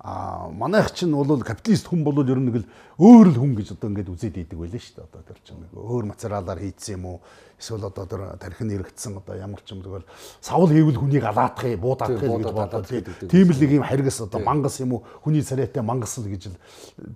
А 0.01 0.47
манайх 0.47 0.93
чинь 0.95 1.11
бол 1.11 1.43
капиталист 1.43 1.91
хүн 1.91 2.03
бол 2.07 2.23
ер 2.23 2.39
нь 2.39 2.47
нэг 2.47 2.63
л 2.63 2.67
өөр 3.03 3.35
л 3.35 3.39
хүн 3.43 3.51
гэж 3.59 3.75
одоо 3.75 3.91
ингээд 3.91 4.07
үзээд 4.07 4.47
идэг 4.47 4.55
байлаа 4.55 4.79
шүү 4.79 4.95
дээ. 4.95 5.07
Одоо 5.11 5.21
тэр 5.27 5.39
чинь 5.43 5.59
нэг 5.59 5.71
өөр 5.75 6.05
материалаар 6.07 6.59
хийцсэн 6.63 6.95
юм 6.95 7.05
уу? 7.05 7.17
Эсвэл 7.59 7.83
одоо 7.83 8.07
тэр 8.07 8.21
тархин 8.39 8.71
эргэцсэн 8.79 9.19
одоо 9.19 9.35
ямар 9.35 9.59
ч 9.59 9.75
юм 9.75 9.83
тэгэл 9.83 10.07
савл 10.39 10.71
хийвэл 10.71 11.03
хүнийг 11.03 11.27
алаатахыг, 11.27 11.83
буудаатахыг 11.83 12.31
гэж 12.31 12.47
бодоод 12.47 12.87
тийм 13.27 13.51
л 13.51 13.59
нэг 13.59 13.71
юм 13.75 13.83
харгас 13.83 14.23
одоо 14.23 14.39
мангас 14.39 14.79
юм 14.79 14.95
уу? 14.95 15.03
Хүний 15.19 15.43
царайтай 15.43 15.83
мангас 15.83 16.15
л 16.15 16.31
гэж 16.31 16.47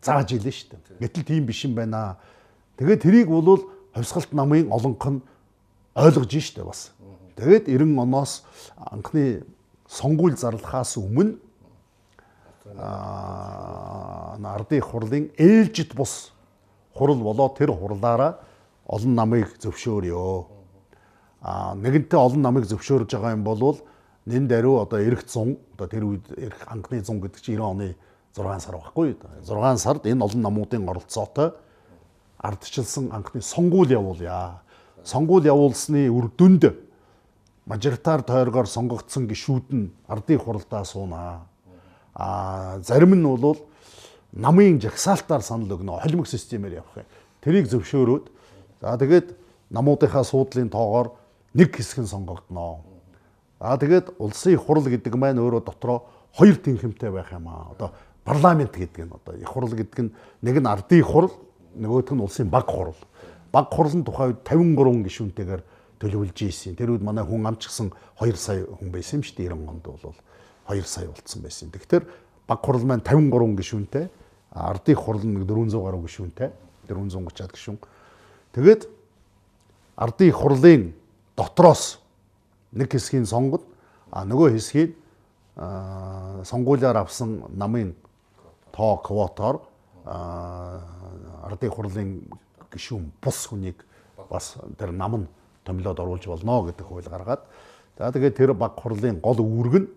зааж 0.04 0.36
илээ 0.36 0.52
шүү 0.52 0.76
дээ. 0.76 1.08
Гэтэл 1.08 1.24
тийм 1.24 1.48
биш 1.48 1.64
юм 1.64 1.80
байна. 1.80 2.20
Тэгээд 2.76 3.00
тэрийг 3.00 3.28
бол 3.32 3.64
хувьсгалт 3.96 4.36
намын 4.36 4.68
олонх 4.68 5.00
нь 5.08 5.24
ойлгож 5.96 6.36
штэ 6.36 6.68
бас. 6.68 6.92
Тэгээд 7.40 7.72
90 7.72 7.96
оноос 7.96 8.44
анхны 8.76 9.48
сонгуул 9.88 10.36
зарлахаас 10.36 11.00
өмнө 11.00 11.40
ардын 14.58 14.82
хурлын 14.82 15.32
ээлжид 15.38 15.94
бус 15.96 16.34
хурал 16.94 17.22
болоо 17.22 17.50
тэр 17.58 17.72
хурлаараа 17.72 18.40
олон 18.86 19.16
намыг 19.16 19.58
зөвшөөрөө. 19.62 20.46
Аа 21.42 21.76
нэгэнтээ 21.76 22.20
олон 22.20 22.42
намыг 22.42 22.66
зөвшөөрж 22.66 23.12
байгаа 23.14 23.32
юм 23.36 23.44
бол 23.44 23.78
нэн 24.26 24.48
даруй 24.48 24.82
одоо 24.82 25.00
эрэх 25.00 25.26
100 25.28 25.58
одоо 25.76 25.88
тэр 25.88 26.04
үед 26.04 26.26
эрэх 26.38 26.64
анхны 26.68 27.02
100 27.04 27.20
гэдэг 27.22 27.42
чинь 27.44 27.60
90 27.60 27.64
оны 27.64 27.96
6 28.36 28.60
сар 28.60 28.76
байхгүй. 28.80 29.18
6 29.44 29.78
сард 29.78 30.06
энэ 30.08 30.24
олон 30.24 30.42
намуудын 30.42 30.90
оролцоотой 30.90 31.52
ардчилсан 32.40 33.12
анхны 33.12 33.42
сонгуул 33.42 33.90
явуулъя. 33.92 34.62
Сонгуул 35.04 35.44
явуулсны 35.44 36.08
үр 36.08 36.32
дүнд 36.38 36.72
мажоритар 37.66 38.24
тойргоор 38.24 38.68
сонгогдсон 38.68 39.28
гишүүд 39.28 39.68
нь 39.72 39.92
ардын 40.08 40.40
хуралдаа 40.40 40.84
суунаа. 40.84 41.48
А 42.16 42.80
зарим 42.86 43.16
нь 43.16 43.24
бол 43.24 43.58
намын 44.34 44.80
жагсаалтаар 44.82 45.42
санал 45.42 45.78
өгнө. 45.78 46.02
Холимог 46.02 46.28
системээр 46.28 46.82
явах 46.82 46.98
юм. 46.98 47.10
Тэрийг 47.42 47.68
зөвшөөрөөд 47.70 48.26
за 48.82 48.98
тэгээд 48.98 49.28
намуудынхаа 49.70 50.24
суудлын 50.24 50.70
тоогоор 50.70 51.14
нэг 51.54 51.74
хэсэг 51.76 52.06
нь 52.06 52.10
сонгогдно. 52.10 52.82
А 53.60 53.78
тэгээд 53.78 54.18
улсын 54.20 54.58
хурал 54.58 54.86
гэдэг 54.86 55.14
маань 55.16 55.42
өөрөө 55.42 55.66
дотроо 55.66 56.06
хоёр 56.38 56.58
тэнхимтэй 56.58 57.10
байх 57.10 57.32
юм 57.32 57.48
аа. 57.48 57.74
Одоо 57.74 57.90
парламент 58.26 58.74
гэдэг 58.74 59.06
нь 59.06 59.14
одоо 59.14 59.34
их 59.38 59.50
хурал 59.50 59.74
гэдэг 59.74 60.00
нь 60.02 60.12
нэг 60.42 60.56
нь 60.62 60.70
ардын 60.70 61.02
хурал 61.02 61.34
нөгөөх 61.78 62.14
нь 62.14 62.22
улсын 62.22 62.50
баг 62.50 62.70
хурал. 62.70 62.98
Баг 63.54 63.70
хурлын 63.70 64.04
тухай 64.04 64.34
53 64.34 65.06
гишүүнтэйгээр 65.06 65.64
төлөвлөж 66.02 66.38
ийсэн. 66.42 66.76
Тэр 66.76 66.98
үед 66.98 67.06
манай 67.06 67.24
хүн 67.24 67.46
амчсан 67.46 67.94
2 68.18 68.36
сая 68.36 68.66
хүн 68.66 68.90
байсан 68.90 69.22
юм 69.22 69.24
шүү 69.24 69.38
дээ 69.38 69.54
90 69.54 69.70
онд 69.70 69.86
бол 69.86 70.18
2 70.70 70.84
сая 70.86 71.08
болцсон 71.08 71.42
байсан. 71.42 71.72
Тэгэхээр 71.72 72.06
баг 72.48 72.60
хурал 72.64 72.86
маань 72.86 73.04
53 73.04 73.56
гишүүнтэй, 73.58 74.10
ардын 74.52 74.96
хурал 74.96 75.24
нэг 75.24 75.48
400 75.48 75.84
гаруй 75.84 76.02
гишүүнтэй, 76.08 76.52
430-аад 76.88 77.52
гишүүн. 77.54 77.80
Тэгээд 78.54 78.82
ардын 79.96 80.32
хурлын 80.32 80.94
дотроос 81.38 82.00
нэг 82.72 82.92
хэсгийг 82.94 83.26
сонгод 83.30 83.64
а 84.12 84.26
нөгөө 84.26 84.54
хэсгийг 84.58 84.96
сонгуулиар 86.46 86.98
авсан 86.98 87.44
намын 87.54 87.94
тоо 88.74 88.98
квотоор 89.06 89.62
ардын 90.06 91.74
хурлын 91.74 92.10
гишүүн 92.74 93.12
бус 93.22 93.46
хүнийг 93.50 93.86
бас 94.30 94.56
тэр 94.78 94.92
нам 94.92 95.24
нь 95.24 95.28
томилоод 95.66 96.00
оруулж 96.00 96.26
болно 96.26 96.64
гэдэг 96.66 96.86
хууль 96.86 97.10
гаргаад 97.10 97.46
за 97.98 98.12
тэгээд 98.12 98.38
тэр 98.38 98.54
баг 98.54 98.74
хурлын 98.78 99.22
гол 99.22 99.38
үүрэг 99.38 99.76
нь 99.82 99.90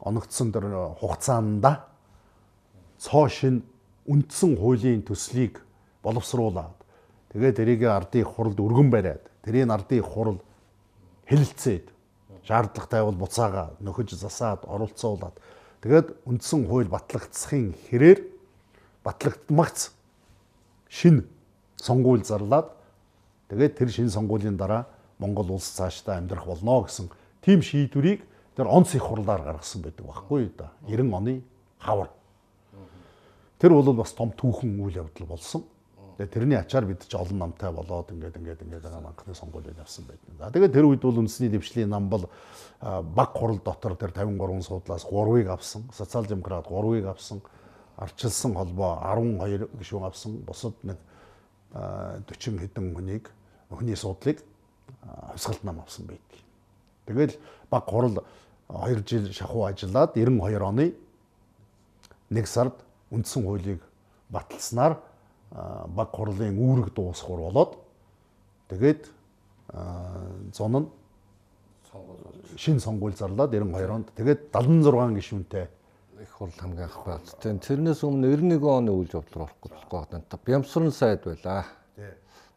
оногдсон 0.00 0.52
тэр 0.52 0.94
хугацаанда 1.00 1.84
цоо 2.98 3.28
шин 3.28 3.62
үндсэн 4.06 4.56
хуулийн 4.56 5.02
төслийг 5.02 5.62
боловсруулад 6.02 6.74
тэгээд 7.32 7.56
тэрийг 7.56 7.82
ардын 7.84 8.24
хуралд 8.24 8.58
өргөн 8.58 8.90
бариад 8.90 9.22
тэрийн 9.42 9.70
ардын 9.70 10.02
хурал 10.02 10.40
хэлэлцээд 11.26 11.90
шаардлага 12.46 12.88
тавил 12.88 13.18
буцаага 13.18 13.76
нөхөж 13.80 14.14
засаад 14.16 14.64
оролцоолаад 14.64 15.36
тэгээд 15.82 16.14
үндсэн 16.24 16.66
хууль 16.66 16.88
батлагдсахын 16.88 17.74
хэрээр 17.90 18.24
батлагдмагц 19.04 19.90
шин 20.88 21.28
сонгуул 21.76 22.24
зарлаад 22.24 22.72
тэгээд 23.52 23.76
тэр 23.76 23.90
шин 23.92 24.08
сонгуулийн 24.10 24.56
дараа 24.56 24.86
Монгол 25.18 25.58
улс 25.58 25.68
цаашдаа 25.76 26.16
амьдрах 26.18 26.46
болно 26.46 26.86
гэсэн 26.86 27.10
тийм 27.42 27.62
шийдвэрийг 27.62 28.22
тэр 28.58 28.66
онц 28.66 28.94
их 28.98 29.06
хурлаар 29.06 29.44
гаргасан 29.46 29.82
байдаг 29.86 30.06
байхгүй 30.06 30.50
да 30.58 30.72
90 30.82 31.14
оны 31.14 31.42
хавар. 31.78 32.10
Тэр 33.58 33.70
бол 33.70 33.94
бас 33.94 34.12
том 34.18 34.32
түүхэн 34.34 34.80
үйл 34.82 34.98
явдал 34.98 35.30
болсон. 35.30 35.62
Тэгээ 36.18 36.32
тэрний 36.34 36.58
ачаар 36.58 36.84
бид 36.90 37.06
ч 37.06 37.14
олон 37.14 37.38
намтай 37.38 37.70
болоод 37.70 38.10
ингээд 38.10 38.34
ингээд 38.34 38.62
ингээд 38.66 38.86
анхны 38.90 39.34
сонгуулийг 39.38 39.78
авсан 39.78 40.10
байдаг. 40.10 40.34
За 40.38 40.50
тэгээд 40.50 40.74
тэр 40.74 40.90
үед 40.90 41.02
бол 41.06 41.22
үндэсний 41.22 41.54
дэвшлийн 41.54 41.86
нам 41.86 42.10
бол 42.10 42.26
баг 42.82 43.30
хурал 43.38 43.62
дотор 43.62 43.94
тэр 43.94 44.10
53 44.10 44.62
суудлаас 44.66 45.06
3-ыг 45.06 45.46
авсан. 45.54 45.86
Социал 45.94 46.26
демократ 46.26 46.66
3-ыг 46.66 47.06
авсан 47.06 47.38
арчилсан 47.94 48.58
холбоо 48.58 48.98
12 49.06 49.70
гишүүн 49.78 50.06
авсан 50.10 50.42
бусад 50.42 50.74
нэг 50.82 50.98
40 51.70 52.58
хэдэн 52.58 52.94
хүнийг 52.94 53.30
хүний 53.70 53.94
суудлыг 53.94 54.42
хувьсгалт 55.30 55.62
нам 55.62 55.78
авсан 55.86 56.06
байдаг. 56.06 56.42
Тэгэл 57.06 57.38
баг 57.70 57.86
хурал 57.86 58.24
2 58.68 59.04
жил 59.06 59.32
шахуу 59.32 59.64
ажиллаад 59.64 60.16
92 60.16 60.62
оны 60.62 60.92
1 62.30 62.46
сард 62.46 62.84
үндсэн 63.10 63.44
хуулийг 63.44 63.80
баталснаар 64.28 64.98
баг 65.88 66.12
хурлын 66.12 66.58
үүрэг 66.58 66.92
дуусхур 66.94 67.40
болоод 67.48 67.78
тэгээд 68.68 69.08
зон 70.52 70.76
нь 70.76 70.88
шин 72.56 72.80
сонгуул 72.80 73.16
зарлаад 73.16 73.52
92 73.56 73.90
онд 73.90 74.12
тэгээд 74.14 74.52
76 74.52 75.16
гишүүнтэй 75.16 75.66
их 76.22 76.30
хурл 76.34 76.52
хамгийн 76.58 76.84
анх 76.84 76.98
байд. 77.06 77.24
Тэрнээс 77.40 78.02
өмнө 78.02 78.32
91 78.34 78.66
оны 78.66 78.92
үйл 78.92 79.12
явдал 79.12 79.46
орохгүй 79.46 79.70
болохгүй. 79.70 80.38
Бямсрын 80.44 80.92
сайд 80.92 81.24
байлаа. 81.24 81.64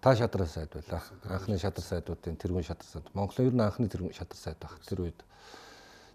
Та 0.01 0.15
шатрын 0.17 0.49
сайд 0.49 0.73
байлаа. 0.73 1.01
Анхны 1.29 1.59
шатар 1.61 1.85
сайдуудын 1.85 2.39
тэргүүн 2.41 2.65
шатар 2.65 2.87
сайд. 2.89 3.09
Монголын 3.13 3.47
ер 3.47 3.53
нь 3.53 3.61
анхны 3.61 3.87
тэргүүн 3.87 4.17
шатар 4.17 4.37
сайд 4.37 4.57
баг. 4.61 4.73
Тэр 4.87 5.05
үед 5.05 5.21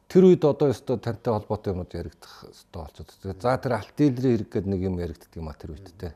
тэр 0.09 0.23
үед 0.31 0.45
одоо 0.45 0.71
ёстой 0.71 0.99
тантай 0.99 1.35
холбоотой 1.35 1.73
юмуд 1.75 1.95
яригдах 1.95 2.45
ёстой 2.51 2.83
болчиход. 2.83 3.15
Тэгээд 3.23 3.43
за 3.43 3.59
тэр 3.59 3.73
алт 3.77 3.93
дийлрийн 3.97 4.37
хэрэг 4.39 4.51
гэдэг 4.53 4.71
нэг 4.71 4.81
юм 4.83 4.99
яригддаг 4.99 5.35
юм 5.35 5.49
а 5.49 5.55
тэр 5.55 5.75
үед 5.75 5.91
те. 5.99 6.15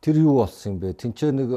Тэр 0.00 0.16
юу 0.18 0.40
болсон 0.40 0.74
юм 0.74 0.78
бэ? 0.80 0.92
Тинчээ 0.96 1.32
нэг 1.32 1.48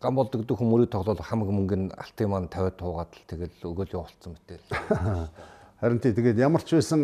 гам 0.00 0.14
болдог 0.14 0.44
дөхөн 0.44 0.68
мөрөд 0.68 0.92
тоглол 0.92 1.18
хамаг 1.18 1.48
мөнгө 1.48 1.76
нь 1.76 1.88
алтын 1.96 2.28
маань 2.30 2.52
тавиад 2.52 2.76
туугаад 2.76 3.10
л 3.10 3.24
тэгэл 3.26 3.56
өгөөл 3.64 3.96
явуулсан 3.96 4.36
мэтэл. 4.36 4.68
Харин 5.80 5.98
тий 5.98 6.12
тэгээд 6.12 6.38
ямар 6.38 6.62
ч 6.62 6.78
байсан 6.78 7.02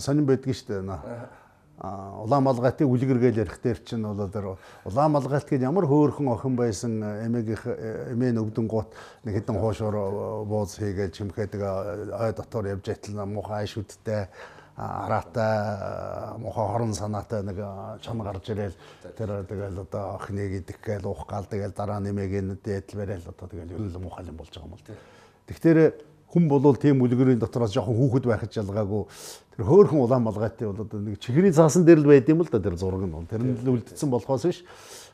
сонирн 0.00 0.28
байдгийн 0.28 0.56
шүү 0.56 0.68
дээ. 0.84 1.43
Улаан 1.74 2.44
малгайтыг 2.46 2.86
үлгэр 2.86 3.18
гээл 3.18 3.42
ярих 3.42 3.58
дээр 3.58 3.78
чинь 3.82 4.06
бол 4.06 4.58
улаан 4.86 5.10
малгайт 5.10 5.48
гээд 5.50 5.66
ямар 5.66 5.90
хөөрхөн 5.90 6.30
охин 6.30 6.54
байсан 6.54 7.02
эмээгийнх 7.02 7.66
эмээ 8.14 8.30
нөгдөн 8.30 8.66
гут 8.70 8.94
нэг 9.26 9.42
хэдэн 9.42 9.58
хуушуур 9.58 10.46
бууз 10.46 10.78
хийгээд 10.78 11.18
чимхээдэг 11.18 11.60
ой 12.14 12.30
дотор 12.30 12.70
явж 12.70 12.86
байтал 12.86 13.26
муухай 13.26 13.66
шүдтэй 13.66 14.30
араатай 14.78 16.38
муухай 16.38 16.66
хорон 16.66 16.94
санаатай 16.94 17.42
нэг 17.42 17.58
чам 18.06 18.22
гарч 18.22 18.54
ирээл 18.54 18.78
тэр 19.18 19.42
тэгэл 19.42 19.82
одоо 19.82 20.14
охиныг 20.14 20.62
идэх 20.62 20.78
гээл 20.78 21.10
уух 21.10 21.26
гал 21.26 21.50
тэгэл 21.50 21.74
дараа 21.74 21.98
нэмээг 21.98 22.62
дээдл 22.62 22.98
барайл 23.02 23.26
одоо 23.34 23.50
тэгэл 23.50 23.74
ер 23.74 23.82
нь 23.82 23.98
муухай 23.98 24.22
юм 24.26 24.38
болж 24.38 24.54
байгаа 24.54 24.66
юм 24.66 24.78
бол. 24.78 24.86
Тэгэхээр 25.50 26.13
хүн 26.34 26.48
болвол 26.50 26.74
тийм 26.74 26.98
үлгэрийн 27.06 27.38
дотроос 27.38 27.70
жоохон 27.70 27.94
хүүхэд 27.94 28.26
байхад 28.26 28.50
жалгаагүй 28.50 29.06
тэр 29.54 29.62
хөөхөн 29.70 30.02
улаан 30.02 30.26
малгайтай 30.26 30.66
бол 30.66 30.82
одоо 30.82 30.98
нэг 30.98 31.22
чихрийн 31.22 31.54
цаасан 31.54 31.86
дээр 31.86 32.02
л 32.02 32.10
байд 32.10 32.26
юм 32.26 32.42
л 32.42 32.50
да 32.50 32.58
тэр 32.58 32.74
зураг 32.74 33.06
нь. 33.06 33.14
Тэр 33.30 33.42
нь 33.46 33.54
л 33.54 33.78
үлдсэн 33.78 34.10
болохоос 34.10 34.50
биш 34.50 34.66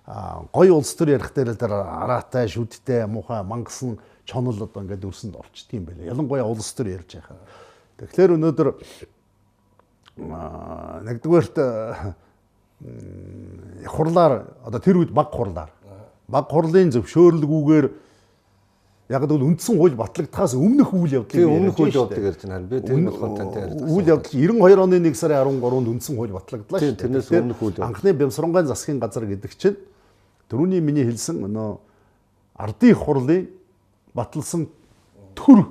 а 0.09 0.41
гой 0.49 0.73
улс 0.73 0.97
төр 0.97 1.13
ярих 1.13 1.29
дээр 1.37 1.53
л 1.53 1.61
тэр 1.61 1.77
араатай 1.77 2.49
шүдтэй 2.49 3.05
муухай 3.05 3.45
мангасан 3.45 4.01
чонол 4.25 4.57
одоо 4.57 4.81
ингээд 4.81 5.05
өрсөнд 5.05 5.37
орчдөг 5.37 5.77
юм 5.77 5.85
байлаа. 5.85 6.09
Ялангуяа 6.09 6.49
улс 6.49 6.73
төр 6.73 6.89
ярьж 6.89 7.21
байгаа. 7.21 7.37
Тэгэхээр 8.01 8.41
өнөөдөр 8.41 8.69
нэгдүгээрт 11.05 11.57
хурлаар 13.93 14.33
одоо 14.65 14.81
тэр 14.81 15.05
үед 15.05 15.13
баг 15.13 15.29
хурлаар 15.37 15.69
баг 16.31 16.49
хурлын 16.49 16.97
зөвшөөрлгүйгээр 16.97 17.87
Яг 19.11 19.25
л 19.27 19.43
үндсэн 19.43 19.75
хууль 19.75 19.97
батлагдахаас 19.99 20.55
өмнөх 20.55 20.95
үйл 20.95 21.19
явдлыг 21.19 21.43
өмнөх 21.43 21.79
үйл 21.83 21.99
явдлыг 21.99 22.31
ярьж 22.31 22.47
байна. 22.47 22.63
Би 22.71 22.79
тэр 22.79 23.03
болохоор 23.11 23.33
тантай 23.35 23.67
ярьсан. 23.67 23.91
Үйл 23.91 24.07
явдал 24.07 24.35
92 24.39 24.85
оны 24.87 25.01
1 25.03 25.19
сарын 25.19 25.59
13-нд 25.59 25.91
үндсэн 25.91 26.15
хууль 26.15 26.31
батлагдлаа 26.31 26.79
шүү 26.79 26.95
дээ. 26.95 27.03
Тэрнээс 27.03 27.31
өмнөх 27.35 27.59
үйл 27.59 27.75
явдал. 27.75 27.91
Анхны 27.91 28.15
Бямсрангаан 28.15 28.71
засгийн 28.71 29.03
газар 29.03 29.27
гэдэг 29.27 29.53
чинь 29.59 29.81
түрүүний 30.47 30.79
миний 30.79 31.03
хэлсэн 31.11 31.43
өнөө 31.43 31.71
ардын 32.55 32.95
хурлын 32.95 33.51
баталсан 34.15 34.69
төр 35.35 35.67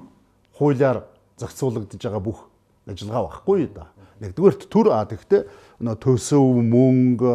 хуулиар 0.59 1.07
зохицуулагдж 1.39 1.95
байгаа 1.95 2.19
бүх 2.19 2.43
ажиллагаа 2.91 3.23
багхгүй 3.31 3.71
да. 3.71 3.87
Нэгдүгээрт 4.19 4.67
төр 4.67 4.91
а 4.91 5.07
тэгтээ 5.07 5.47
өнөө 5.79 5.95
төсөв 6.03 6.43
мөнгө 6.59 7.33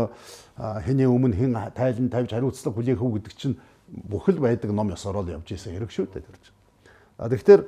хэний 0.84 1.08
өмнө 1.08 1.32
хэн 1.32 1.56
тайлан 1.72 2.12
тавьж 2.12 2.36
хариуцлага 2.36 2.76
хүлээх 2.76 3.00
үү 3.00 3.12
гэдэг 3.16 3.34
чинь 3.40 3.56
бүхэл 3.88 4.38
байдаг 4.40 4.70
ном 4.72 4.90
ёсороо 4.90 5.22
л 5.22 5.34
явж 5.36 5.52
исэн 5.52 5.74
хэрэг 5.74 5.90
шүү 5.90 6.06
дээ 6.12 6.24
тэр 6.24 6.38
чинь. 6.40 6.56
А 7.18 7.28
тэгэхээр 7.28 7.62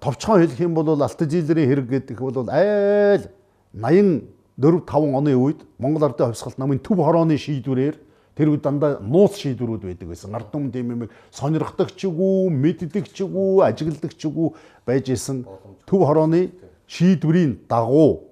товчхон 0.00 0.42
хэлэх 0.42 0.60
юм 0.60 0.74
бол 0.74 0.90
алт 0.90 1.20
жилийн 1.22 1.68
хэрэг 1.70 1.86
гэдэг 1.86 2.18
бол 2.18 2.50
айл 2.50 3.30
84 3.72 4.26
5 4.58 5.14
оны 5.14 5.36
үед 5.36 5.62
Монгол 5.78 6.04
Ардын 6.10 6.32
хувьсгалт 6.32 6.58
намын 6.58 6.82
төв 6.82 6.98
хорооны 6.98 7.38
шийдвэрээр 7.38 7.96
тэр 8.36 8.48
үед 8.50 8.62
дандаа 8.66 8.98
нууц 9.00 9.38
шийдвэрүүд 9.38 9.86
байдаг 9.86 10.08
байсан. 10.08 10.34
Ард 10.34 10.50
түмэн 10.52 10.72
тийм 10.72 10.90
юм 10.92 11.02
сонирхдаг 11.30 11.94
ч 11.96 12.10
үгүй, 12.10 12.50
мэддэг 12.52 13.08
ч 13.08 13.24
үгүй, 13.24 13.64
ажигладаг 13.64 14.12
ч 14.12 14.28
үгүй 14.28 14.52
байж 14.84 15.08
исэн 15.14 15.46
төв 15.86 16.04
хорооны 16.04 16.52
шийдвэрийн 16.90 17.64
дагуу 17.68 18.26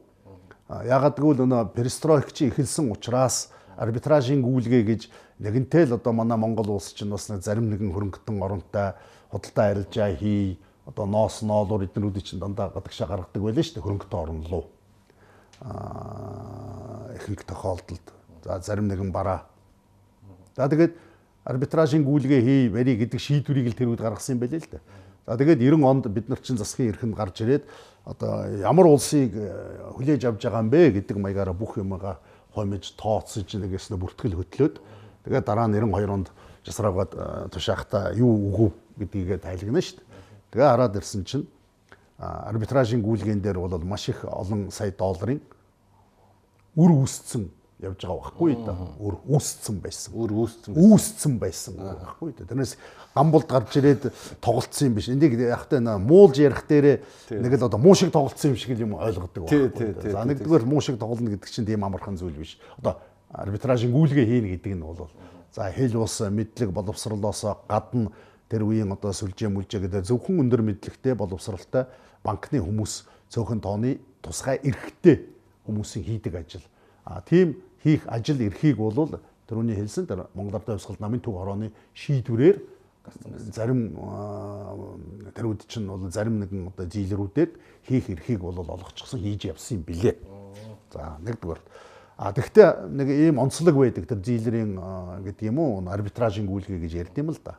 ягаад 0.69 1.17
гэвэл 1.17 1.45
өнөө 1.47 1.73
перестройк 1.73 2.33
чи 2.33 2.49
эхэлсэн 2.51 2.91
учраас 2.91 3.55
арбитражийн 3.77 4.43
гүйлгээ 4.43 4.83
гэж 4.83 5.03
нэгэнтэй 5.39 5.85
л 5.87 5.99
одоо 5.99 6.13
манай 6.13 6.39
Монгол 6.39 6.77
улс 6.79 6.93
чинь 6.93 7.11
бас 7.11 7.29
нэг 7.29 7.43
зарим 7.43 7.71
нэгэн 7.71 7.91
хөрөнгөтөн 7.91 8.43
оронтой 8.43 8.95
худалдаа 9.31 9.67
арилжаа 9.71 10.15
хий 10.15 10.59
одоо 10.87 11.07
ноос 11.07 11.43
ноолуур 11.43 11.85
эднэрүүд 11.89 12.23
чинь 12.23 12.41
дандаа 12.41 12.71
гадагшаа 12.71 13.09
гаргадаг 13.09 13.43
байлаа 13.43 13.65
шүү 13.65 13.75
дээ 13.75 13.85
хөрөнгөтөн 13.85 14.21
орон 14.21 14.41
руу 14.47 14.65
аа 15.65 17.15
ихэнх 17.17 17.45
тохиолдолд. 17.45 18.07
За 18.45 18.61
зарим 18.61 18.89
нэгэн 18.89 19.11
бараа. 19.13 19.47
За 20.57 20.69
тэгээд 20.69 20.95
арбитражийн 21.45 22.05
гүйлгээ 22.05 22.41
хий 22.43 22.69
барий 22.69 22.97
гэдэг 22.97 23.21
шийдвэрийг 23.21 23.73
л 23.73 23.79
тэр 23.79 23.89
үед 23.91 24.03
гаргасан 24.05 24.37
юм 24.37 24.41
байлээ 24.45 24.61
л 24.61 24.71
дээ. 24.71 24.83
За 25.27 25.37
тэгээд 25.41 25.61
90 25.61 25.85
онд 25.89 26.05
бид 26.13 26.29
нар 26.29 26.41
чинь 26.45 26.61
засгийн 26.61 26.93
эрхэнд 26.93 27.17
гарч 27.17 27.41
ирээд 27.41 27.65
одоо 28.05 28.45
ямар 28.61 28.87
улсыг 28.87 29.33
э, 29.33 29.49
хүлээж 29.97 30.29
авч 30.29 30.45
байгаа 30.45 30.61
юм 30.61 30.71
бэ 30.71 31.01
гэдэг 31.01 31.17
маягаараа 31.17 31.57
бүх 31.57 31.81
юмгаа 31.81 32.21
хомиж 32.53 32.93
тооцож 33.01 33.49
нэгээс 33.49 33.89
нь 33.89 33.97
бүртгэл 33.97 34.37
хөтлөөд 34.37 34.77
Тэгээд 35.25 35.45
дараа 35.45 35.69
нь 35.69 35.77
92 35.77 36.13
онд 36.13 36.29
жасраагаад 36.65 37.51
тушаахта 37.53 38.13
юу 38.17 38.33
үгүй 38.53 38.71
гэдгийг 39.01 39.41
тайлгна 39.43 39.81
шүү 39.81 39.99
дээ. 40.01 40.09
Тэгээ 40.53 40.69
хараад 40.69 40.97
ирсэн 40.97 41.25
чинь 41.25 41.47
арбитражийн 42.19 43.03
гүйлгэн 43.03 43.43
дээр 43.43 43.59
бол 43.59 43.79
маш 43.85 44.09
их 44.09 44.25
олон 44.25 44.71
сая 44.71 44.93
долларын 44.93 45.41
үр 46.77 46.91
үүсцэн 47.05 47.51
явж 47.85 48.07
байгаа 48.07 48.21
байхгүй 48.23 48.55
да. 48.65 48.75
Үр 49.03 49.17
үүсцэн 49.27 49.81
байсан. 49.83 50.15
Үр 50.15 50.31
үүсцэн. 50.33 50.77
Үүсцэн 50.79 51.35
байсан 51.43 51.75
байхгүй 51.77 52.35
да. 52.39 52.47
Тэрнээс 52.49 52.77
гамболд 53.15 53.49
гарч 53.51 53.77
ирээд 53.79 54.09
тоглолцсон 54.41 54.89
юм 54.89 54.95
биш. 54.95 55.11
Энийг 55.11 55.37
яг 55.43 55.67
та 55.69 55.81
муулж 55.81 56.39
ярих 56.39 56.65
дээрээ 56.71 56.97
нэг 57.35 57.53
л 57.59 57.67
одоо 57.67 57.79
муу 57.83 57.95
шиг 57.99 58.15
тоглолцсон 58.15 58.55
юм 58.55 58.59
шиг 58.59 58.79
юм 58.79 58.95
ойлгодог 58.95 59.51
байхгүй. 59.51 60.13
За 60.13 60.25
нэгдүгээр 60.25 60.65
муу 60.65 60.81
шиг 60.81 60.99
тоглоно 60.99 61.35
гэдэг 61.35 61.51
чинь 61.51 61.67
тийм 61.67 61.85
амархан 61.85 62.17
зүйл 62.17 62.39
биш. 62.39 62.57
Одоо 62.79 63.03
арбитражийн 63.35 63.93
гүйлгээ 63.93 64.27
хийнэ 64.27 64.49
гэдэг 64.57 64.75
нь 64.79 64.85
бол 64.85 65.11
за 65.51 65.71
хэл 65.71 65.97
ус 65.99 66.21
мэдлэг 66.23 66.71
боловсролоос 66.71 67.67
гадна 67.69 68.11
тэр 68.49 68.63
үеийн 68.63 68.93
одоо 68.95 69.11
сүлжээ 69.11 69.51
мүлжээ 69.51 69.81
гэдэг 69.91 70.07
зөвхөн 70.07 70.47
өндөр 70.47 70.63
мэдлэгтэй 70.63 71.15
боловсралтай 71.19 71.91
банкны 72.23 72.63
хүмүүс 72.63 73.07
цөөхөн 73.35 73.61
тооны 73.61 73.99
тусгай 74.23 74.61
эрхтэй 74.63 75.27
хүмүүсийн 75.67 76.05
хийдэг 76.05 76.35
ажил. 76.39 76.67
А 77.05 77.21
тийм 77.21 77.59
хийх 77.83 78.07
ажил 78.07 78.41
эрхийг 78.41 78.79
бол 78.79 79.19
түрүүний 79.49 79.77
хэлсэн 79.77 80.07
тэр 80.07 80.27
Монгол 80.35 80.57
Ардын 80.57 80.79
хувьсгал 80.79 81.01
намын 81.01 81.21
төв 81.21 81.37
хорооны 81.37 81.73
шийдвэрээр 81.93 82.63
зарим 83.53 83.93
тэр 85.35 85.47
үед 85.51 85.67
чинь 85.69 85.89
бол 85.89 86.09
зарим 86.09 86.41
нэгэн 86.41 86.73
одоо 86.73 86.87
дийлэрүүдэд 86.87 87.51
хийх 87.85 88.09
эрхийг 88.09 88.41
бол 88.41 88.57
олгочихсон 88.57 89.21
хийж 89.21 89.53
явсан 89.53 89.79
юм 89.79 89.85
билээ. 89.85 90.17
За 90.93 91.19
нэгдүгээр 91.21 91.61
А 92.17 92.31
тэгвэл 92.33 92.95
нэг 92.95 93.09
ийм 93.11 93.39
онцлог 93.43 93.75
байдаг 93.75 94.07
тэр 94.07 94.23
зийлэрийн 94.23 94.79
гэдэг 95.27 95.51
юм 95.51 95.59
уу 95.59 95.83
арбитражийн 95.83 96.47
гүйлгээ 96.47 96.79
гэж 96.87 96.93
ярьд 96.95 97.17
юм 97.19 97.35
л 97.35 97.41
да. 97.43 97.59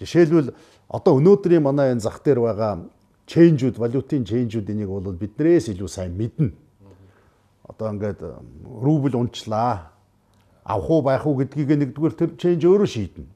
Жишээлбэл 0.00 0.56
одоо 0.88 1.20
өнөөдрийн 1.20 1.60
манай 1.60 1.92
энэ 1.92 2.00
зах 2.00 2.24
дээр 2.24 2.40
байгаа 2.40 2.88
чейнжүүд, 3.28 3.76
валютын 3.76 4.24
чейнжүүд 4.24 4.72
энийг 4.72 4.88
бол 4.88 5.12
биднээс 5.12 5.68
илүү 5.76 5.88
сайн 5.88 6.16
мэднэ. 6.16 6.56
Одоо 7.68 7.92
ингээд 7.92 8.24
рубль 8.64 9.12
унчлаа. 9.12 9.92
Авах 10.64 10.88
уу 10.88 11.02
байх 11.04 11.26
уу 11.28 11.36
гэдгийг 11.36 11.92
нэгдүгээр 11.92 12.14
тэр 12.16 12.30
чейнж 12.40 12.64
өөрөө 12.64 12.88
шийднэ. 12.88 13.28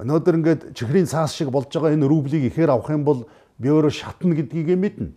Өнөөдөр 0.00 0.34
ингээд 0.40 0.62
чихрийн 0.72 1.04
цаас 1.04 1.36
шиг 1.36 1.52
болж 1.52 1.68
байгаа 1.68 1.92
энэ 1.92 2.08
рублийг 2.08 2.48
ихээр 2.48 2.72
авах 2.72 2.88
юм 2.96 3.04
бол 3.04 3.28
би 3.60 3.68
өөрөө 3.68 3.92
шатна 3.92 4.32
гэдгийг 4.32 4.72
мэднэ. 4.72 5.12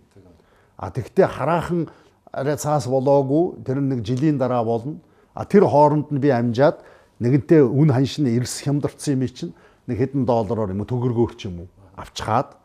А 0.76 0.92
тэгвэл 0.92 1.32
хараахан 1.32 1.88
арай 2.32 2.58
цаас 2.58 2.88
болоогүй 2.88 3.64
тэр 3.66 3.82
нэг 3.82 4.04
жилийн 4.06 4.38
дараа 4.38 4.64
болно. 4.64 5.00
А 5.34 5.46
тэр 5.46 5.66
хооронд 5.66 6.12
нь 6.12 6.20
би 6.20 6.30
амжаад 6.30 6.82
нэгэнтээ 7.20 7.64
үн 7.66 7.92
ханшин 7.94 8.28
эрс 8.28 8.62
хямдэрсэн 8.64 9.20
юм 9.20 9.28
чинь 9.28 9.54
нэг 9.88 9.98
хэдэн 9.98 10.26
доллараар 10.26 10.72
юм 10.72 10.86
төгөргөөр 10.86 11.34
ч 11.36 11.50
юм 11.50 11.66
уу 11.66 11.70
авчхаад 12.00 12.56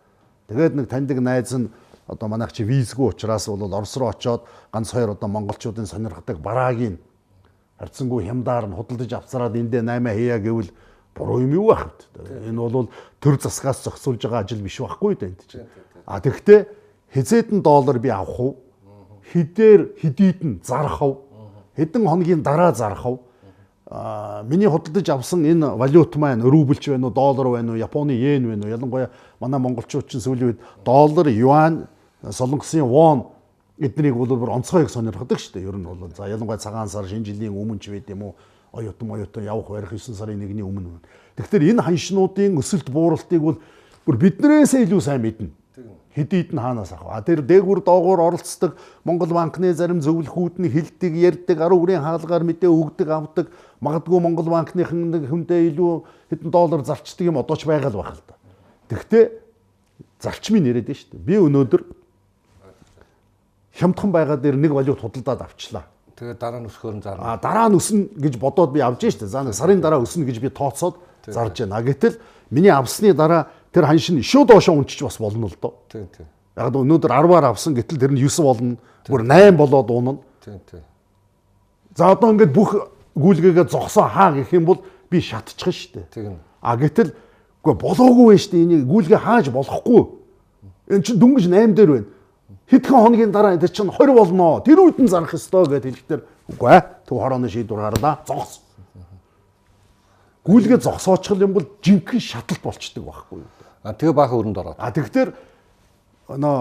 тэгээд 0.48 0.74
нэг 0.78 0.86
таньдаг 0.88 1.18
найз 1.20 1.52
нь 1.54 1.72
одоо 2.06 2.28
манайх 2.28 2.52
чи 2.52 2.64
визгүй 2.64 3.10
учраас 3.10 3.48
бол 3.48 3.72
Орос 3.72 3.96
руу 3.96 4.08
очоод 4.12 4.44
ганц 4.72 4.92
хоёр 4.92 5.16
одоо 5.16 5.28
монголчуудын 5.28 5.86
сонирхдаг 5.86 6.38
бараагийн 6.38 6.98
харьцангуй 7.78 8.24
хямдаар 8.24 8.68
нь 8.68 8.76
худалдаж 8.76 9.12
авцараад 9.12 9.56
эндээ 9.56 9.82
8 9.82 10.14
хийя 10.14 10.38
гэвэл 10.38 10.70
буруу 11.14 11.40
юм 11.40 11.52
юу 11.54 11.66
байх 11.72 11.90
вэ? 12.14 12.50
Энэ 12.50 12.60
бол 12.60 12.90
төр 13.20 13.40
засгаас 13.40 13.82
зохицуулж 13.84 14.22
байгаа 14.22 14.44
ажил 14.44 14.62
биш 14.62 14.78
байхгүй 14.78 15.14
дээ 15.16 15.28
энд 15.32 15.42
чинь. 15.48 15.66
А 16.06 16.20
тэгвэл 16.20 16.68
хизээдэн 17.14 17.62
доллар 17.62 17.98
би 17.98 18.08
авах 18.12 18.40
уу? 18.40 18.52
Хідээр 19.32 19.94
хидийд 20.00 20.44
нь 20.44 20.60
зарах 20.64 21.00
уу? 21.02 21.24
Хэдэн 21.76 22.06
хоногийн 22.06 22.42
дараа 22.42 22.72
зарах 22.74 23.06
уу? 23.06 23.20
А 23.86 24.42
миний 24.42 24.68
худалдаж 24.68 25.08
авсан 25.08 25.44
энэ 25.44 25.76
валют 25.76 26.16
маань 26.16 26.42
рубльч 26.42 26.88
байна 26.88 27.06
уу, 27.08 27.12
доллар 27.12 27.48
байна 27.48 27.72
уу, 27.72 27.78
Японы 27.78 28.12
йен 28.12 28.48
байна 28.48 28.64
уу? 28.64 28.70
Ялангуяа 28.70 29.10
манай 29.40 29.60
монголчууд 29.60 30.08
чинь 30.08 30.20
сүүлийн 30.20 30.48
үед 30.54 30.60
доллар, 30.84 31.28
юань, 31.28 31.86
солонгосын 32.22 32.84
вон 32.84 33.26
эднийг 33.78 34.14
бол 34.14 34.28
бүр 34.28 34.50
онцгойг 34.60 34.90
сонирхдаг 34.90 35.38
шүү 35.38 35.60
дээ. 35.60 35.68
Ер 35.68 35.76
нь 35.76 35.84
бол 35.84 36.10
за 36.16 36.28
ялангуяа 36.28 36.58
цагаан 36.58 36.88
сар 36.88 37.06
шинэ 37.08 37.24
жилийн 37.24 37.52
өмнө 37.52 37.80
ч 37.80 37.90
байд 37.90 38.08
юм 38.08 38.22
уу? 38.22 38.34
Оюутан 38.72 39.10
оюутан 39.10 39.44
явах 39.44 39.68
барих 39.68 39.92
9 39.92 40.14
сарын 40.14 40.40
1-ний 40.42 40.62
өмнө. 40.62 41.00
Тэгэхээр 41.36 41.74
энэ 41.74 41.82
ханшнуудын 41.82 42.58
өсөлт 42.58 42.90
бууралтыг 42.90 43.42
бол 43.42 43.58
бүр 44.06 44.16
биднээс 44.18 44.74
илүү 44.74 45.00
сайн 45.00 45.22
мэднэ 45.22 45.48
хэдийд 46.14 46.54
нь 46.54 46.60
хаанаас 46.60 46.92
авах. 46.94 47.18
А 47.18 47.22
тэр 47.22 47.42
дээгүр 47.42 47.82
доогуур 47.82 48.20
оролцдог 48.22 48.78
Монгол 49.02 49.34
банкны 49.34 49.74
зарим 49.74 49.98
зөвлөхүүд 49.98 50.62
нь 50.62 50.70
хилдэг, 50.70 51.12
ярьдаг, 51.14 51.58
арга 51.58 51.74
үрийн 51.74 52.02
хаалгаар 52.02 52.46
мэдээ 52.46 52.70
өгдөг, 52.70 53.08
авдаг. 53.10 53.46
Магадгүй 53.82 54.20
Монгол 54.22 54.46
банкныхан 54.46 55.26
хүндээ 55.26 55.74
илүү 55.74 55.92
хэдэн 56.30 56.50
доллар 56.54 56.86
зарчдаг 56.86 57.26
юм 57.26 57.42
одоо 57.42 57.56
ч 57.58 57.66
байгаа 57.66 57.90
л 57.90 57.98
байх 57.98 58.14
л 58.14 58.22
да. 58.22 58.38
Тэгвэл 58.86 59.42
зарчмыг 60.22 60.62
нэрэд 60.62 60.88
нь 60.88 60.94
шүү 60.94 61.10
дээ. 61.18 61.26
Би 61.26 61.34
өнөөдөр 61.42 61.82
хямдхан 63.74 64.10
байгаа 64.14 64.38
дээр 64.38 64.54
нэг 64.54 64.70
валют 64.70 65.02
худалдаад 65.02 65.42
авчлаа. 65.42 65.90
Тэгээд 66.14 66.38
дараа 66.38 66.62
нь 66.62 66.70
өсөхөр 66.70 66.94
нь 66.94 67.02
зарна. 67.02 67.34
А 67.34 67.38
дараа 67.42 67.66
нь 67.66 67.74
өснө 67.74 68.14
гэж 68.14 68.38
бодоод 68.38 68.70
би 68.70 68.78
авж 68.78 69.02
штэ. 69.10 69.26
За 69.26 69.42
нэг 69.42 69.58
сарын 69.58 69.82
дараа 69.82 69.98
өснө 69.98 70.22
гэж 70.22 70.38
би 70.38 70.54
тооцоод 70.54 71.02
зарж 71.26 71.66
байна. 71.66 71.82
Гэтэл 71.82 72.22
миний 72.54 72.70
авсны 72.70 73.10
дараа 73.10 73.50
тэр 73.74 73.90
хан 73.90 73.98
шин 73.98 74.22
шууд 74.22 74.48
доошоо 74.48 74.78
унчиж 74.78 75.02
бас 75.02 75.18
болно 75.18 75.50
л 75.50 75.56
доо. 75.60 75.74
Тийм 75.90 76.06
тийм. 76.14 76.26
Яг 76.56 76.70
л 76.70 76.86
өнөөдөр 76.86 77.10
10-аар 77.10 77.50
авсан 77.50 77.74
гэтэл 77.74 77.98
тэр 77.98 78.14
нь 78.14 78.22
9 78.22 78.46
болно. 78.46 78.76
Бүр 79.10 79.26
8 79.26 79.58
болоод 79.58 79.90
уунана. 79.90 80.22
Тийм 80.44 80.60
тийм. 80.70 80.86
За 81.98 82.14
одоо 82.14 82.30
ингээд 82.30 82.54
бүх 82.54 82.70
гүйлгээгээ 83.18 83.66
зогсоо 83.66 84.06
хаа 84.06 84.38
гэх 84.38 84.54
юм 84.54 84.64
бол 84.64 84.78
би 85.10 85.18
шатчихна 85.18 85.74
шүү 85.74 85.90
дээ. 85.90 86.06
Тийм. 86.14 86.38
А 86.62 86.78
гэтэл 86.78 87.10
үгүй 87.66 87.74
болоогүй 87.74 88.26
вэ 88.30 88.38
шүү 88.38 88.52
дээ. 88.54 88.62
Энийг 88.62 88.86
гүйлгээ 88.86 89.18
хааж 89.18 89.50
болохгүй. 89.50 90.02
Эн 90.94 91.02
чинь 91.02 91.18
дөнгөж 91.18 91.50
8 91.50 91.74
дээр 91.74 91.90
байна. 91.90 92.06
Хэдхэн 92.70 92.94
хоногийн 92.94 93.32
дараа 93.34 93.58
тэр 93.58 93.74
чинь 93.74 93.90
20 93.90 94.14
болноо. 94.14 94.62
Тэр 94.62 94.78
үед 94.86 95.02
нь 95.02 95.10
зарах 95.10 95.34
ёстой 95.34 95.66
гэдэг 95.66 95.90
хэлэхдээ 95.90 96.20
үгүй 96.54 96.70
ээ. 96.70 96.82
Төв 97.10 97.18
хорооны 97.18 97.50
шийдвэр 97.50 97.90
гарлаа. 97.90 98.22
Зогс. 98.22 98.62
Гүйлгээ 100.44 100.78
зогсоочих 100.78 101.40
юм 101.40 101.56
бол 101.56 101.66
жинхэнэ 101.80 102.20
шаталт 102.20 102.60
болчдөг 102.60 103.04
байхгүй 103.04 103.40
юу? 103.40 103.63
А 103.84 103.92
тэгээ 103.92 104.16
баахан 104.16 104.40
өрөнд 104.40 104.58
ороод. 104.58 104.80
А 104.80 104.88
тэгэхээр 104.88 105.30
өнөө 106.32 106.56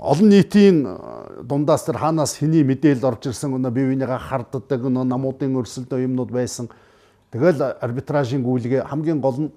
олон 0.00 0.28
нийтийн 0.32 0.78
дундаас 1.44 1.84
тэр 1.84 2.00
хаанаас 2.00 2.40
хэний 2.40 2.64
мэдээлэл 2.64 3.04
орж 3.04 3.28
ирсэн 3.28 3.52
өнөө 3.52 3.68
бие 3.68 3.92
биенийгээ 3.92 4.16
харддаг 4.16 4.80
өнөө 4.80 5.04
намуудын 5.04 5.60
өрсөлдөө 5.60 6.08
юмнууд 6.08 6.32
байсан. 6.32 6.72
Тэгэл 7.28 7.76
арбитражийн 7.84 8.40
гүйлгээ 8.40 8.88
хамгийн 8.88 9.20
гол 9.20 9.44
нь 9.44 9.52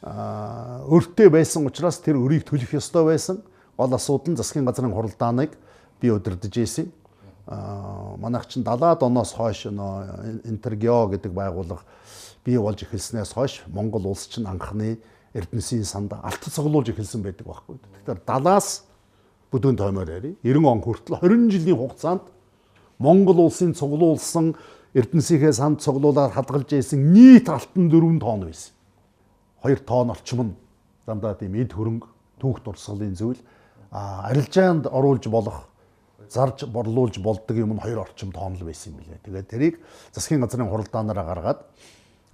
өртөө 0.00 1.28
байсан 1.28 1.68
учраас 1.68 2.00
тэр 2.00 2.16
өрийг 2.16 2.48
төлөх 2.48 2.80
ёстой 2.80 3.04
байсан. 3.12 3.44
Гол 3.76 3.92
асуудал 3.92 4.32
нь 4.32 4.40
засгийн 4.40 4.64
газрын 4.64 4.96
хуралдааныг 4.96 5.52
би 6.00 6.08
удирдах 6.08 6.56
ийсэн. 6.56 6.88
Аа 7.44 8.16
манайх 8.16 8.48
чинь 8.48 8.64
70-аад 8.64 9.04
оноос 9.04 9.36
хойш 9.36 9.68
нөө 9.68 10.48
Интергео 10.48 11.12
гэдэг 11.12 11.32
байгууллага 11.36 11.84
бий 12.44 12.56
болж 12.56 12.80
эхэлснээс 12.88 13.36
хойш 13.36 13.60
Монгол 13.68 14.08
улс 14.08 14.24
чинь 14.32 14.48
анхны 14.48 14.96
Эрдэнэсийн 15.34 15.84
санд 15.86 16.12
алт 16.12 16.42
цуглуулж 16.42 16.90
эхэлсэн 16.90 17.22
байдаг 17.22 17.46
байхгүй. 17.46 17.78
Тэгэхээр 17.78 18.20
70-аас 18.26 18.68
бүдүүн 19.54 19.78
тоймоор 19.78 20.10
яри 20.10 20.34
90 20.42 20.66
он 20.66 20.80
хүртэл 20.82 21.18
20 21.22 21.50
жилийн 21.54 21.78
хугацаанд 21.78 22.24
Монгол 22.98 23.46
улсын 23.46 23.74
цуглуулсан 23.74 24.54
Эрдэнэсийнхээ 24.94 25.54
санд 25.54 25.82
цуглуулаад 25.86 26.34
хадгалж 26.34 26.74
ийсэн 26.74 27.14
нийт 27.14 27.46
алтан 27.46 27.86
4 27.86 28.18
тонн 28.18 28.50
байсан. 28.50 28.74
2 29.62 29.86
тонн 29.86 30.10
орчим 30.10 30.40
нь 30.42 30.52
дандаа 31.06 31.38
тийм 31.38 31.54
эд 31.54 31.70
хөрөнгө 31.78 32.08
түүх 32.42 32.58
дурсгалын 32.66 33.14
зүйл 33.14 33.38
арилжаанд 33.94 34.90
оруулж 34.90 35.30
болох 35.30 35.70
зарж 36.30 36.66
борлуулж 36.66 37.18
болдог 37.22 37.56
юм 37.56 37.74
нь 37.74 37.82
2 37.82 37.98
орчим 37.98 38.30
тонн 38.34 38.58
л 38.58 38.66
байсан 38.66 38.94
юм 38.94 38.98
билээ. 38.98 39.22
Тэгээд 39.26 39.46
тэрийг 39.50 39.74
засгийн 40.10 40.42
газрын 40.42 40.70
хуралдаанаараа 40.70 41.26
гаргаад 41.26 41.60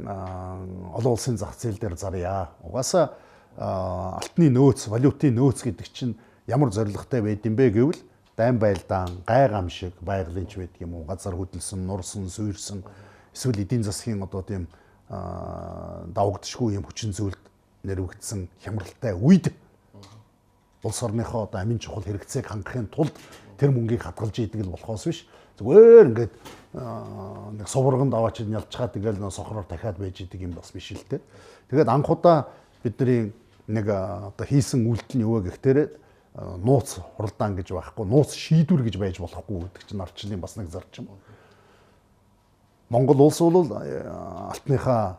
олон 0.00 1.12
улсын 1.12 1.36
зах 1.36 1.56
зээл 1.56 1.78
дээр 1.78 1.96
зарья. 1.96 2.50
Угаасаа 2.62 3.16
алтны 3.56 4.50
нөөц, 4.50 4.88
валютын 4.88 5.34
нөөц 5.34 5.64
гэдэг 5.64 5.88
чинь 5.92 6.18
ямар 6.46 6.72
зорилготой 6.72 7.22
байд 7.22 7.46
юм 7.46 7.56
бэ 7.56 7.70
гэвэл 7.70 8.02
дайн 8.36 8.58
байлдаан, 8.58 9.24
гай 9.26 9.48
гам 9.48 9.68
шиг 9.70 9.94
байгалийн 10.00 10.46
ч 10.46 10.60
байдаг 10.60 10.80
юм 10.80 10.94
уу? 10.94 11.08
Газар 11.08 11.32
хөдөлсөн, 11.32 11.86
нурсан, 11.86 12.28
суурсан 12.28 12.84
эсвэл 13.36 13.60
эдийн 13.60 13.84
засгийн 13.84 14.22
одоо 14.22 14.42
тийм 14.42 14.68
давагдшгүй 15.08 16.76
юм 16.80 16.84
хүчин 16.84 17.12
зүйлд 17.12 17.40
нэрвэгдсэн 17.84 18.48
хямралтай 18.64 19.12
үед 19.12 19.52
улс 20.82 21.02
орныхоо 21.02 21.44
одоо 21.44 21.60
амин 21.60 21.78
чухал 21.78 22.02
хэрэгцээг 22.02 22.48
хангахын 22.48 22.88
тулд 22.88 23.12
тэр 23.60 23.70
мөнгийг 23.70 24.02
хадгалж 24.02 24.40
идэг 24.40 24.64
л 24.64 24.72
болохоос 24.72 25.04
биш 25.06 25.28
зүгээр 25.60 26.06
ингээд 26.10 26.32
нэг 26.76 27.68
сувраганд 27.68 28.12
аваач 28.12 28.44
ялцгаа 28.44 28.92
тэгэл 28.92 29.16
нөө 29.16 29.32
сохроор 29.32 29.64
дахиад 29.64 29.96
байж 29.96 30.20
идэг 30.20 30.44
юм 30.44 30.52
бас 30.52 30.72
биш 30.76 30.92
л 30.92 31.04
те. 31.08 31.20
Тэгээд 31.72 31.88
анхудаа 31.88 32.52
бидний 32.84 33.32
нэг 33.66 33.88
одоо 33.88 34.44
хийсэн 34.44 34.84
үйлдэл 34.84 35.16
нь 35.16 35.24
юу 35.24 35.40
вэ 35.40 35.48
гэхтээ 35.48 35.88
нууц 36.36 37.00
хуралдаан 37.16 37.56
гэж 37.56 37.72
байхгүй 37.72 38.04
нууц 38.04 38.36
шийдвэр 38.36 38.84
гэж 38.84 38.96
байж 39.00 39.16
болохгүй 39.24 39.72
гэдэг 39.72 39.82
чинь 39.88 40.04
арчлын 40.04 40.40
бас 40.40 40.56
нэг 40.60 40.68
зарчим. 40.68 41.08
Монгол 42.92 43.24
улс 43.24 43.40
бол 43.40 43.72
алтныхаа 43.72 45.16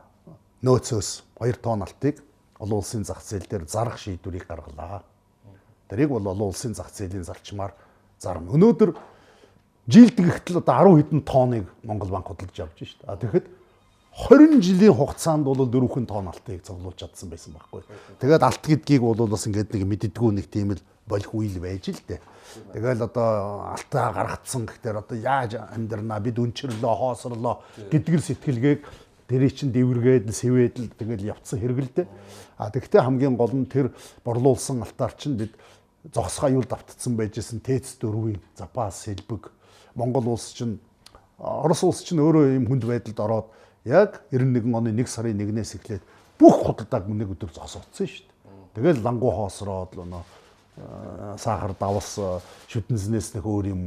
нөөцөөс 0.61 1.09
2 1.41 1.57
тонн 1.57 1.81
алтыг 1.89 2.21
олон 2.61 2.85
улсын 2.85 3.01
зах 3.01 3.25
зээл 3.25 3.49
дээр 3.49 3.65
зарах 3.65 3.97
шийдвэрийг 3.97 4.45
гаргалаа. 4.45 5.01
Тэрийг 5.89 6.09
бол 6.09 6.27
олон 6.27 6.53
улсын 6.53 6.73
зах 6.77 6.93
зээлийн 6.93 7.25
зарчмаар 7.25 7.73
зарна. 8.19 8.53
Өнөөдөр 8.53 8.93
жилд 9.87 10.19
гихтэл 10.19 10.59
одоо 10.59 10.99
10 10.99 10.99
хэдэн 10.99 11.21
тонныг 11.23 11.65
Монгол 11.83 12.11
банк 12.11 12.27
худалдаж 12.27 12.59
авч 12.59 12.83
шүү 12.83 12.99
дээ. 13.01 13.07
А 13.07 13.15
тэгэхэд 13.15 13.45
20 14.17 14.61
жилийн 14.65 14.93
хугацаанд 14.97 15.45
бол 15.45 15.63
дөрвөн 15.63 16.09
тонн 16.09 16.27
алтыг 16.27 16.65
цуглуулж 16.65 16.97
чадсан 16.99 17.29
байсан 17.29 17.53
байхгүй. 17.53 17.85
Тэгээд 18.19 18.43
алт 18.43 18.63
гэдгийг 18.65 19.01
бол 19.05 19.29
бас 19.29 19.47
ингээд 19.47 19.71
нэг 19.77 19.85
мэддэггүй 19.85 20.31
нэг 20.33 20.47
тийм 20.49 20.73
л 20.75 20.81
болох 21.07 21.31
үйл 21.37 21.55
байж 21.61 21.93
л 21.93 22.01
дээ. 22.03 22.19
Тэгэл 22.73 23.05
одоо 23.07 23.71
алтаа 23.77 24.11
гаргацсан 24.11 24.65
гэхээр 24.67 24.97
одоо 25.05 25.17
яаж 25.21 25.55
амьдрнаа 25.55 26.19
бид 26.19 26.41
өнчрлөө 26.41 26.93
хоосрлоо 26.97 27.63
гэдгэр 27.93 28.21
сэтгэлгээг 28.25 28.81
тэрий 29.29 29.51
чин 29.53 29.71
дэвэргээд 29.71 30.27
сэвээд 30.33 30.75
л 30.81 30.91
тэгэл 30.97 31.31
явцсан 31.31 31.61
хэрэг 31.61 31.79
л 31.79 31.91
дээ. 32.01 32.07
А 32.57 32.73
тэгвэл 32.73 33.05
хамгийн 33.05 33.35
гол 33.37 33.53
нь 33.53 33.69
тэр 33.69 33.93
борлуулсан 34.25 34.81
алтаар 34.81 35.13
чин 35.13 35.37
бид 35.37 35.53
зогсгоо 36.09 36.57
юул 36.57 36.65
давтцсан 36.65 37.13
байжсэн 37.13 37.61
ТЭЦ 37.61 38.01
4-ийн 38.01 38.41
запас 38.55 39.05
сэлбэг 39.05 39.51
Монгол 39.97 40.37
улс 40.37 40.53
чинь 40.53 40.77
Орос 41.37 41.83
улс 41.85 42.01
чинь 42.01 42.21
өөрөө 42.21 42.57
юм 42.57 42.65
хүнд 42.65 42.85
байдалд 42.89 43.19
ороод 43.21 43.47
яг 43.85 44.25
91 44.33 44.73
оны 44.73 44.89
1 44.89 45.05
сарын 45.05 45.37
1-ээс 45.37 45.77
эхлээд 45.77 46.03
бүх 46.41 46.65
худалдааг 46.65 47.05
нэг 47.05 47.29
өдөр 47.37 47.53
зогсоодсон 47.53 48.09
шүү 48.09 48.25
дээ. 48.25 48.73
Тэгэл 48.73 49.05
лангуу 49.05 49.29
хоосроод 49.33 49.93
л 49.93 50.05
нөө 50.09 50.23
сахар 51.37 51.73
давс 51.77 52.17
шүтэнснээс 52.73 53.37
нэг 53.37 53.45
өөр 53.45 53.69
юм 53.69 53.81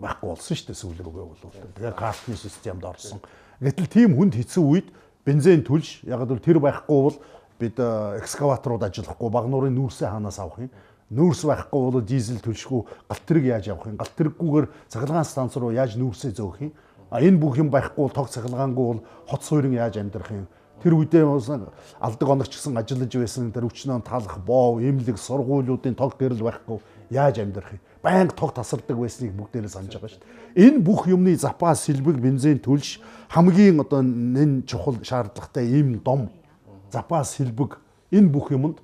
байхгүй 0.00 0.28
болсон 0.32 0.56
шүү 0.56 0.68
дээ 0.72 0.80
сүүл 0.80 1.00
рүүгээ 1.04 1.26
бол. 1.28 1.44
Тэгээ 1.76 1.96
картны 1.96 2.36
системд 2.36 2.84
орсон. 2.84 3.20
Гэтэл 3.60 3.92
тийм 3.92 4.16
хүнд 4.16 4.40
хэцүү 4.40 4.64
үед 4.64 4.88
бензин 5.24 5.64
түлш 5.64 6.04
яг 6.08 6.24
л 6.24 6.40
тэр 6.40 6.60
байхгүй 6.64 6.96
бол 6.96 7.16
бид 7.60 7.76
экскаваторууд 7.76 8.88
ажиллахгүй 8.88 9.28
баг 9.32 9.48
нуурын 9.48 9.72
нүүрсээ 9.72 10.12
хаанаас 10.12 10.40
авах 10.40 10.64
юм 10.64 10.72
нүүрс 11.10 11.46
байхгүй 11.46 11.80
бол 11.90 12.02
дизель 12.02 12.42
төлшгүй 12.42 12.82
галт 13.06 13.24
тэрэг 13.26 13.44
яаж 13.46 13.70
явах 13.70 13.86
юм? 13.86 13.96
Галт 13.96 14.14
тэрэггүйгээр 14.18 14.66
цахилгаан 14.90 15.24
станц 15.24 15.54
руу 15.54 15.70
яаж 15.70 15.94
нүүрсээ 15.94 16.34
зөөх 16.34 16.58
юм? 16.66 16.72
А 17.10 17.22
энэ 17.22 17.38
бүх 17.38 17.58
юм 17.62 17.70
байхгүй 17.70 18.02
бол 18.02 18.10
тог 18.10 18.26
цахилгаангүй 18.30 18.86
бол 18.90 19.00
хот 19.30 19.42
суурин 19.46 19.78
яаж 19.78 20.02
амьдрах 20.02 20.30
юм? 20.34 20.46
Тэр 20.82 20.98
үедээ 20.98 21.22
алдаг 22.02 22.28
оногч 22.28 22.58
гэсэн 22.58 22.74
ажиллаж 22.74 23.12
байсан 23.14 23.54
тэр 23.54 23.70
өчнөө 23.70 24.02
талах 24.02 24.38
боо, 24.44 24.82
эмнэлэг, 24.82 25.16
сургуулиудын 25.16 25.94
тог 25.94 26.18
гэрэл 26.18 26.42
байхгүй 26.42 26.82
яаж 27.10 27.38
амьдрах 27.38 27.78
юм? 27.78 27.80
Баян 28.02 28.28
тог 28.28 28.52
тасардаг 28.52 28.98
байсныг 28.98 29.32
бүгдээрээ 29.32 29.72
санаж 29.72 29.94
байгаа 29.94 30.10
шүү 30.10 30.20
дээ. 30.20 30.68
Энэ 30.68 30.78
бүх 30.84 31.06
юмны 31.08 31.34
запас, 31.38 31.86
сэлбэг, 31.86 32.20
бензин 32.20 32.58
төлш 32.60 33.00
хамгийн 33.30 33.80
одоо 33.80 34.02
нэн 34.02 34.66
чухал 34.66 35.00
шаардлагатай 35.02 35.64
ийм 35.64 36.02
дом 36.04 36.28
запас, 36.92 37.34
сэлбэг 37.38 37.80
энэ 38.12 38.28
бүх 38.28 38.52
юмд 38.52 38.78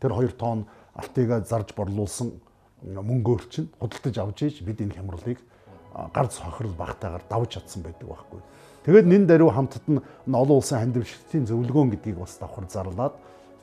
тэр 0.00 0.12
2 0.12 0.36
тонн 0.36 0.66
алтыгаа 0.96 1.40
зарж 1.44 1.72
борлуулсан 1.76 2.32
мөнгөөр 2.82 3.42
чинь 3.52 3.68
худалдаж 3.80 4.16
авч 4.18 4.42
ийж 4.42 4.56
бид 4.64 4.80
энэ 4.80 4.96
хямралыг 4.96 5.38
гар 6.12 6.28
цохрол 6.28 6.74
багтаагаар 6.76 7.24
давж 7.28 7.56
чадсан 7.56 7.82
байдаг 7.82 8.08
байхгүй. 8.08 8.40
Тэгээд 8.84 9.06
нэн 9.06 9.26
даруй 9.26 9.50
хамтд 9.50 9.84
нь 9.88 10.00
олон 10.30 10.60
улсын 10.60 10.78
хандивчлалтын 10.80 11.48
зөвлөгөөн 11.48 11.90
гэдгийг 11.96 12.18
бас 12.20 12.36
давхар 12.38 12.68
зарлаад 12.68 13.14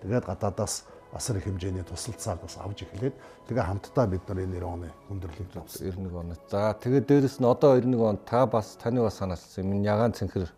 тэгээд 0.02 0.26
гадаадаас 0.26 0.84
асар 1.14 1.38
их 1.38 1.46
хэмжээний 1.46 1.86
тусалцааг 1.86 2.42
бас 2.42 2.58
авч 2.58 2.84
эхлээд 2.84 3.14
тэгээ 3.48 3.64
хамтдаа 3.64 4.06
бид 4.10 4.26
нар 4.28 4.40
энэ 4.44 4.60
90 4.60 4.74
оны 4.74 4.90
хүндрэлийг 5.08 5.50
авсан. 5.56 5.88
91 5.88 6.18
он. 6.18 6.36
За 6.50 6.74
тэгээд 6.74 7.06
дээрэс 7.08 7.38
нь 7.40 7.46
одоо 7.46 7.78
91 7.78 8.02
он 8.02 8.18
та 8.26 8.46
бас 8.46 8.78
таны 8.82 9.02
бас 9.02 9.22
санаачсан 9.22 9.64
юм 9.64 9.84
ягаан 9.86 10.14
цэнхэр 10.14 10.50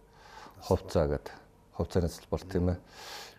хувцаа 0.63 1.05
гэдэг 1.11 1.36
хувцааны 1.76 2.09
салбар 2.09 2.41
тийм 2.47 2.69
ээ. 2.71 2.78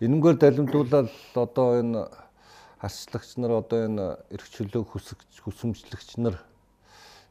Энэнгээр 0.05 0.37
далимдуулаад 0.37 1.09
одоо 1.35 1.81
энэ 1.81 2.07
харцлагч 2.81 3.37
нар 3.41 3.63
одоо 3.63 3.87
энэ 3.89 4.07
эрх 4.31 4.47
чөлөө 4.53 4.85
хүсэгч 4.85 5.41
хүсэмжлэгч 5.45 6.21
нар 6.21 6.37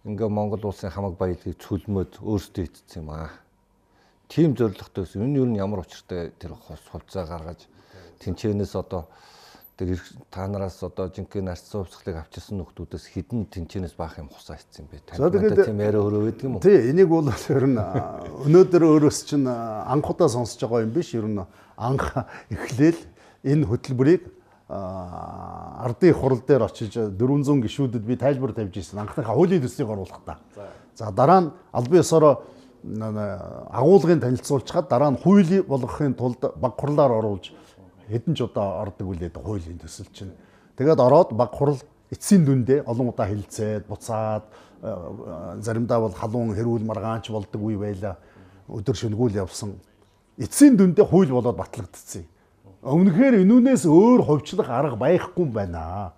ингээ 0.05 0.29
Монгол 0.29 0.65
улсын 0.69 0.89
хамаг 0.89 1.17
баялагийг 1.17 1.57
цөлмөд 1.61 2.21
өөрсдөө 2.21 2.65
хийцсэн 2.65 3.01
юм 3.05 3.09
аа. 3.13 3.29
Тим 4.29 4.57
зорилготой 4.57 5.05
байсан. 5.05 5.25
Энэ 5.25 5.37
юу 5.37 5.45
нь 5.49 5.57
ямар 5.57 5.85
учиртай 5.85 6.33
тэр 6.37 6.57
хувцаа 6.57 7.25
гаргаж 7.29 7.69
тэнчэнээс 8.21 8.73
одоо 8.73 9.05
тэр 9.77 10.01
та 10.31 10.47
нараас 10.47 10.81
одоо 10.81 11.09
жинхэнэ 11.09 11.51
арц 11.51 11.69
суувцлыг 11.69 12.15
авчирсан 12.15 12.57
нөхдүүдээс 12.63 13.05
хідэн 13.13 13.45
тэнчэнээс 13.45 13.93
баах 13.93 14.17
юм 14.17 14.29
хусаа 14.29 14.57
хийсэн 14.57 14.87
бэ. 14.89 15.03
Танд 15.05 15.35
тийм 15.61 15.77
яриа 15.77 16.01
өрөө 16.01 16.21
байдаг 16.25 16.43
юм 16.45 16.55
уу? 16.57 16.63
Тий, 16.63 16.89
энийг 16.89 17.09
бол 17.11 17.27
ер 17.27 17.65
нь 17.69 17.77
өнөөдөр 17.77 18.83
өөрөөс 18.87 19.19
чинь 19.29 19.45
анхудаа 19.45 20.29
сонсож 20.31 20.63
байгаа 20.63 20.87
юм 20.87 20.93
биш. 20.95 21.13
Ер 21.13 21.27
нь 21.27 21.43
анх 21.77 22.13
эхлээл 22.49 23.01
энэ 23.43 23.67
хөтөлбөрийг 23.67 24.34
ардын 24.67 26.13
хурал 26.13 26.41
дээр 26.41 26.65
очиж 26.65 26.97
400 26.97 27.61
гишүүдэд 27.61 28.01
би 28.01 28.17
тайлбар 28.17 28.53
тавьж 28.53 28.77
ирсэн. 28.77 28.99
Анхныхаа 28.99 29.35
хуулийн 29.35 29.61
төслийг 29.61 29.89
оруулах 29.89 30.21
та. 30.25 30.39
За 30.95 31.11
дараа 31.11 31.41
нь 31.41 31.51
албан 31.71 31.99
ёсороо 32.01 32.41
агуулгын 32.83 34.19
танилцуулчаад 34.19 34.89
дараа 34.89 35.11
нь 35.11 35.21
хууль 35.21 35.61
болгохын 35.61 36.13
тулд 36.13 36.41
баг 36.57 36.73
хурлаар 36.81 37.11
оруулж 37.11 37.53
хэдэн 38.09 38.33
ч 38.33 38.41
удаа 38.41 38.81
ордог 38.81 39.07
үлээд 39.09 39.37
хуулийн 39.37 39.77
төсөл 39.77 40.09
чинь. 40.13 40.33
Тэгээд 40.77 40.99
ороод 40.99 41.33
баг 41.33 41.53
хурал 41.53 41.77
эцсийн 42.09 42.45
дүндээ 42.45 42.85
олон 42.85 43.09
удаа 43.09 43.29
хилцээд 43.29 43.85
буцаад 43.85 44.49
э, 44.81 44.89
э, 44.89 45.61
заримдаа 45.61 45.99
бол 45.99 46.13
халуун 46.13 46.53
хэрүүл 46.53 46.85
маргаанч 46.85 47.29
болдог 47.29 47.61
үе 47.61 47.77
байла. 47.77 48.17
Өдөр 48.69 48.97
шөнөгүүл 48.97 49.41
явсан. 49.45 49.77
Эцсийн 50.37 50.77
дүндээ 50.77 51.05
хууль 51.05 51.29
болоод 51.29 51.57
батлагдчихсан. 51.57 52.25
Өмнөхөр 52.85 53.41
энүүнээс 53.41 53.87
өөр 53.89 54.21
ховчлох 54.29 54.69
арга 54.69 54.93
байхгүй 54.93 55.41
юм 55.41 55.51
байна. 55.55 56.13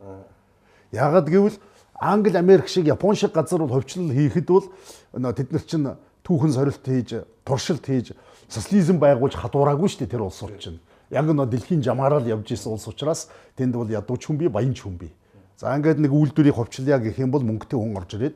Яагад 0.92 1.32
гэвэл 1.32 1.56
Англи, 1.96 2.36
Америк 2.36 2.68
шиг, 2.68 2.92
Япон 2.92 3.16
шиг 3.16 3.32
газар 3.32 3.64
бол 3.64 3.80
ховчлол 3.80 4.12
хийхэд 4.12 4.52
бол 4.52 4.68
тэд 5.16 5.56
нар 5.56 5.64
чинь 5.64 5.88
түүхэн 6.28 6.52
сорилт 6.52 6.84
хийж, 6.84 7.24
туршилт 7.48 7.88
хийж, 7.88 8.12
социализм 8.52 9.00
байгуулж 9.00 9.40
хадуураагүй 9.40 9.88
шүү 9.88 10.04
дээ 10.04 10.12
тэр 10.12 10.28
улс 10.28 10.44
орчин 10.44 10.84
яг 11.08 11.24
нөө 11.32 11.48
дэлхийн 11.48 11.80
жамаараа 11.80 12.20
л 12.20 12.28
явж 12.28 12.52
исэн 12.52 12.76
улс 12.76 12.88
учраас 12.92 13.32
тэнд 13.56 13.76
бол 13.80 13.88
ядууч 13.88 14.28
хүн 14.28 14.36
бий, 14.36 14.52
баянч 14.52 14.84
хүн 14.84 15.00
бий. 15.00 15.16
За 15.56 15.72
ингээд 15.72 16.04
нэг 16.04 16.12
үйлдвэрийг 16.12 16.60
ховчлъя 16.60 17.00
гэх 17.00 17.16
юм 17.16 17.32
бол 17.32 17.48
мөнгөтэй 17.48 17.80
хүн 17.80 17.96
орж 17.96 18.12
ирээд 18.20 18.36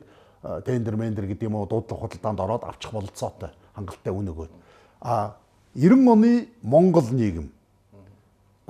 тендер 0.64 0.96
мендер 0.96 1.28
гэдэг 1.28 1.52
юм 1.52 1.60
уу 1.60 1.68
дуудлага 1.68 2.08
худалдаанд 2.08 2.40
ороод 2.40 2.64
авчих 2.64 2.96
бололцоотой 2.96 3.52
хангалттай 3.76 4.12
үн 4.12 4.32
өгөөд. 4.32 4.52
А 5.04 5.36
90 5.76 6.08
оны 6.08 6.48
Монгол 6.64 7.12
нийгэм. 7.12 7.52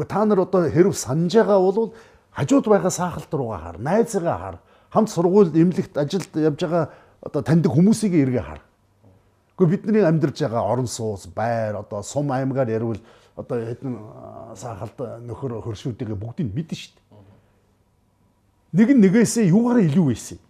Гэхдээ 0.02 0.08
та 0.08 0.24
нар 0.24 0.40
одоо 0.42 0.66
хэрв 0.66 0.94
санаж 0.98 1.30
байгаа 1.34 1.58
бол 1.62 1.94
хажууд 2.34 2.66
байгаа 2.66 2.90
саахалт 2.90 3.30
руугаа 3.30 3.58
хар, 3.58 3.78
найзыгаа 3.78 4.38
хар, 4.38 4.56
хамт 4.90 5.10
сургуульд 5.10 5.54
эмнэлэгт 5.54 5.96
ажилд 5.96 6.34
явж 6.34 6.58
байгаа 6.58 6.90
одоо 7.22 7.42
таньдаг 7.42 7.70
хүмүүсийг 7.70 8.14
эргээ 8.14 8.42
хар. 8.42 8.60
Гэхдээ 9.54 9.70
бидний 9.70 10.02
амьдарч 10.02 10.42
байгаа 10.42 10.66
орон 10.66 10.86
сууц, 10.86 11.26
байр, 11.30 11.76
одоо 11.86 12.02
сум 12.02 12.32
аймгаар 12.32 12.68
ярил 12.68 12.98
одоо 13.36 13.62
хэдэн 13.62 13.94
саахалт 14.56 14.98
нөхөр 15.22 15.62
хөршүүдийг 15.62 16.18
бүгдийг 16.18 16.50
шүү 16.50 16.98
дээ. 16.98 17.22
Нэг 18.74 18.88
нь 18.90 19.02
нэгээсээ 19.06 19.54
юугаараа 19.54 19.86
илүү 19.86 20.06
байсан 20.10 20.38
юм. 20.40 20.42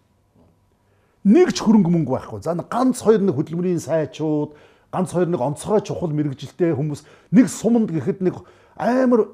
Нэг 1.29 1.53
ч 1.53 1.61
хөрөнгө 1.61 1.91
мөнгө 1.93 2.13
байхгүй. 2.17 2.41
За 2.41 2.55
ганц 2.57 3.03
хоёр 3.05 3.21
нэг 3.21 3.37
хөдөлмөрийн 3.37 3.83
сайчууд, 3.83 4.57
ганц 4.91 5.13
хоёр 5.13 5.29
нэг 5.29 5.43
онцгой 5.43 5.83
чухал 5.83 6.11
мэрэгжилтэй 6.11 6.75
хүмүүс 6.75 7.07
нэг 7.31 7.47
суманд 7.51 7.91
гэхэд 7.91 8.23
нэг 8.23 8.43
амар 8.77 9.29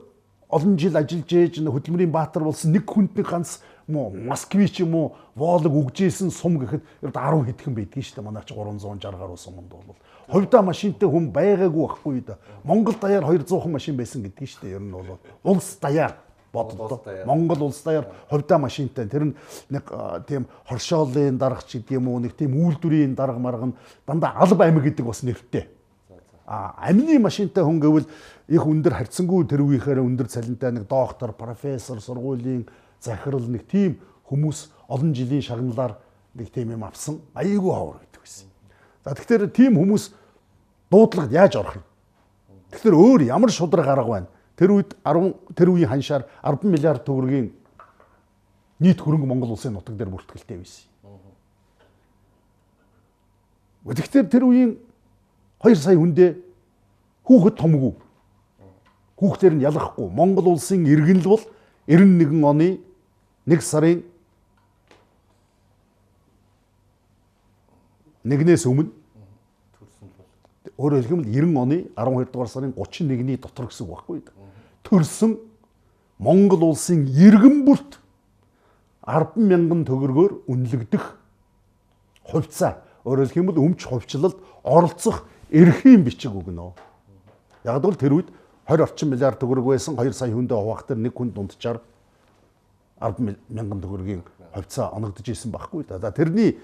олон 0.48 0.78
жил 0.78 0.96
ажиллаж 0.96 1.32
ээж 1.32 1.60
хөдөлмөрийн 1.60 2.12
баатар 2.12 2.44
болсон 2.44 2.72
нэг 2.72 2.88
хүнд 2.88 3.16
нэг 3.16 3.28
ганц 3.28 3.60
муу 3.88 4.10
Москвич 4.10 4.80
юм 4.80 4.94
уу 4.94 5.16
Волог 5.34 5.72
үгжээсэн 5.72 6.30
сум 6.30 6.58
гэхэд 6.58 6.82
10 7.02 7.12
хэдхэн 7.46 7.74
байдгийг 7.74 8.04
шүү 8.04 8.20
дээ. 8.20 8.24
Манай 8.24 8.42
ч 8.44 8.52
360 8.52 9.16
гаруй 9.16 9.36
суманд 9.36 9.68
бол 9.68 9.96
хувьдаа 10.28 10.62
машинтай 10.62 11.08
хүн 11.08 11.32
байгаагүй 11.32 11.84
байхгүй 11.88 12.20
да. 12.20 12.38
Монгол 12.64 12.96
даяар 13.00 13.24
200хан 13.24 13.72
машин 13.72 13.96
байсан 13.96 14.22
гэдгийг 14.22 14.48
шүү 14.48 14.62
дээ. 14.62 14.76
Ер 14.76 14.82
нь 14.84 14.92
бол 14.92 15.18
улс 15.44 15.78
даяар 15.80 16.16
бодлоо. 16.52 17.00
Монгол 17.24 17.62
улс 17.68 17.80
даяар 17.82 18.08
хувьдаа 18.28 18.58
машинтай. 18.58 19.08
Тэр 19.08 19.32
нь 19.32 19.34
нэг 19.70 19.88
тийм 20.28 20.46
хоршоолын 20.68 21.38
дарга 21.38 21.64
ч 21.64 21.80
гэдэг 21.80 21.96
юм 21.96 22.08
уу 22.08 22.20
нэг 22.20 22.36
тийм 22.36 22.56
үйлдвэрийн 22.56 23.16
дарга 23.16 23.38
марга 23.38 23.72
нь 23.72 23.76
дандаа 24.06 24.36
алба 24.36 24.68
амиг 24.68 24.84
гэдэг 24.84 25.06
бас 25.06 25.22
нэртэй. 25.22 25.68
А 26.48 26.72
амны 26.88 27.18
машинтай 27.20 27.64
хүн 27.64 27.80
гэвэл 27.80 28.08
их 28.48 28.64
өндөр 28.64 28.96
харьцангуй 28.96 29.44
тэр 29.44 29.60
үеийнхээ 29.60 30.00
өндөр 30.00 30.28
цалинтай 30.32 30.72
нэг 30.72 30.88
доктор, 30.88 31.36
профессор, 31.36 32.00
сургуулийн 32.00 32.64
захирал 33.00 33.44
нэг 33.44 33.68
тийм 33.68 34.00
хүмүүс 34.24 34.72
олон 34.88 35.12
жилийн 35.12 35.44
шагналаар 35.44 36.00
нэг 36.32 36.48
тийм 36.48 36.72
юм 36.72 36.84
авсан 36.84 37.20
аяйгүй 37.36 37.68
ховор 37.68 38.00
гэдэг 38.00 38.20
байсан. 38.24 38.48
За 39.04 39.12
тэгэхээр 39.12 39.52
тийм 39.52 39.76
хүмүүс 39.76 40.12
дуудлагад 40.88 41.32
яаж 41.32 41.60
орох 41.60 41.76
юм? 41.76 41.84
Тэгэхээр 42.72 42.96
өөр 42.96 43.20
ямар 43.28 43.52
шудраг 43.52 43.86
арга 43.86 44.08
байна? 44.08 44.28
Тэр 44.56 44.72
үед 44.80 44.96
10 45.04 45.54
тэр 45.54 45.68
үеийн 45.68 45.92
ханшаар 45.92 46.24
10 46.40 46.72
миллиард 46.72 47.04
төгрөгийн 47.04 47.52
нийт 48.80 49.00
хөрөнгө 49.00 49.28
Монгол 49.28 49.52
улсын 49.52 49.76
нутаг 49.76 49.96
дээр 49.96 50.08
бүртгэлтэй 50.08 50.56
байсан. 50.56 50.88
Тэгэхээр 53.84 54.26
тэр 54.32 54.44
үеийн 54.48 54.72
2 55.62 55.76
сая 55.76 55.96
хүндээ 55.96 56.30
хүүхэд 57.28 57.56
томгүй. 57.60 58.07
Хүүхдээр 59.18 59.54
нь 59.58 59.64
ялахгүй. 59.66 60.06
Монгол 60.10 60.54
улсын 60.54 60.86
иргэн 60.86 61.22
л 61.22 61.34
бол 61.34 61.44
91 61.86 62.44
оны 62.44 62.78
1 63.46 63.60
сарын 63.60 64.02
1-ээс 68.24 68.66
өмнө 68.66 68.98
Өөрөөр 70.78 71.06
хэлбэл 71.10 71.26
90 71.26 71.58
оны 71.58 71.76
12 71.98 72.30
дугаар 72.30 72.50
сарын 72.50 72.72
31-ний 72.78 73.34
дотор 73.42 73.66
гэсэн 73.66 73.82
үг 73.82 73.98
байхгүй. 73.98 74.22
Төрсөн 74.86 75.32
Монгол 76.22 76.70
улсын 76.70 77.02
иргэн 77.10 77.66
бүрт 77.66 77.98
10 79.02 79.42
мянган 79.42 79.82
төгрөгөөр 79.82 80.46
үнэлэгдэх 80.46 81.04
хувьцаа. 82.30 82.78
Өөрөөр 83.02 83.34
хэлбэл 83.34 83.58
өмч 83.58 83.90
хувьчлалд 83.90 84.38
оролцох 84.62 85.26
эрхийн 85.50 86.06
бичиг 86.06 86.30
өгнө. 86.30 86.78
Яг 87.66 87.82
бол 87.82 87.98
тэр 87.98 88.22
үед 88.22 88.30
20 88.68 88.82
орчим 88.84 89.08
миллиард 89.08 89.40
төгрөг 89.40 89.64
байсан 89.64 89.96
2 89.96 90.12
сая 90.12 90.32
хүндээ 90.32 90.58
хуваах 90.60 90.84
тэр 90.84 91.00
нэг 91.00 91.16
хүн 91.16 91.32
дунджаар 91.32 91.80
10 93.00 93.36
мянган 93.48 93.80
төгрөгийн 93.80 94.22
хувьцаа 94.54 94.92
оногдож 94.92 95.28
исэн 95.28 95.50
байхгүй. 95.50 95.86
За 95.88 96.12
тэрний 96.12 96.58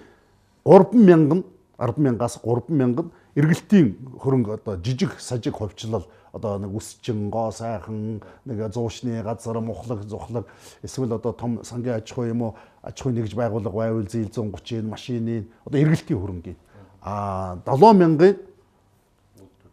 3 0.64 0.92
мянган 0.92 1.44
10 1.78 1.96
мянгаас 1.98 2.36
3 2.44 2.68
мянган 2.68 3.10
эргэлтийн 3.34 4.20
хөрөнгө 4.20 4.54
одоо 4.60 4.76
жижиг 4.76 5.16
сажиг 5.18 5.56
хувьчлал 5.56 6.04
одоо 6.32 6.58
нэг 6.58 6.74
үсчин 6.74 7.30
гоо 7.30 7.50
сайхан 7.50 8.20
нэг 8.44 8.72
зуушны 8.74 9.22
газар 9.22 9.60
мухлаг 9.60 10.02
зухлаг 10.02 10.46
эсвэл 10.82 11.14
одоо 11.14 11.32
том 11.32 11.64
сангийн 11.64 11.96
аж 11.96 12.12
ахуй 12.12 12.28
юм 12.28 12.42
уу 12.42 12.54
аж 12.82 13.00
ахуй 13.00 13.12
нэгж 13.12 13.34
байгууллага 13.34 13.76
байвал 13.76 14.08
зээл 14.08 14.28
130-ын 14.28 14.88
машины 14.88 15.46
одоо 15.64 15.80
эргэлтийн 15.80 16.20
хөрөнгөний 16.20 16.56
а 17.02 17.58
70 17.66 17.98
мянган 17.98 18.36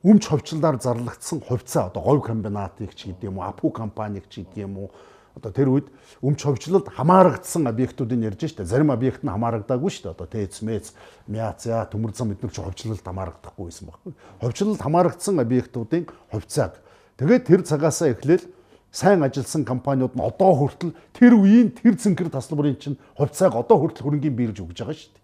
өмч 0.04 0.28
хувьчлалаар 0.28 0.82
зарлагдсан 0.82 1.41
хувьцаа 1.41 1.88
одоо 1.88 2.02
говь 2.02 2.26
комбинатыг 2.26 2.95
ч 2.95 3.14
гэдэг 3.14 3.30
юм 3.30 3.38
уу 3.38 3.45
апу 3.45 3.70
компанийг 3.70 4.26
ч 4.30 4.41
гэдэг 4.41 4.66
юм 4.66 4.78
уу 4.78 4.89
одоо 5.36 5.52
тэр 5.52 5.70
үед 5.70 5.88
өмч 6.22 6.43
ховчлолд 6.43 6.89
хамаарагдсан 6.89 7.68
объектуудыг 7.68 8.20
ярьж 8.20 8.52
штэ. 8.52 8.66
Зарим 8.66 8.91
объект 8.91 9.24
нь 9.24 9.32
хамаарагдаагүй 9.32 9.89
штэ. 9.89 10.12
Одоо 10.12 10.28
ТЭЦ, 10.28 10.62
МЭЦ, 10.62 10.91
МЯЦ, 11.28 11.88
төмөр 11.91 12.12
зам 12.12 12.36
эдгээр 12.36 12.52
ч 12.52 12.60
ховчлолд 12.60 12.99
хамаарагдахгүй 12.99 13.66
байсан 13.66 13.88
байхгүй. 13.88 14.14
Ховчлолд 14.41 14.82
хамаарагдсан 14.82 15.39
объектуудын 15.39 16.08
хувьцааг 16.32 16.84
тэгээд 17.16 17.47
тэр 17.47 17.62
цагаасаа 17.64 18.12
эхлээл 18.12 18.45
сайн 18.91 19.24
ажилласан 19.24 19.64
компаниуд 19.64 20.20
нь 20.20 20.22
одоо 20.22 20.52
хүртэл 20.52 20.91
тэр 21.16 21.39
үеийн 21.39 21.72
тэр 21.72 21.95
цэнхэр 21.95 22.28
таслбарын 22.28 22.76
чинь 22.76 22.99
хувьцааг 23.16 23.56
одоо 23.56 23.80
хүртэл 23.80 24.04
хөрөнгөний 24.04 24.36
биерж 24.36 24.60
өгж 24.60 24.84
байгаа 24.84 24.99
шүү 24.99 25.16
дээ. 25.16 25.24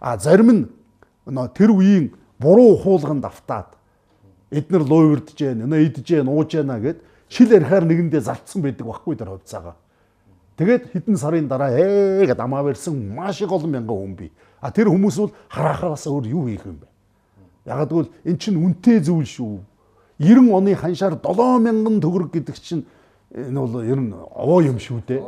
А 0.00 0.16
зарим 0.16 0.48
нь 0.48 0.62
тэр 1.52 1.76
үеийн 1.76 2.16
буруу 2.40 2.80
ухуулганд 2.80 3.28
автаад 3.28 3.77
эднэр 4.50 4.82
луйвэрдж 4.82 5.36
гэн, 5.36 5.64
өнөө 5.68 5.80
идж 5.88 6.06
гэн, 6.08 6.28
ууж 6.28 6.56
гэнэ 6.56 6.76
гэд 6.80 6.98
шил 7.28 7.52
ярихаар 7.52 7.84
нэгэндээ 7.84 8.20
залтсан 8.24 8.62
байдаг 8.62 8.86
байхгүй 8.86 9.16
тэр 9.16 9.36
хувьцаага. 9.36 9.76
Тэгээд 10.56 10.90
хэдэн 10.90 11.16
сарын 11.16 11.48
дараа 11.48 11.70
ээ 11.70 12.26
гэд 12.26 12.40
амаа 12.40 12.64
барьсан 12.64 12.96
маш 13.14 13.40
их 13.40 13.52
олон 13.52 13.70
мянган 13.70 13.94
хүн 13.94 14.14
бий. 14.16 14.32
А 14.60 14.72
тэр 14.72 14.88
хүмүүс 14.90 15.16
бол 15.20 15.32
харахаас 15.46 16.08
өөр 16.08 16.26
юу 16.26 16.48
хийх 16.48 16.66
юм 16.66 16.82
бэ? 16.82 16.88
Ягаад 17.68 17.90
гэвэл 17.92 18.10
эн 18.24 18.36
чинь 18.40 18.58
үнэтэй 18.58 18.98
зүйл 19.04 19.28
шүү. 19.28 19.60
90 20.18 20.50
оны 20.50 20.74
ханшаар 20.74 21.14
7000 21.14 22.02
төгрөг 22.02 22.32
гэдэг 22.34 22.56
чинь 22.58 22.82
энэ 23.30 23.60
бол 23.60 23.84
ер 23.84 24.00
нь 24.02 24.10
овоо 24.10 24.64
юм 24.66 24.82
шүү 24.82 25.04
дээ. 25.06 25.22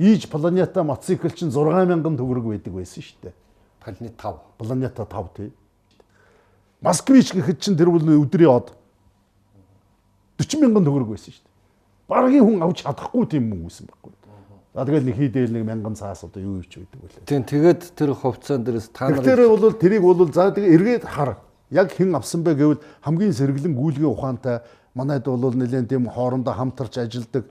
Ийж 0.00 0.30
планета 0.30 0.80
мотоцикл 0.80 1.28
чинь 1.28 1.52
6000 1.52 2.16
төгрөг 2.16 2.56
байдаг 2.56 2.72
байсан 2.72 3.02
шүү 3.04 3.18
дээ. 3.20 3.34
Планет 3.84 4.16
5. 4.16 4.56
Планета 4.56 5.04
5 5.04 5.28
тий. 5.36 5.52
Москвич 6.80 7.32
гэхэд 7.34 7.58
чинь 7.60 7.76
тэр 7.76 7.90
бол 7.92 8.00
өдрийн 8.00 8.50
од 8.50 8.72
40 10.40 10.64
мянган 10.64 10.84
төгрөг 10.88 11.12
байсан 11.12 11.34
шүү 11.36 11.44
дээ. 11.44 11.56
Баргийн 12.08 12.44
хүн 12.46 12.64
авч 12.64 12.82
чадахгүй 12.84 13.24
тийм 13.28 13.52
хүн 13.52 13.68
байсан 13.68 13.86
байхгүй. 13.90 14.12
За 14.72 14.84
тэгэл 14.86 15.04
нэг 15.04 15.16
хийдэл 15.18 15.52
нэг 15.52 15.64
мянган 15.66 15.94
цаас 15.98 16.24
одоо 16.24 16.40
юу 16.40 16.62
ивч 16.62 16.78
байдаг 16.78 17.00
вэ? 17.02 17.26
Тийм 17.26 17.44
тэгээд 17.44 17.82
тэр 17.92 18.14
хувьцаан 18.14 18.64
дээрээс 18.64 18.88
та 18.94 19.10
нар 19.10 19.20
Тэр 19.20 19.44
бол 19.50 19.74
тэрийг 19.76 20.02
бол 20.02 20.32
за 20.32 20.54
тэгээ 20.54 20.74
эргээд 20.78 21.04
хар. 21.04 21.36
Яг 21.68 21.92
хэн 21.92 22.14
авсан 22.14 22.40
бэ 22.46 22.54
гэвэл 22.54 22.84
хамгийн 23.04 23.34
сэргэлэн 23.34 23.74
гүйлгээ 23.76 24.08
ухаантай 24.08 24.64
манайд 24.94 25.26
бол 25.26 25.52
нэлээд 25.52 25.90
тийм 25.90 26.08
хоорондоо 26.08 26.54
хамтарч 26.54 26.96
ажилдаг 27.02 27.44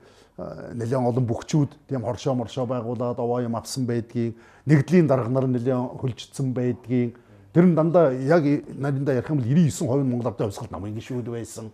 нэлээд 0.74 0.96
олон 0.96 1.26
бүхчүүд 1.28 1.70
тийм 1.88 2.02
хоршоо 2.04 2.34
моршоо 2.34 2.66
байгуулад 2.66 3.20
овоо 3.20 3.40
юм 3.44 3.56
авсан 3.56 3.84
байдгийг 3.84 4.36
нэгдлийн 4.64 5.06
дарга 5.06 5.28
нар 5.28 5.44
нэлээд 5.44 6.00
хөлжсөн 6.00 6.52
байдгийг 6.56 7.20
тэр 7.52 7.64
нь 7.66 7.74
дандаа 7.74 8.12
яг 8.12 8.44
нарийнда 8.68 9.14
ярих 9.14 9.30
юм 9.30 9.38
бол 9.38 9.46
99% 9.46 10.04
Монголд 10.04 10.38
хувьсгалт 10.38 10.70
намын 10.70 10.94
гişүүд 10.94 11.28
байсан. 11.30 11.70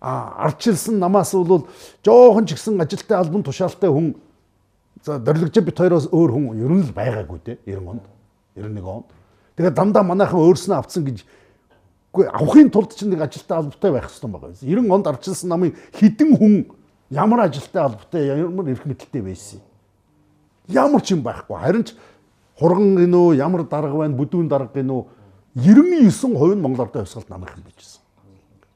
А 0.00 0.46
ардчилсан 0.46 0.98
намаас 0.98 1.32
бол 1.32 1.66
жоохон 2.04 2.46
ч 2.46 2.52
ихсэн 2.52 2.80
ажилтай 2.80 3.18
албан 3.18 3.42
тушаалтай 3.42 3.90
хүн. 3.90 4.14
За 5.02 5.18
дөрлөгч 5.18 5.60
бит 5.60 5.78
хоёроос 5.78 6.08
өөр 6.12 6.30
хүн. 6.32 6.58
Ер 6.60 6.72
нь 6.72 6.84
л 6.84 6.92
байгаагүй 6.92 7.40
те 7.44 7.58
90 7.64 7.88
онд 7.88 8.04
91 8.56 8.84
онд. 8.84 9.06
Тэгээд 9.56 9.74
дандаа 9.74 10.02
манайхан 10.02 10.40
өөрснөө 10.40 10.76
авцсан 10.76 11.04
гэж 11.04 11.24
үгүй 12.14 12.28
авахын 12.30 12.70
тулд 12.70 12.94
ч 12.94 13.02
нэг 13.08 13.22
ажилтай 13.26 13.58
албатай 13.58 13.90
байх 13.90 14.06
хэрэгтэй 14.06 14.30
байгаа 14.30 14.52
юм 14.62 14.86
90 14.86 14.94
онд 14.94 15.06
ардчилсан 15.10 15.48
намын 15.50 15.74
хідэн 15.98 16.36
хүн 16.38 16.54
ямар 17.10 17.48
ажилтай 17.48 17.82
албатай 17.82 18.26
ямар 18.38 18.68
эрх 18.70 18.84
мэдэлтэй 18.86 19.22
байсан. 19.22 19.60
Ямар 20.68 21.02
ч 21.02 21.14
юм 21.14 21.22
байхгүй. 21.26 21.58
Харин 21.58 21.84
ч 21.84 21.94
хурган 22.60 22.96
гинөө 23.02 23.36
ямар 23.38 23.66
дарга 23.66 23.98
байна 24.04 24.16
бүдүүн 24.16 24.48
дарга 24.48 24.72
гинөө 24.74 25.04
99% 25.54 26.54
нь 26.54 26.62
Монгол 26.62 26.86
Ардын 26.86 27.04
хувьсгалт 27.04 27.30
намынхан 27.30 27.62
байжсэн 27.62 28.04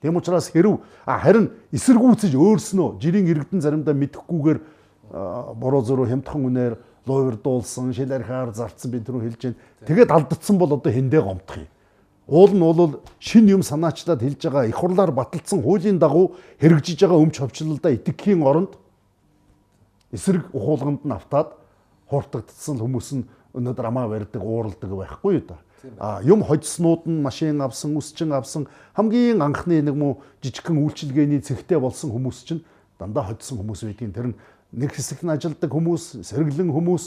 Тэм 0.00 0.16
учраас 0.16 0.46
хэрв 0.54 0.78
харин 1.04 1.50
эсэргүүцэж 1.74 2.34
өөрснөө 2.38 2.98
жирийн 3.02 3.26
иргэдэн 3.26 3.62
заримдаа 3.62 3.94
мэдхгүйгээр 3.98 4.58
буруу 5.58 5.82
зөрүү 5.82 6.06
хямдхан 6.12 6.44
үнээр 6.46 6.74
луурдуулсан, 7.08 7.90
шил 7.90 8.12
архиар 8.14 8.52
зарцсан 8.54 8.92
би 8.92 9.02
түрүү 9.02 9.26
хэлж 9.26 9.42
байна. 9.42 9.58
Тэгээд 9.90 10.14
алдагдсан 10.14 10.58
бол 10.58 10.70
одоо 10.76 10.92
хэндээ 10.92 11.22
гомдох 11.24 11.56
юм. 11.58 11.66
Уул 12.28 12.52
нь 12.54 12.62
бол 12.62 13.02
шин 13.18 13.48
юм 13.50 13.62
санаачлаад 13.66 14.22
хэлж 14.22 14.38
байгаа 14.38 14.70
их 14.70 14.78
хурлаар 14.78 15.10
баталсан 15.10 15.64
хуулийн 15.64 15.98
дагуу 15.98 16.36
хэрэгжиж 16.62 17.02
байгаа 17.02 17.18
өмч 17.18 17.40
ховчлолдоо 17.42 17.90
итгэхийн 17.90 18.44
оронд 18.46 18.78
эсрэг 20.12 20.46
ухуулганд 20.54 21.02
нь 21.08 21.16
автаад 21.16 21.56
хууртагдсан 22.06 22.78
хүмүүс 22.78 23.08
нь 23.18 23.24
өнөөдөр 23.58 23.86
амаа 23.90 24.08
барьдаг, 24.08 24.42
ууралдаг 24.42 24.90
байхгүй 24.90 25.34
юу 25.38 25.44
та. 25.50 25.58
А 25.98 26.22
юм 26.22 26.42
хоцснууд 26.42 27.06
нь 27.06 27.22
машин 27.22 27.60
авсан, 27.62 27.94
үсчин 27.98 28.32
авсан 28.32 28.66
хамгийн 28.94 29.42
анхны 29.42 29.82
нэг 29.82 29.94
муу 29.94 30.22
жижигхэн 30.42 30.78
үйлчилгээний 30.78 31.42
цэгтэй 31.42 31.78
болсон 31.78 32.10
хүмүүс 32.10 32.38
чинь 32.46 32.64
дандаа 32.98 33.30
хоцсон 33.30 33.62
хүмүүс 33.62 33.86
байдгийн 33.86 34.14
тэр 34.14 34.26
нь 34.34 34.38
нэг 34.72 34.90
хэсэгт 34.94 35.22
нь 35.22 35.30
ажилдаг 35.30 35.70
хүмүүс, 35.70 36.26
сэргэлэн 36.26 36.74
хүмүүс, 36.74 37.04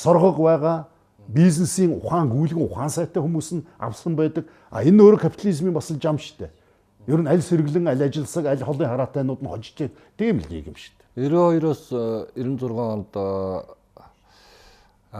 соргог 0.00 0.40
байгаа 0.40 0.88
бизнесийн 1.28 1.92
ухаан 1.92 2.30
гүйлгэн 2.30 2.64
ухаан 2.64 2.90
сайтай 2.90 3.22
хүмүүс 3.22 3.48
нь 3.60 3.66
авсан 3.78 4.16
байдаг. 4.16 4.46
А 4.70 4.82
энэ 4.82 5.02
өөрөө 5.02 5.20
капитализмын 5.26 5.74
бас 5.74 5.90
жам 5.90 6.18
штэ. 6.18 6.50
Ер 7.06 7.20
нь 7.20 7.28
аль 7.28 7.42
сэргэлэн, 7.42 7.88
аль 7.88 8.02
ажилсаг, 8.02 8.46
аль 8.46 8.62
холын 8.62 8.88
хараатайнууд 8.88 9.42
нь 9.42 9.50
хожиж. 9.50 9.90
Тийм 10.16 10.38
л 10.38 10.46
нийгэм 10.48 10.74
штэ. 10.74 11.02
92-оос 11.16 11.90
96 12.36 12.78
онд 12.78 13.12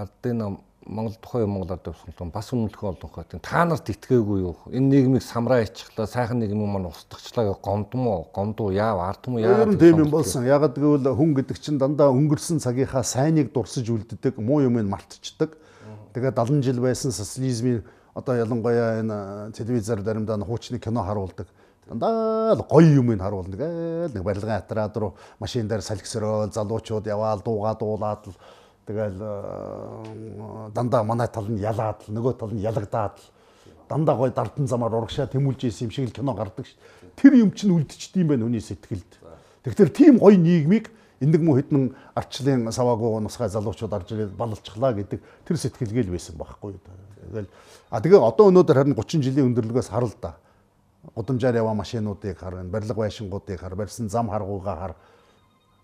ардын 0.03 0.37
нам 0.39 0.59
Монгол 0.87 1.17
тухайн 1.19 1.51
Монгол 1.51 1.73
ард 1.75 1.83
төвсгөл 1.83 2.31
бас 2.31 2.53
үнэлэхээ 2.55 2.91
олон 2.95 3.11
хойт. 3.11 3.35
Та 3.43 3.65
нарт 3.67 3.91
итгээгүй 3.91 4.39
юу? 4.39 4.55
Энэ 4.71 4.87
нийгмийг 4.87 5.25
самраа 5.27 5.67
ичглаа, 5.67 6.07
сайхан 6.07 6.39
нийгмийг 6.39 6.71
маань 6.71 6.87
устгахчлаа 6.87 7.59
гомдмоо, 7.59 8.31
гомдуу 8.31 8.71
яав, 8.71 9.03
ардмуу 9.03 9.43
яав. 9.43 9.67
Ер 9.67 9.75
нь 9.75 9.79
тийм 9.83 10.07
юм 10.07 10.11
болсон. 10.15 10.47
Ягаад 10.47 10.79
гэвэл 10.79 11.11
хүн 11.11 11.35
гэдэг 11.35 11.59
чинь 11.59 11.83
дандаа 11.83 12.15
өнгөрсөн 12.15 12.63
цагийнхаа 12.63 13.03
сайныг 13.03 13.51
дурсаж 13.51 13.91
үлддэг, 13.91 14.39
муу 14.39 14.63
юмыг 14.63 14.87
мартчихдаг. 14.87 15.59
Тэгээд 16.15 16.39
70 16.39 16.63
жил 16.63 16.79
байсан 16.79 17.11
социализмын 17.11 17.83
одоо 18.15 18.39
ялангуяа 18.39 19.03
энэ 19.03 19.53
телевизээр 19.59 20.07
заримдаа 20.07 20.39
хуучны 20.39 20.79
кино 20.79 21.03
харуулдаг. 21.03 21.51
Дандаа 21.91 22.55
л 22.55 22.63
гоё 22.63 23.03
юмыг 23.03 23.21
харуулдаг. 23.21 23.59
Нэг 24.15 24.23
барилгын 24.23 24.63
атраад 24.63 24.97
руу 24.97 25.15
машин 25.39 25.69
дээр 25.69 25.83
салхисроо 25.83 26.47
залуучууд 26.47 27.07
яваал 27.11 27.43
дуугаа 27.43 27.75
дуулаад 27.75 28.23
л 28.31 28.39
Тэгэл 28.87 29.19
э, 29.19 30.71
дандаа 30.71 31.03
манай 31.03 31.27
тал 31.27 31.51
нь 31.51 31.59
ялаад 31.59 32.07
л 32.07 32.15
нөгөө 32.15 32.35
тал 32.39 32.55
нь 32.55 32.63
ялагдаад 32.63 33.19
л 33.19 33.27
дандаа 33.89 34.15
гой 34.15 34.31
дардан 34.31 34.71
замаар 34.71 34.95
урагшаа 34.95 35.27
тэмүүлж 35.27 35.67
исэн 35.67 35.91
юм 35.91 35.91
шиг 35.91 36.07
л 36.07 36.15
кино 36.15 36.35
гардаг 36.35 36.67
ш. 36.67 36.79
Тэр 37.19 37.35
юм 37.35 37.51
чинь 37.51 37.75
үлдчихдээ 37.75 38.23
юм 38.23 38.29
байна 38.31 38.47
хүний 38.47 38.63
сэтгэлд. 38.63 39.11
Тэгэхээр 39.67 39.91
тийм 39.91 40.15
гоё 40.23 40.39
нийгмийг 40.39 40.95
энэг 41.19 41.43
муу 41.43 41.59
хэдэн 41.59 41.97
арчлын 42.15 42.71
саваагүй 42.71 43.21
нусгай 43.27 43.51
залуучууд 43.51 43.93
орж 43.93 44.09
ирээд 44.13 44.39
балалцглаа 44.39 44.95
гэдэг 44.95 45.21
тэр 45.43 45.57
сэтгэлгээл 45.57 46.15
байсан 46.15 46.39
байхгүй 46.39 46.79
юу. 46.79 46.83
Тэгэл 47.27 47.51
а 47.91 47.99
тэгээ 47.99 48.21
одоо 48.23 48.55
өнөөдөр 48.55 48.77
харин 48.77 48.95
30 48.95 49.25
жилийн 49.25 49.51
өндөрлөгөөс 49.51 49.91
харал 49.91 50.15
да. 50.21 50.37
Гудамжаар 51.15 51.59
яваа 51.59 51.75
машинуудыг 51.75 52.39
хар, 52.39 52.63
барилга 52.67 53.03
байшингуудыг 53.03 53.59
хар, 53.59 53.75
барьсан 53.75 54.11
зам 54.11 54.29
харгуугаа 54.29 54.77
хар 54.77 54.93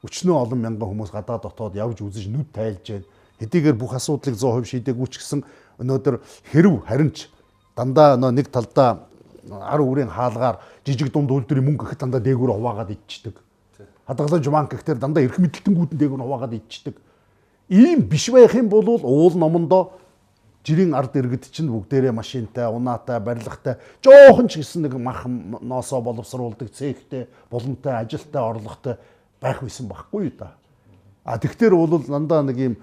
өчнөө 0.03 0.35
олон 0.35 0.59
мянган 0.59 0.89
хүмүүс 0.91 1.15
гадаад 1.15 1.47
дотоод 1.47 1.79
явж 1.79 2.03
үзэж 2.03 2.27
нүд 2.27 2.51
тайлж 2.51 2.87
байна. 2.91 3.07
Хэдийгээр 3.39 3.77
бүх 3.79 3.95
асуудлыг 3.95 4.35
100% 4.35 4.67
шийдээгүй 4.67 5.09
ч 5.11 5.23
гэсэн 5.23 5.47
өнөөдөр 5.79 6.19
хэрв 6.51 6.83
харин 6.87 7.11
ч 7.15 7.31
дандаа 7.79 8.19
нэг 8.19 8.51
талдаа 8.51 9.07
ар 9.47 9.81
үрийн 9.81 10.11
хаалгаар 10.11 10.59
жижиг 10.87 11.11
дунд 11.15 11.31
үйлдвэрийн 11.31 11.67
мөнгө 11.67 11.87
гэхэд 11.87 12.03
дандаа 12.03 12.21
дээгүүр 12.23 12.51
хуваагаад 12.51 12.91
идчихдэг. 12.95 13.37
Хадгалан 14.07 14.43
жуманк 14.43 14.71
гэхээр 14.75 14.99
дандаа 14.99 15.23
эрх 15.23 15.39
мэдэлтэнгүүд 15.39 15.95
нь 15.95 15.99
дээгүүр 15.99 16.23
хуваагаад 16.23 16.59
идчихдэг. 16.59 16.97
Ийм 17.71 18.03
биш 18.07 18.31
байх 18.31 18.55
юм 18.55 18.69
бол 18.69 18.87
уул 19.03 19.35
номондоо 19.39 19.99
жирийн 20.67 20.95
ард 20.95 21.17
иргэд 21.19 21.51
чинь 21.51 21.71
бүгдээрээ 21.71 22.15
машинтай, 22.15 22.71
унаатай, 22.71 23.19
барилгатай, 23.19 23.83
жоохон 24.03 24.47
ч 24.47 24.63
гэсэн 24.63 24.87
нэг 24.87 24.95
мах 24.95 25.27
ноосоо 25.27 26.03
боловсруулдаг 26.03 26.71
цэгтэй, 26.71 27.27
булантай, 27.51 28.07
ажилтай, 28.07 28.43
орлоготой 28.43 28.95
байх 29.43 29.63
байсан 29.63 29.89
байхгүй 29.91 30.31
юу 30.31 30.37
та. 30.39 30.55
А 31.25 31.39
тэгтэр 31.39 31.75
бол 31.75 31.99
дандаа 32.03 32.43
нэг 32.43 32.59
юм 32.59 32.75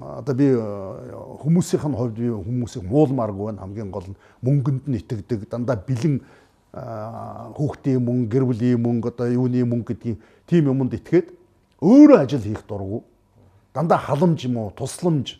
одоо 0.00 0.34
би 0.34 0.52
хүмүүсийнх 0.52 1.84
нь 1.88 1.96
хувьд 1.96 2.16
би 2.16 2.28
хүмүүсийг 2.32 2.84
муулмааргүй 2.84 3.52
байна 3.52 3.64
хамгийн 3.64 3.90
гол 3.90 4.08
нь 4.08 4.16
мөнгөнд 4.40 4.84
нь 4.88 4.98
итгэдэг 5.00 5.48
дандаа 5.48 5.76
бэлэн 5.76 6.24
хүүхдийн 6.72 8.00
мөнгө 8.00 8.28
гэр 8.32 8.44
бүлийн 8.44 8.80
мөнгө 8.80 9.12
одоо 9.12 9.28
юуны 9.28 9.64
мөнгө 9.64 9.92
гэдгийг 9.92 10.18
тийм 10.48 10.72
юмд 10.72 10.96
итгээд 10.96 11.32
өөрөө 11.80 12.18
ажил 12.24 12.44
хийх 12.44 12.64
дурггүй 12.68 13.02
дандаа 13.76 13.98
халамж 14.00 14.44
юм 14.48 14.56
уу 14.56 14.72
тусламж 14.72 15.36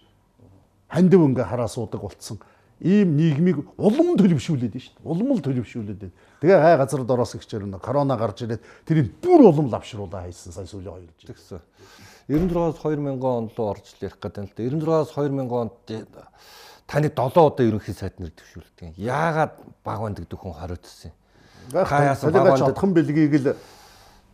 хандив 0.88 1.24
ингээ 1.24 1.49
хараа 1.49 1.68
суудаг 1.68 2.01
болцсон 2.01 2.40
ийм 2.81 3.16
нийгмийг 3.18 3.59
улам 3.76 4.14
төлөвшүүлээд 4.18 4.72
байна 4.74 4.85
шүү 4.87 4.95
дээ 4.99 5.11
улам 5.11 5.29
л 5.35 5.43
төлөвшүүлээд 5.43 6.01
байна 6.03 6.14
Тэгээ 6.39 6.61
хай 6.62 6.76
газар 6.79 7.03
дороос 7.03 7.35
гिचэр 7.35 7.66
нэ 7.66 7.83
корона 7.83 8.14
гарч 8.14 8.47
ирээд 8.47 8.62
тэрийг 8.87 9.11
бүр 9.18 9.51
улам 9.51 9.66
лавшруулаа 9.74 10.22
хайсан 10.22 10.55
сая 10.55 10.70
сүүлийн 10.70 11.11
2 11.18 11.35
жил. 11.35 11.35
Тэгсэн. 11.35 11.59
96-аас 12.31 12.79
2000 12.79 13.18
он 13.18 13.51
руу 13.51 13.66
орж 13.74 13.83
л 13.99 14.07
ярих 14.07 14.22
гэдэг 14.22 14.47
л 14.47 14.55
да. 14.55 14.62
96-аас 14.62 15.11
2000 15.18 15.51
онд 15.51 15.74
таны 16.87 17.11
7 17.11 17.43
удаа 17.43 17.66
ерөнхий 17.66 17.95
сайд 17.95 18.22
нэр 18.22 18.31
төвшүүлдэг. 18.31 18.95
Яагаад 19.03 19.59
баг 19.83 19.99
банд 19.99 20.22
гэдэг 20.22 20.39
хүн 20.39 20.55
хариуцсан 20.55 21.11
юм? 21.11 21.18
Хаяас 21.74 22.22
баг 22.22 22.55
банд 22.55 22.62
чадхан 22.62 22.95
бэлгийг 22.95 23.35
л 23.43 23.59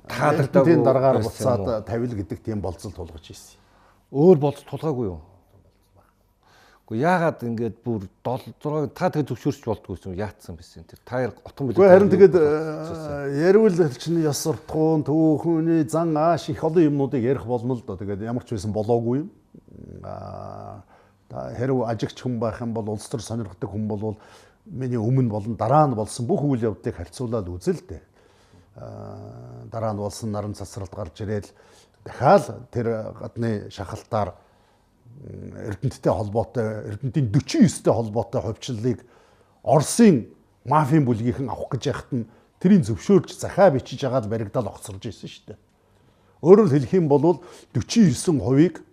таалагдаагүй 0.05 0.77
тийм 0.77 0.85
дараагаар 0.85 1.25
буцаад 1.25 1.89
тавил 1.89 2.13
гэдэг 2.13 2.39
тийм 2.45 2.61
болцол 2.61 2.93
тулгаж 2.93 3.33
ирсэн. 3.33 3.57
Өөр 4.13 4.37
болцол 4.45 4.69
тулгаагүй 4.69 5.09
юу? 5.09 5.25
Гэхдээ 6.85 7.01
яагаад 7.01 7.41
ингээд 7.49 7.77
бүр 7.81 8.05
7 8.21 8.61
6 8.61 8.93
та 8.93 9.09
тэгээ 9.09 9.29
зөвшөөрч 9.33 9.65
болдгоо 9.65 9.97
юм 10.05 10.21
яатсан 10.21 10.53
байсан 10.53 10.85
тэр 10.85 11.01
таяр 11.01 11.33
отон 11.41 11.73
билээ. 11.73 11.81
Гэхдээ 11.81 11.95
харин 11.97 12.13
тэгээд 12.13 12.37
ярил 13.41 13.97
чинь 13.97 14.21
яс 14.21 14.45
суртахуун 14.45 15.01
түүхний 15.01 15.89
зан 15.89 16.13
ааш 16.13 16.53
их 16.53 16.61
олон 16.61 16.85
юмнуудыг 16.85 17.25
ярих 17.25 17.49
болно 17.49 17.73
л 17.73 17.81
доо. 17.81 17.97
Тэгээд 17.97 18.29
ямар 18.29 18.45
ч 18.45 18.53
байсан 18.53 18.77
болоогүй 18.77 19.25
юм. 19.25 19.33
Аа 20.05 20.85
хэрв 21.33 21.89
ажигч 21.89 22.21
хүн 22.21 22.37
байх 22.37 22.61
юм 22.61 22.77
бол 22.77 22.93
улс 22.93 23.09
төр 23.09 23.25
сонирхдаг 23.25 23.65
хүн 23.65 23.89
бол 23.89 24.21
миний 24.69 25.01
өмнө 25.01 25.33
болон 25.33 25.57
дараа 25.57 25.89
нь 25.89 25.97
болсон 25.97 26.29
бүх 26.29 26.45
үйл 26.45 26.69
явдлыг 26.69 27.01
харьцуулаад 27.01 27.49
үзэл 27.49 27.81
дээ. 27.81 28.03
Аа 28.77 29.73
дараа 29.73 29.97
нь 29.97 30.05
болсон 30.05 30.37
наран 30.37 30.53
цацралт 30.53 30.93
гарч 30.93 31.17
ирээд 31.25 31.49
дахиад 32.05 32.69
тэр 32.69 33.17
гадны 33.17 33.73
шахалтаар 33.73 34.37
Эрдэнэттэй 35.23 36.13
холбоотой 36.13 36.67
Эрдэнэтийн 36.91 37.31
49-тэй 37.33 37.93
холбоотой 37.93 38.41
хувьчлалыг 38.43 38.99
Оросын 39.63 40.29
мафийн 40.65 41.05
бүлгийнхэн 41.05 41.49
авах 41.49 41.73
гэж 41.73 41.83
яхад 41.89 42.11
нь 42.13 42.29
тэрийг 42.61 42.85
зөвшөөрч 42.85 43.33
захаа 43.37 43.71
бичиж 43.71 44.05
агаад 44.05 44.29
баригдал 44.29 44.69
огцорж 44.69 45.05
ирсэн 45.09 45.29
шүү 45.29 45.45
дээ. 45.53 45.59
Өөрөөр 46.45 46.71
хэлэх 46.73 46.93
юм 46.93 47.09
бол 47.09 47.41
49%-ийг 47.73 48.85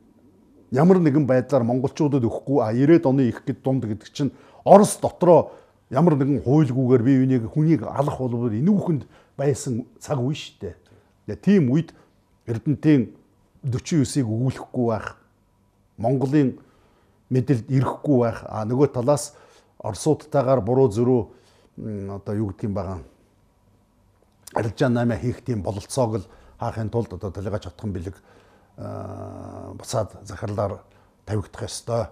ямар 0.72 1.00
нэгэн 1.04 1.28
байдлаар 1.28 1.68
монголчуудад 1.68 2.24
өгөхгүй 2.24 2.60
а 2.64 2.72
90-ад 2.72 3.06
оны 3.08 3.28
их 3.28 3.44
гэд 3.44 3.60
дунд 3.64 3.84
гэдэг 3.84 4.10
чинь 4.12 4.32
Орос 4.64 5.00
дотроо 5.02 5.52
ямар 5.92 6.16
нэгэн 6.16 6.44
хуйлгүйгээр 6.48 7.04
бие 7.04 7.18
биенийг 7.24 7.52
хүнийг 7.52 7.84
алах 7.84 8.20
болбол 8.20 8.56
энүүхэнд 8.56 9.04
байсан 9.36 9.84
цаг 10.00 10.24
үе 10.24 10.36
шүү 10.36 10.72
дээ. 11.28 11.36
Тийм 11.44 11.72
үед 11.72 11.92
Эрдэнтийн 12.48 13.12
49-ыг 13.68 14.26
өгүүлэхгүй 14.26 14.86
байх 14.88 15.21
Монголын 16.02 16.58
мэдэлд 17.30 17.70
ирэхгүй 17.70 18.18
байх. 18.26 18.44
А 18.50 18.66
нөгөө 18.66 18.92
талаас 18.98 19.34
Оросуудтайгаар 19.82 20.62
буруу 20.62 20.90
зөрүү 20.92 21.22
одоо 22.18 22.36
юу 22.36 22.52
гэдгийг 22.52 22.74
байгаа 22.74 23.00
арилжаан 24.54 24.94
намаа 24.94 25.18
хийх 25.18 25.42
тийм 25.42 25.64
бололцоог 25.64 26.16
л 26.22 26.28
хаахын 26.60 26.90
тулд 26.90 27.14
одоо 27.14 27.32
талигач 27.32 27.66
отхон 27.68 27.94
бэлэг 27.94 28.16
бусаад 29.78 30.18
захирлаар 30.28 30.84
тавигдах 31.26 31.64
ёстой 31.64 32.06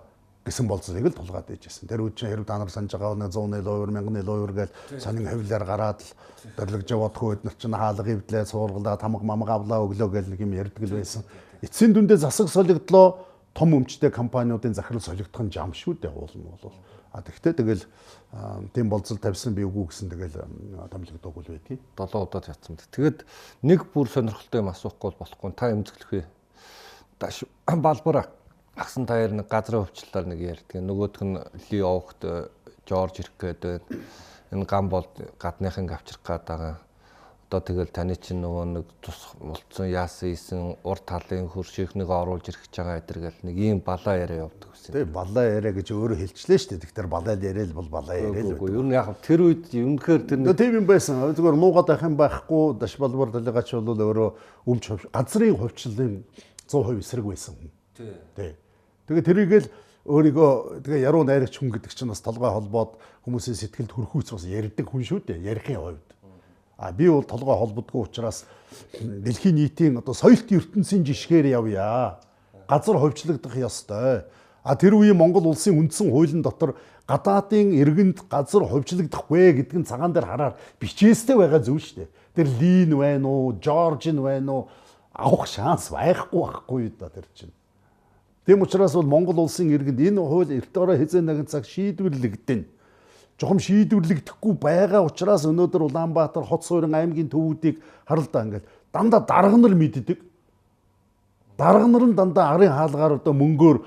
гэсэн 0.46 0.68
болцоог 0.68 1.06
л 1.06 1.14
тулгаад 1.14 1.52
ээжсэн. 1.52 1.88
Тэр 1.88 2.08
үед 2.08 2.16
чинь 2.16 2.32
хэрэг 2.32 2.48
та 2.48 2.58
нар 2.58 2.70
санаж 2.72 2.96
байгаа 2.96 3.16
нэг 3.20 3.32
100 3.36 3.60
нэлөө 3.60 3.92
1000 3.92 4.18
нэлөө 4.18 4.54
гээл 4.56 4.74
сонин 4.98 5.28
хавлаар 5.28 5.66
гараад 5.68 6.00
л 6.02 6.10
дөрлөж 6.58 6.88
яваадгүй 6.90 7.30
бид 7.36 7.44
нар 7.44 7.56
чинь 7.60 7.76
хаалга 7.76 8.08
хөвдлээ 8.08 8.46
суургалаа 8.48 8.98
тамга 8.98 9.24
мамга 9.24 9.54
авлаа 9.60 9.84
өглөө 9.84 10.10
гээл 10.10 10.32
нэг 10.32 10.40
юм 10.40 10.54
ярьдаг 10.56 10.84
л 10.88 10.96
байсан. 10.96 11.24
Эцсийн 11.62 11.94
дүндээ 11.94 12.18
засаг 12.18 12.48
солигдлоо 12.50 13.29
том 13.60 13.76
өмчтэй 13.76 14.08
компаниудын 14.08 14.72
захирал 14.72 15.04
солигдох 15.04 15.44
нь 15.44 15.52
жам 15.52 15.76
шүү 15.76 16.00
дээ 16.00 16.16
уул 16.16 16.32
нь 16.32 16.48
бол. 16.48 16.72
А 17.12 17.20
тэгвэл 17.20 17.60
тэгэл 17.60 17.84
тийм 18.72 18.88
болцол 18.88 19.20
тавьсан 19.20 19.52
би 19.52 19.68
үгүй 19.68 19.92
гэсэн 19.92 20.08
тэгэл 20.08 20.48
томилогдоогүй 20.88 21.44
л 21.44 21.52
байдгийг. 21.60 21.82
7 22.00 22.24
удаад 22.24 22.48
ятсан. 22.48 22.80
Тэгэд 22.80 23.28
нэг 23.68 23.84
бүр 23.92 24.08
сонирхолтой 24.08 24.64
юм 24.64 24.72
асуухгүй 24.72 25.12
болохгүй 25.20 25.52
та 25.60 25.76
эмзэглэх 25.76 26.12
вэ? 26.16 26.24
Даш 27.20 27.44
балбараа 27.68 28.32
агсан 28.80 29.04
таяр 29.04 29.36
нэг 29.36 29.52
газрын 29.52 29.84
өвчлөлээр 29.84 30.28
нэг 30.32 30.40
ярьдаг. 30.40 30.80
Нөгөөх 30.80 31.20
нь 31.28 31.36
Ли 31.68 31.80
Овгт 31.84 32.24
Жорж 32.88 33.20
ирэх 33.20 33.36
гээд 33.36 33.60
байна. 33.60 33.84
Энэ 34.56 34.64
гам 34.64 34.88
бол 34.88 35.04
гадныхын 35.36 35.92
авчрах 35.92 36.24
гээд 36.24 36.46
байгаа. 36.48 36.76
Одоо 37.50 37.66
тэгэл 37.66 37.90
таны 37.90 38.14
чинь 38.14 38.46
нөгөө 38.46 38.66
нэг 38.78 38.90
тус 39.02 39.34
болцсон 39.42 39.90
яасан 39.90 40.30
ийсэн 40.30 40.78
урд 40.86 41.02
талын 41.10 41.50
хөрших 41.50 41.98
нэг 41.98 42.06
оруулж 42.06 42.46
ирэх 42.46 42.62
гэж 42.70 42.78
байгаа 42.78 43.02
эдэр 43.02 43.20
гэл 43.26 43.40
нэг 43.42 43.56
ийм 43.58 43.82
балаа 43.82 44.22
яриа 44.22 44.46
явдаг 44.46 44.70
гэсэн. 44.70 44.94
Тэг 44.94 45.10
балаа 45.10 45.46
яриа 45.50 45.74
гэж 45.74 45.90
өөрөө 45.90 46.30
хэлчлээ 46.30 46.60
шүү 46.62 46.70
дээ. 46.78 46.84
Тэгэхээр 46.86 47.10
балаа 47.10 47.34
яриа 47.34 47.66
л 47.66 47.74
бол 47.74 47.90
балаа 47.90 48.22
яриа 48.22 48.46
л. 48.46 48.54
Үгүй 48.54 48.70
ер 48.70 48.86
нь 48.86 48.94
яг 48.94 49.18
тэр 49.26 49.42
үед 49.50 49.66
өмнөхөр 49.66 50.22
тэр 50.30 50.40
нэг 50.46 50.62
тийм 50.62 50.78
юм 50.78 50.86
байсан. 50.86 51.26
Зүгээр 51.34 51.58
нуугаад 51.58 51.90
байх 51.90 52.06
юм 52.06 52.22
байхгүй. 52.22 52.78
Даш 52.78 52.94
балбар 53.02 53.34
далигач 53.34 53.74
бол 53.82 53.98
өөрөө 53.98 54.30
өмч 54.70 55.10
газрын 55.10 55.58
хувьчлалын 55.58 56.22
100% 56.70 57.02
эсрэг 57.02 57.26
байсан. 57.34 57.58
Тий. 57.98 58.54
Тэгээ 59.10 59.26
тэрийг 59.26 59.54
л 59.58 59.74
өөрийгөө 60.06 60.86
тэгээ 60.86 61.02
яруу 61.02 61.26
найрагч 61.26 61.58
хүн 61.58 61.74
гэдэг 61.74 61.98
чинь 61.98 62.14
бас 62.14 62.22
толгой 62.22 62.54
холбоод 62.54 63.02
хүмүүсийн 63.26 63.58
сэтгэлд 63.58 63.90
хөрхүүц 63.90 64.38
бас 64.38 64.46
ярьдаг 64.46 64.86
хүн 64.86 65.02
шүү 65.02 65.26
дээ. 65.26 65.50
Ярихын 65.50 65.82
хувьд. 65.82 66.06
А 66.80 66.94
би 66.96 67.10
бол 67.12 67.24
толгой 67.28 67.58
холбодгүй 67.60 68.08
учраас 68.08 68.46
дэлхийн 69.04 69.56
нийтийн 69.56 69.98
одоо 70.00 70.16
соёлт 70.16 70.48
ертөнцийн 70.48 71.04
жишгээр 71.04 71.52
явъя. 71.52 72.24
Газар 72.72 72.96
ховчлогдох 72.96 73.52
ёстой. 73.60 74.24
А 74.64 74.76
тэр 74.80 74.96
үеийн 74.96 75.20
Монгол 75.20 75.52
улсын 75.52 75.76
үндсэн 75.76 76.08
хуулийн 76.08 76.40
дотор 76.40 76.80
гадаадын 77.04 77.76
иргэнд 77.76 78.24
газар 78.32 78.64
ховчлогдох 78.64 79.28
вэ 79.28 79.60
гэдг 79.60 79.76
нь 79.76 79.84
цагаан 79.84 80.16
дээр 80.16 80.24
хараар 80.24 80.56
бичээстэй 80.80 81.36
байгаа 81.36 81.60
зүйл 81.60 81.84
шүү 81.84 82.08
дээ. 82.08 82.10
Тэр 82.40 82.48
Лин 82.48 82.96
байна 82.96 83.28
уу, 83.28 83.60
Жоржин 83.60 84.24
байна 84.24 84.52
уу 84.64 84.64
авах 85.12 85.52
шанс 85.52 85.92
байхгүй 85.92 86.40
байхгүй 86.40 86.96
да 86.96 87.12
тэр 87.12 87.28
чинь. 87.36 87.52
Тэм 88.48 88.64
учраас 88.64 88.96
бол 88.96 89.04
Монгол 89.04 89.44
улсын 89.44 89.68
иргэнд 89.68 90.00
энэ 90.00 90.22
хууль 90.24 90.56
эрт 90.56 90.72
ороо 90.78 90.96
хязээ 90.96 91.28
нэгэн 91.28 91.52
цаг 91.52 91.68
шийдвэрлэгдэн. 91.68 92.79
Жохом 93.40 93.60
шийдвэрлэгдэхгүй 93.64 94.54
байгаа 94.60 95.06
учраас 95.08 95.46
өнөөдөр 95.48 95.88
Улаанбаатар 95.88 96.44
хот 96.44 96.68
суурин 96.68 96.94
аймгийн 96.94 97.32
төвүүдийг 97.32 97.80
харалдаа 98.04 98.44
ингээд 98.44 98.66
дандаа 98.92 99.22
дарга 99.24 99.56
нар 99.56 99.76
мэддэг. 99.80 100.20
Дарга 101.56 101.88
нар 101.88 102.04
нь 102.04 102.16
дандаа 102.20 102.60
арын 102.60 102.76
хаалгаар 102.76 103.16
одоо 103.24 103.34
мөнгөөр 103.34 103.78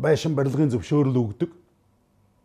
байшин 0.00 0.32
барилгын 0.32 0.72
зөвшөөрөл 0.72 1.12
өгдөг. 1.12 1.50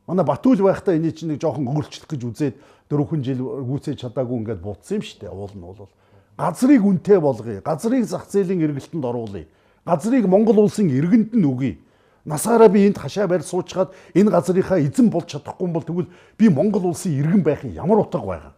Манай 0.08 0.26
Батүл 0.28 0.60
байхдаа 0.60 0.99
энэ 0.99 1.16
чинь 1.16 1.32
нэг 1.32 1.39
жоохон 1.39 1.72
өөрчлөх 1.72 2.12
гэж 2.12 2.22
үзээд 2.28 2.56
дөрвөн 2.91 3.24
жил 3.24 3.39
гүйцээж 3.64 4.04
чадаагүй 4.04 4.43
ингээд 4.43 4.60
буутсан 4.60 4.99
юм 4.99 5.08
шүү 5.08 5.20
дээ. 5.24 5.32
Уул 5.32 5.56
нь 5.56 5.64
бол 5.64 5.88
газрыг 6.36 6.84
үнэтэй 6.84 7.20
болгоё. 7.24 7.64
Газрыг 7.64 8.04
зах 8.04 8.28
зээлийн 8.28 8.60
эргэлтэнд 8.68 9.08
оруулъя 9.08 9.47
газрыг 9.86 10.28
Монгол 10.28 10.60
улсын 10.60 10.89
иргэнд 10.89 11.34
нь 11.34 11.45
өгье. 11.45 11.78
Насаараа 12.26 12.69
би 12.69 12.86
энд 12.86 12.97
хашаа 12.97 13.28
барь 13.28 13.41
суучгаад 13.41 13.93
энэ 14.13 14.30
газрынхаа 14.30 14.78
эзэн 14.80 15.09
болж 15.09 15.34
чадахгүй 15.34 15.67
бол 15.67 15.82
тэгвэл 15.82 16.09
би 16.38 16.49
Монгол 16.49 16.93
улсын 16.93 17.17
иргэн 17.17 17.41
байх 17.41 17.63
нь 17.63 17.74
ямар 17.74 18.05
утга 18.05 18.22
байгаа. 18.22 18.53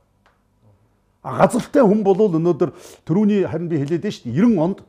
А 1.23 1.37
газартай 1.39 1.81
хүн 1.81 2.03
бол 2.03 2.19
өнөөдөр 2.27 2.75
төрөүний 3.07 3.47
харин 3.47 3.71
би 3.71 3.79
хэлээд 3.79 4.03
шүү 4.03 4.27
дээ 4.27 4.35
90 4.35 4.59
онд 4.59 4.83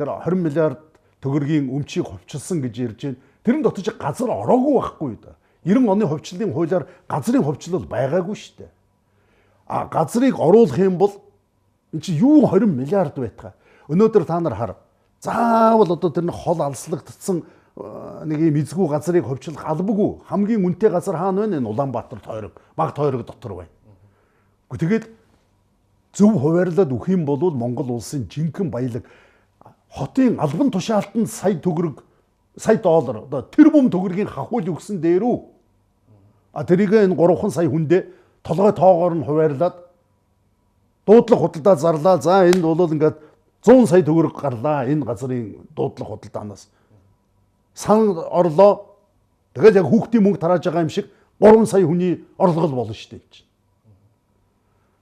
тэр 0.00 0.08
20 0.16 0.40
миллиард 0.40 0.80
төгрөгийн 1.20 1.68
өмчийг 1.68 2.08
хувьчилсан 2.08 2.64
гэж 2.64 2.74
ярьж 2.80 3.00
байна. 3.04 3.20
Тэрэн 3.44 3.62
дотор 3.62 3.94
газар 4.00 4.28
ороогүй 4.32 4.74
байхгүй 4.80 5.18
да. 5.20 5.36
90 5.68 5.92
оны 5.92 6.08
хувьчлалын 6.08 6.52
хуулиар 6.56 6.88
газрын 7.04 7.44
хувьчлал 7.44 7.84
байгаагүй 7.84 8.36
шүү 8.36 8.64
дээ. 8.64 8.70
А 9.68 9.84
газрыг 9.84 10.40
оруулах 10.40 10.78
юм 10.80 10.96
бол 10.96 11.20
эн 11.92 12.00
чинь 12.00 12.16
юу 12.16 12.48
20 12.48 12.64
миллиард 12.64 13.20
байтгаа. 13.20 13.52
Өнөөдөр 13.92 14.24
та 14.24 14.40
нар 14.40 14.56
хар 14.56 14.76
заавал 15.20 15.92
одоо 15.92 16.08
тэр 16.08 16.24
нэг 16.24 16.34
хол 16.34 16.62
алслагдсан 16.64 17.44
нэг 18.24 18.38
юм 18.40 18.56
эзгүй 18.60 18.88
газрыг 18.88 19.24
хөвчлөх 19.24 19.64
албагүй 19.64 20.22
хамгийн 20.28 20.64
үнэтэй 20.64 20.90
газар 20.90 21.16
хаана 21.16 21.46
вэ? 21.46 21.56
Энэ 21.58 21.68
Улаанбаатар 21.68 22.20
тойрог, 22.20 22.54
баг 22.76 22.94
тойрог 22.94 23.26
дотор 23.26 23.54
байна. 23.54 23.72
Тэгээд 24.70 25.08
зөв 26.14 26.38
хуваарлаад 26.38 26.90
өгөх 26.90 27.08
юм 27.10 27.24
бол 27.24 27.50
Монгол 27.50 27.96
улсын 27.98 28.26
жинхэнэ 28.30 28.70
баялаг 28.70 29.04
хотын 29.90 30.38
албан 30.38 30.70
тушаалтанд 30.70 31.30
сая 31.30 31.58
төгрөг, 31.58 32.02
сая 32.56 32.78
доллар 32.78 33.24
одоо 33.26 33.42
тэрбум 33.42 33.90
төгрөгийн 33.90 34.30
хахуул 34.30 34.66
өгсөн 34.74 35.00
дээрүү. 35.02 35.36
А 36.52 36.64
тэрийг 36.64 36.94
энэ 36.94 37.14
3 37.14 37.50
сая 37.50 37.68
хүндээ 37.68 38.06
толгой 38.42 38.72
тоогоор 38.72 39.14
нь 39.14 39.24
хуваарлаад 39.26 39.74
дуудлага 41.06 41.42
худалдаа 41.42 41.76
зарлаа. 41.76 42.20
За 42.22 42.46
энд 42.46 42.62
бол 42.62 42.90
ингээд 42.90 43.16
100 43.62 43.86
сая 43.86 44.02
төгрөг 44.02 44.34
гарлаа 44.40 44.86
энэ 44.86 45.04
газрын 45.04 45.66
дуудлага 45.74 46.16
худалдаанаас. 46.16 46.68
Сан 47.74 48.16
орлоо. 48.18 48.96
Тэгэл 49.54 49.82
яг 49.82 49.86
хүүхдийн 49.86 50.22
мөнгө 50.22 50.40
тарааж 50.40 50.64
байгаа 50.64 50.86
юм 50.86 50.92
шиг 50.92 51.10
3 51.40 51.66
сая 51.66 51.86
хүний 51.86 52.24
орлого 52.38 52.84
болно 52.84 52.94
шүү 52.94 53.18
дээ. 53.18 53.48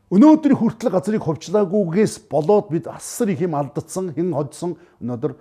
Өнөөдрийн 0.08 0.56
хүртэл 0.56 0.88
газрыг 0.88 1.20
хувьчлаагүйгээс 1.20 2.32
болоод 2.32 2.72
бид 2.72 2.88
асар 2.88 3.28
их 3.28 3.44
юм 3.44 3.52
алдсан, 3.52 4.08
хэн 4.16 4.32
хоцсон 4.32 4.80
өнөөдөр 5.04 5.36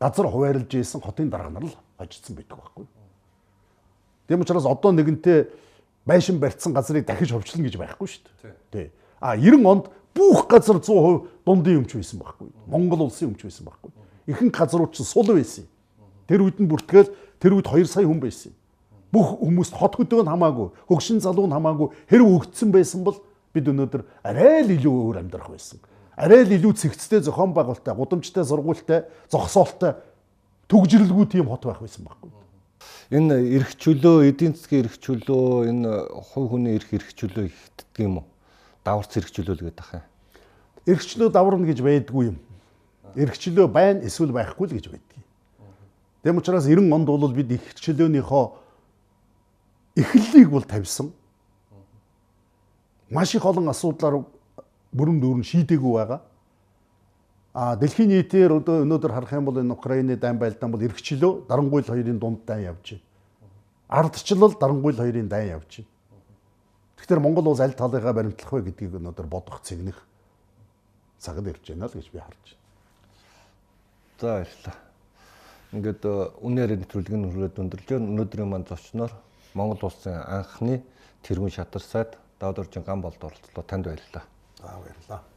газар 0.00 0.26
хуваарлж 0.32 0.72
ийсэн 0.80 1.04
хотын 1.04 1.28
дарга 1.28 1.52
нар 1.52 1.68
л 1.68 1.76
хожсон 2.00 2.36
байдаг 2.40 2.56
байхгүй. 2.56 2.86
Тийм 4.28 4.40
учраас 4.40 4.64
одоо 4.64 4.92
нэгэнтээ 4.96 5.52
байшин 6.08 6.40
барьсан 6.40 6.72
газрыг 6.72 7.04
дахиж 7.04 7.36
хувьчлана 7.36 7.68
гэж 7.68 7.76
байхгүй 7.76 8.08
шүү 8.08 8.24
дээ. 8.40 8.56
Тий. 8.72 8.86
А 9.20 9.36
90 9.36 9.68
онд 9.68 9.84
бүх 10.16 10.48
газар 10.48 10.80
100% 10.80 11.44
дундын 11.44 11.84
өмч 11.84 12.00
байсан 12.00 12.16
байхгүй. 12.24 12.48
Монгол 12.64 13.12
улсын 13.12 13.28
өмч 13.28 13.44
байсан 13.44 13.68
байхгүй. 13.68 13.92
Ихэнх 14.24 14.56
газрууд 14.56 14.96
ч 14.96 15.04
сул 15.04 15.28
байсан. 15.28 15.68
Тэр 16.26 16.46
үед 16.46 16.58
нь 16.60 16.68
бүртгээл 16.68 17.10
тэр 17.40 17.56
үед 17.56 17.66
2 17.70 17.86
сая 17.86 18.06
хүн 18.06 18.20
байсан. 18.20 18.52
Бүх 19.10 19.38
хүмүүст 19.40 19.74
хот 19.78 19.96
хөдөг 19.96 20.26
нь 20.26 20.30
хамаагүй, 20.30 20.68
хөгшин 20.90 21.22
залуу 21.22 21.46
нь 21.46 21.54
хамаагүй 21.54 21.88
хэрэг 22.10 22.26
өгдсөн 22.26 22.70
байсан 22.74 23.06
бол 23.06 23.18
бид 23.54 23.66
өнөөдөр 23.70 24.02
арай 24.26 24.66
л 24.66 24.74
илүү 24.74 24.94
өөр 24.94 25.20
амьдрах 25.22 25.50
байсан. 25.50 25.78
Арай 26.18 26.44
л 26.44 26.56
илүү 26.58 26.74
цэгцтэй 26.74 27.22
зохион 27.22 27.54
байгуулалттай, 27.54 27.94
гудамжтай 27.94 28.44
сургуультай, 28.44 29.06
зогсоолтой 29.30 29.96
төгжрэлгүй 30.66 31.26
тийм 31.30 31.46
хот 31.46 31.64
байх 31.64 31.80
байсан 31.80 32.04
байхгүй. 32.04 32.30
Энэ 33.14 33.38
эрх 33.54 33.78
чөлөө, 33.78 34.26
эдийн 34.26 34.58
засгийн 34.58 34.84
эрх 34.84 34.98
чөлөө, 34.98 35.70
энэ 35.70 35.90
хувь 36.34 36.50
хүний 36.50 36.74
эрх 36.74 36.90
эрх 36.90 37.14
чөлөө 37.14 37.46
ихтдэг 37.46 38.02
юм 38.02 38.18
уу? 38.20 38.26
даварц 38.86 39.16
эргчлүүлгээд 39.18 39.80
ах 39.82 39.90
юм. 39.98 40.04
Эргчлөө 40.86 41.30
даварна 41.34 41.66
гэж 41.66 41.82
байдгүй 41.82 42.30
юм. 42.30 42.38
Эргчлөө 43.18 43.66
байна 43.66 44.06
эсвэл 44.06 44.30
байхгүй 44.30 44.70
л 44.70 44.76
гэж 44.78 44.86
байдгийг. 44.94 45.25
Тэм 46.26 46.38
учраас 46.38 46.66
90 46.66 46.90
онд 46.90 47.06
бол 47.06 47.30
бид 47.30 47.52
эргчлөөнийхөө 47.54 48.44
эхлэлийг 49.94 50.50
бол 50.50 50.64
тавьсан. 50.66 51.12
Маш 53.14 53.36
их 53.36 53.46
олон 53.46 53.70
асуудлаар 53.70 54.26
бүрэн 54.90 55.20
дүүрэн 55.22 55.46
шийдээгүй 55.46 55.92
байгаа. 55.94 56.20
А 57.54 57.76
дэлхийн 57.78 58.10
нийтээр 58.10 58.58
одоо 58.58 58.82
өнөөдөр 58.82 59.12
харах 59.14 59.38
юм 59.38 59.46
бол 59.46 59.54
энэ 59.54 59.70
Украины 59.70 60.16
дайн 60.18 60.34
байлдаан 60.34 60.74
бол 60.74 60.82
эргчлөө 60.82 61.46
дарангуйл 61.46 61.86
хоёрын 61.86 62.18
дунд 62.18 62.42
дайн 62.42 62.74
явж 62.74 62.98
байна. 62.98 63.06
Ардчлал 63.86 64.58
дарангуйл 64.58 64.98
хоёрын 64.98 65.28
дайн 65.30 65.54
явж 65.54 65.78
байна. 65.78 65.90
Тэгэхээр 66.98 67.22
Монгол 67.22 67.54
улс 67.54 67.62
аль 67.62 67.78
талыгаа 67.78 68.12
баримтлах 68.12 68.50
вэ 68.50 68.66
гэдгийг 68.66 68.98
өнөөдөр 68.98 69.30
бодох 69.30 69.62
цэгнэх 69.62 70.02
цагд 71.22 71.46
ирж 71.46 71.70
байна 71.70 71.86
л 71.86 71.94
гэж 71.94 72.10
би 72.10 72.18
харж 72.18 72.42
байна. 72.50 72.58
За 74.18 74.26
баярлалаа. 74.26 74.85
Ингээд 75.76 76.02
э, 76.08 76.12
үнээр 76.40 76.80
нэвтрүүлгийг 76.80 77.20
нь 77.20 77.28
хүрээд 77.28 77.60
өндөрлж. 77.60 77.88
Өнөөдрийн 78.00 78.48
маань 78.48 78.64
зочноор 78.64 79.12
Монгол 79.52 79.92
улсын 79.92 80.24
анхны 80.24 80.80
тэргүүн 81.20 81.52
шатар 81.52 81.84
сайд 81.84 82.16
Даудоржин 82.40 82.80
ган 82.80 83.04
болд 83.04 83.20
оролцлоо 83.20 83.64
танд 83.64 83.84
баярлалаа. 83.84 84.24
За 84.56 84.72
баярлалаа. 84.80 85.35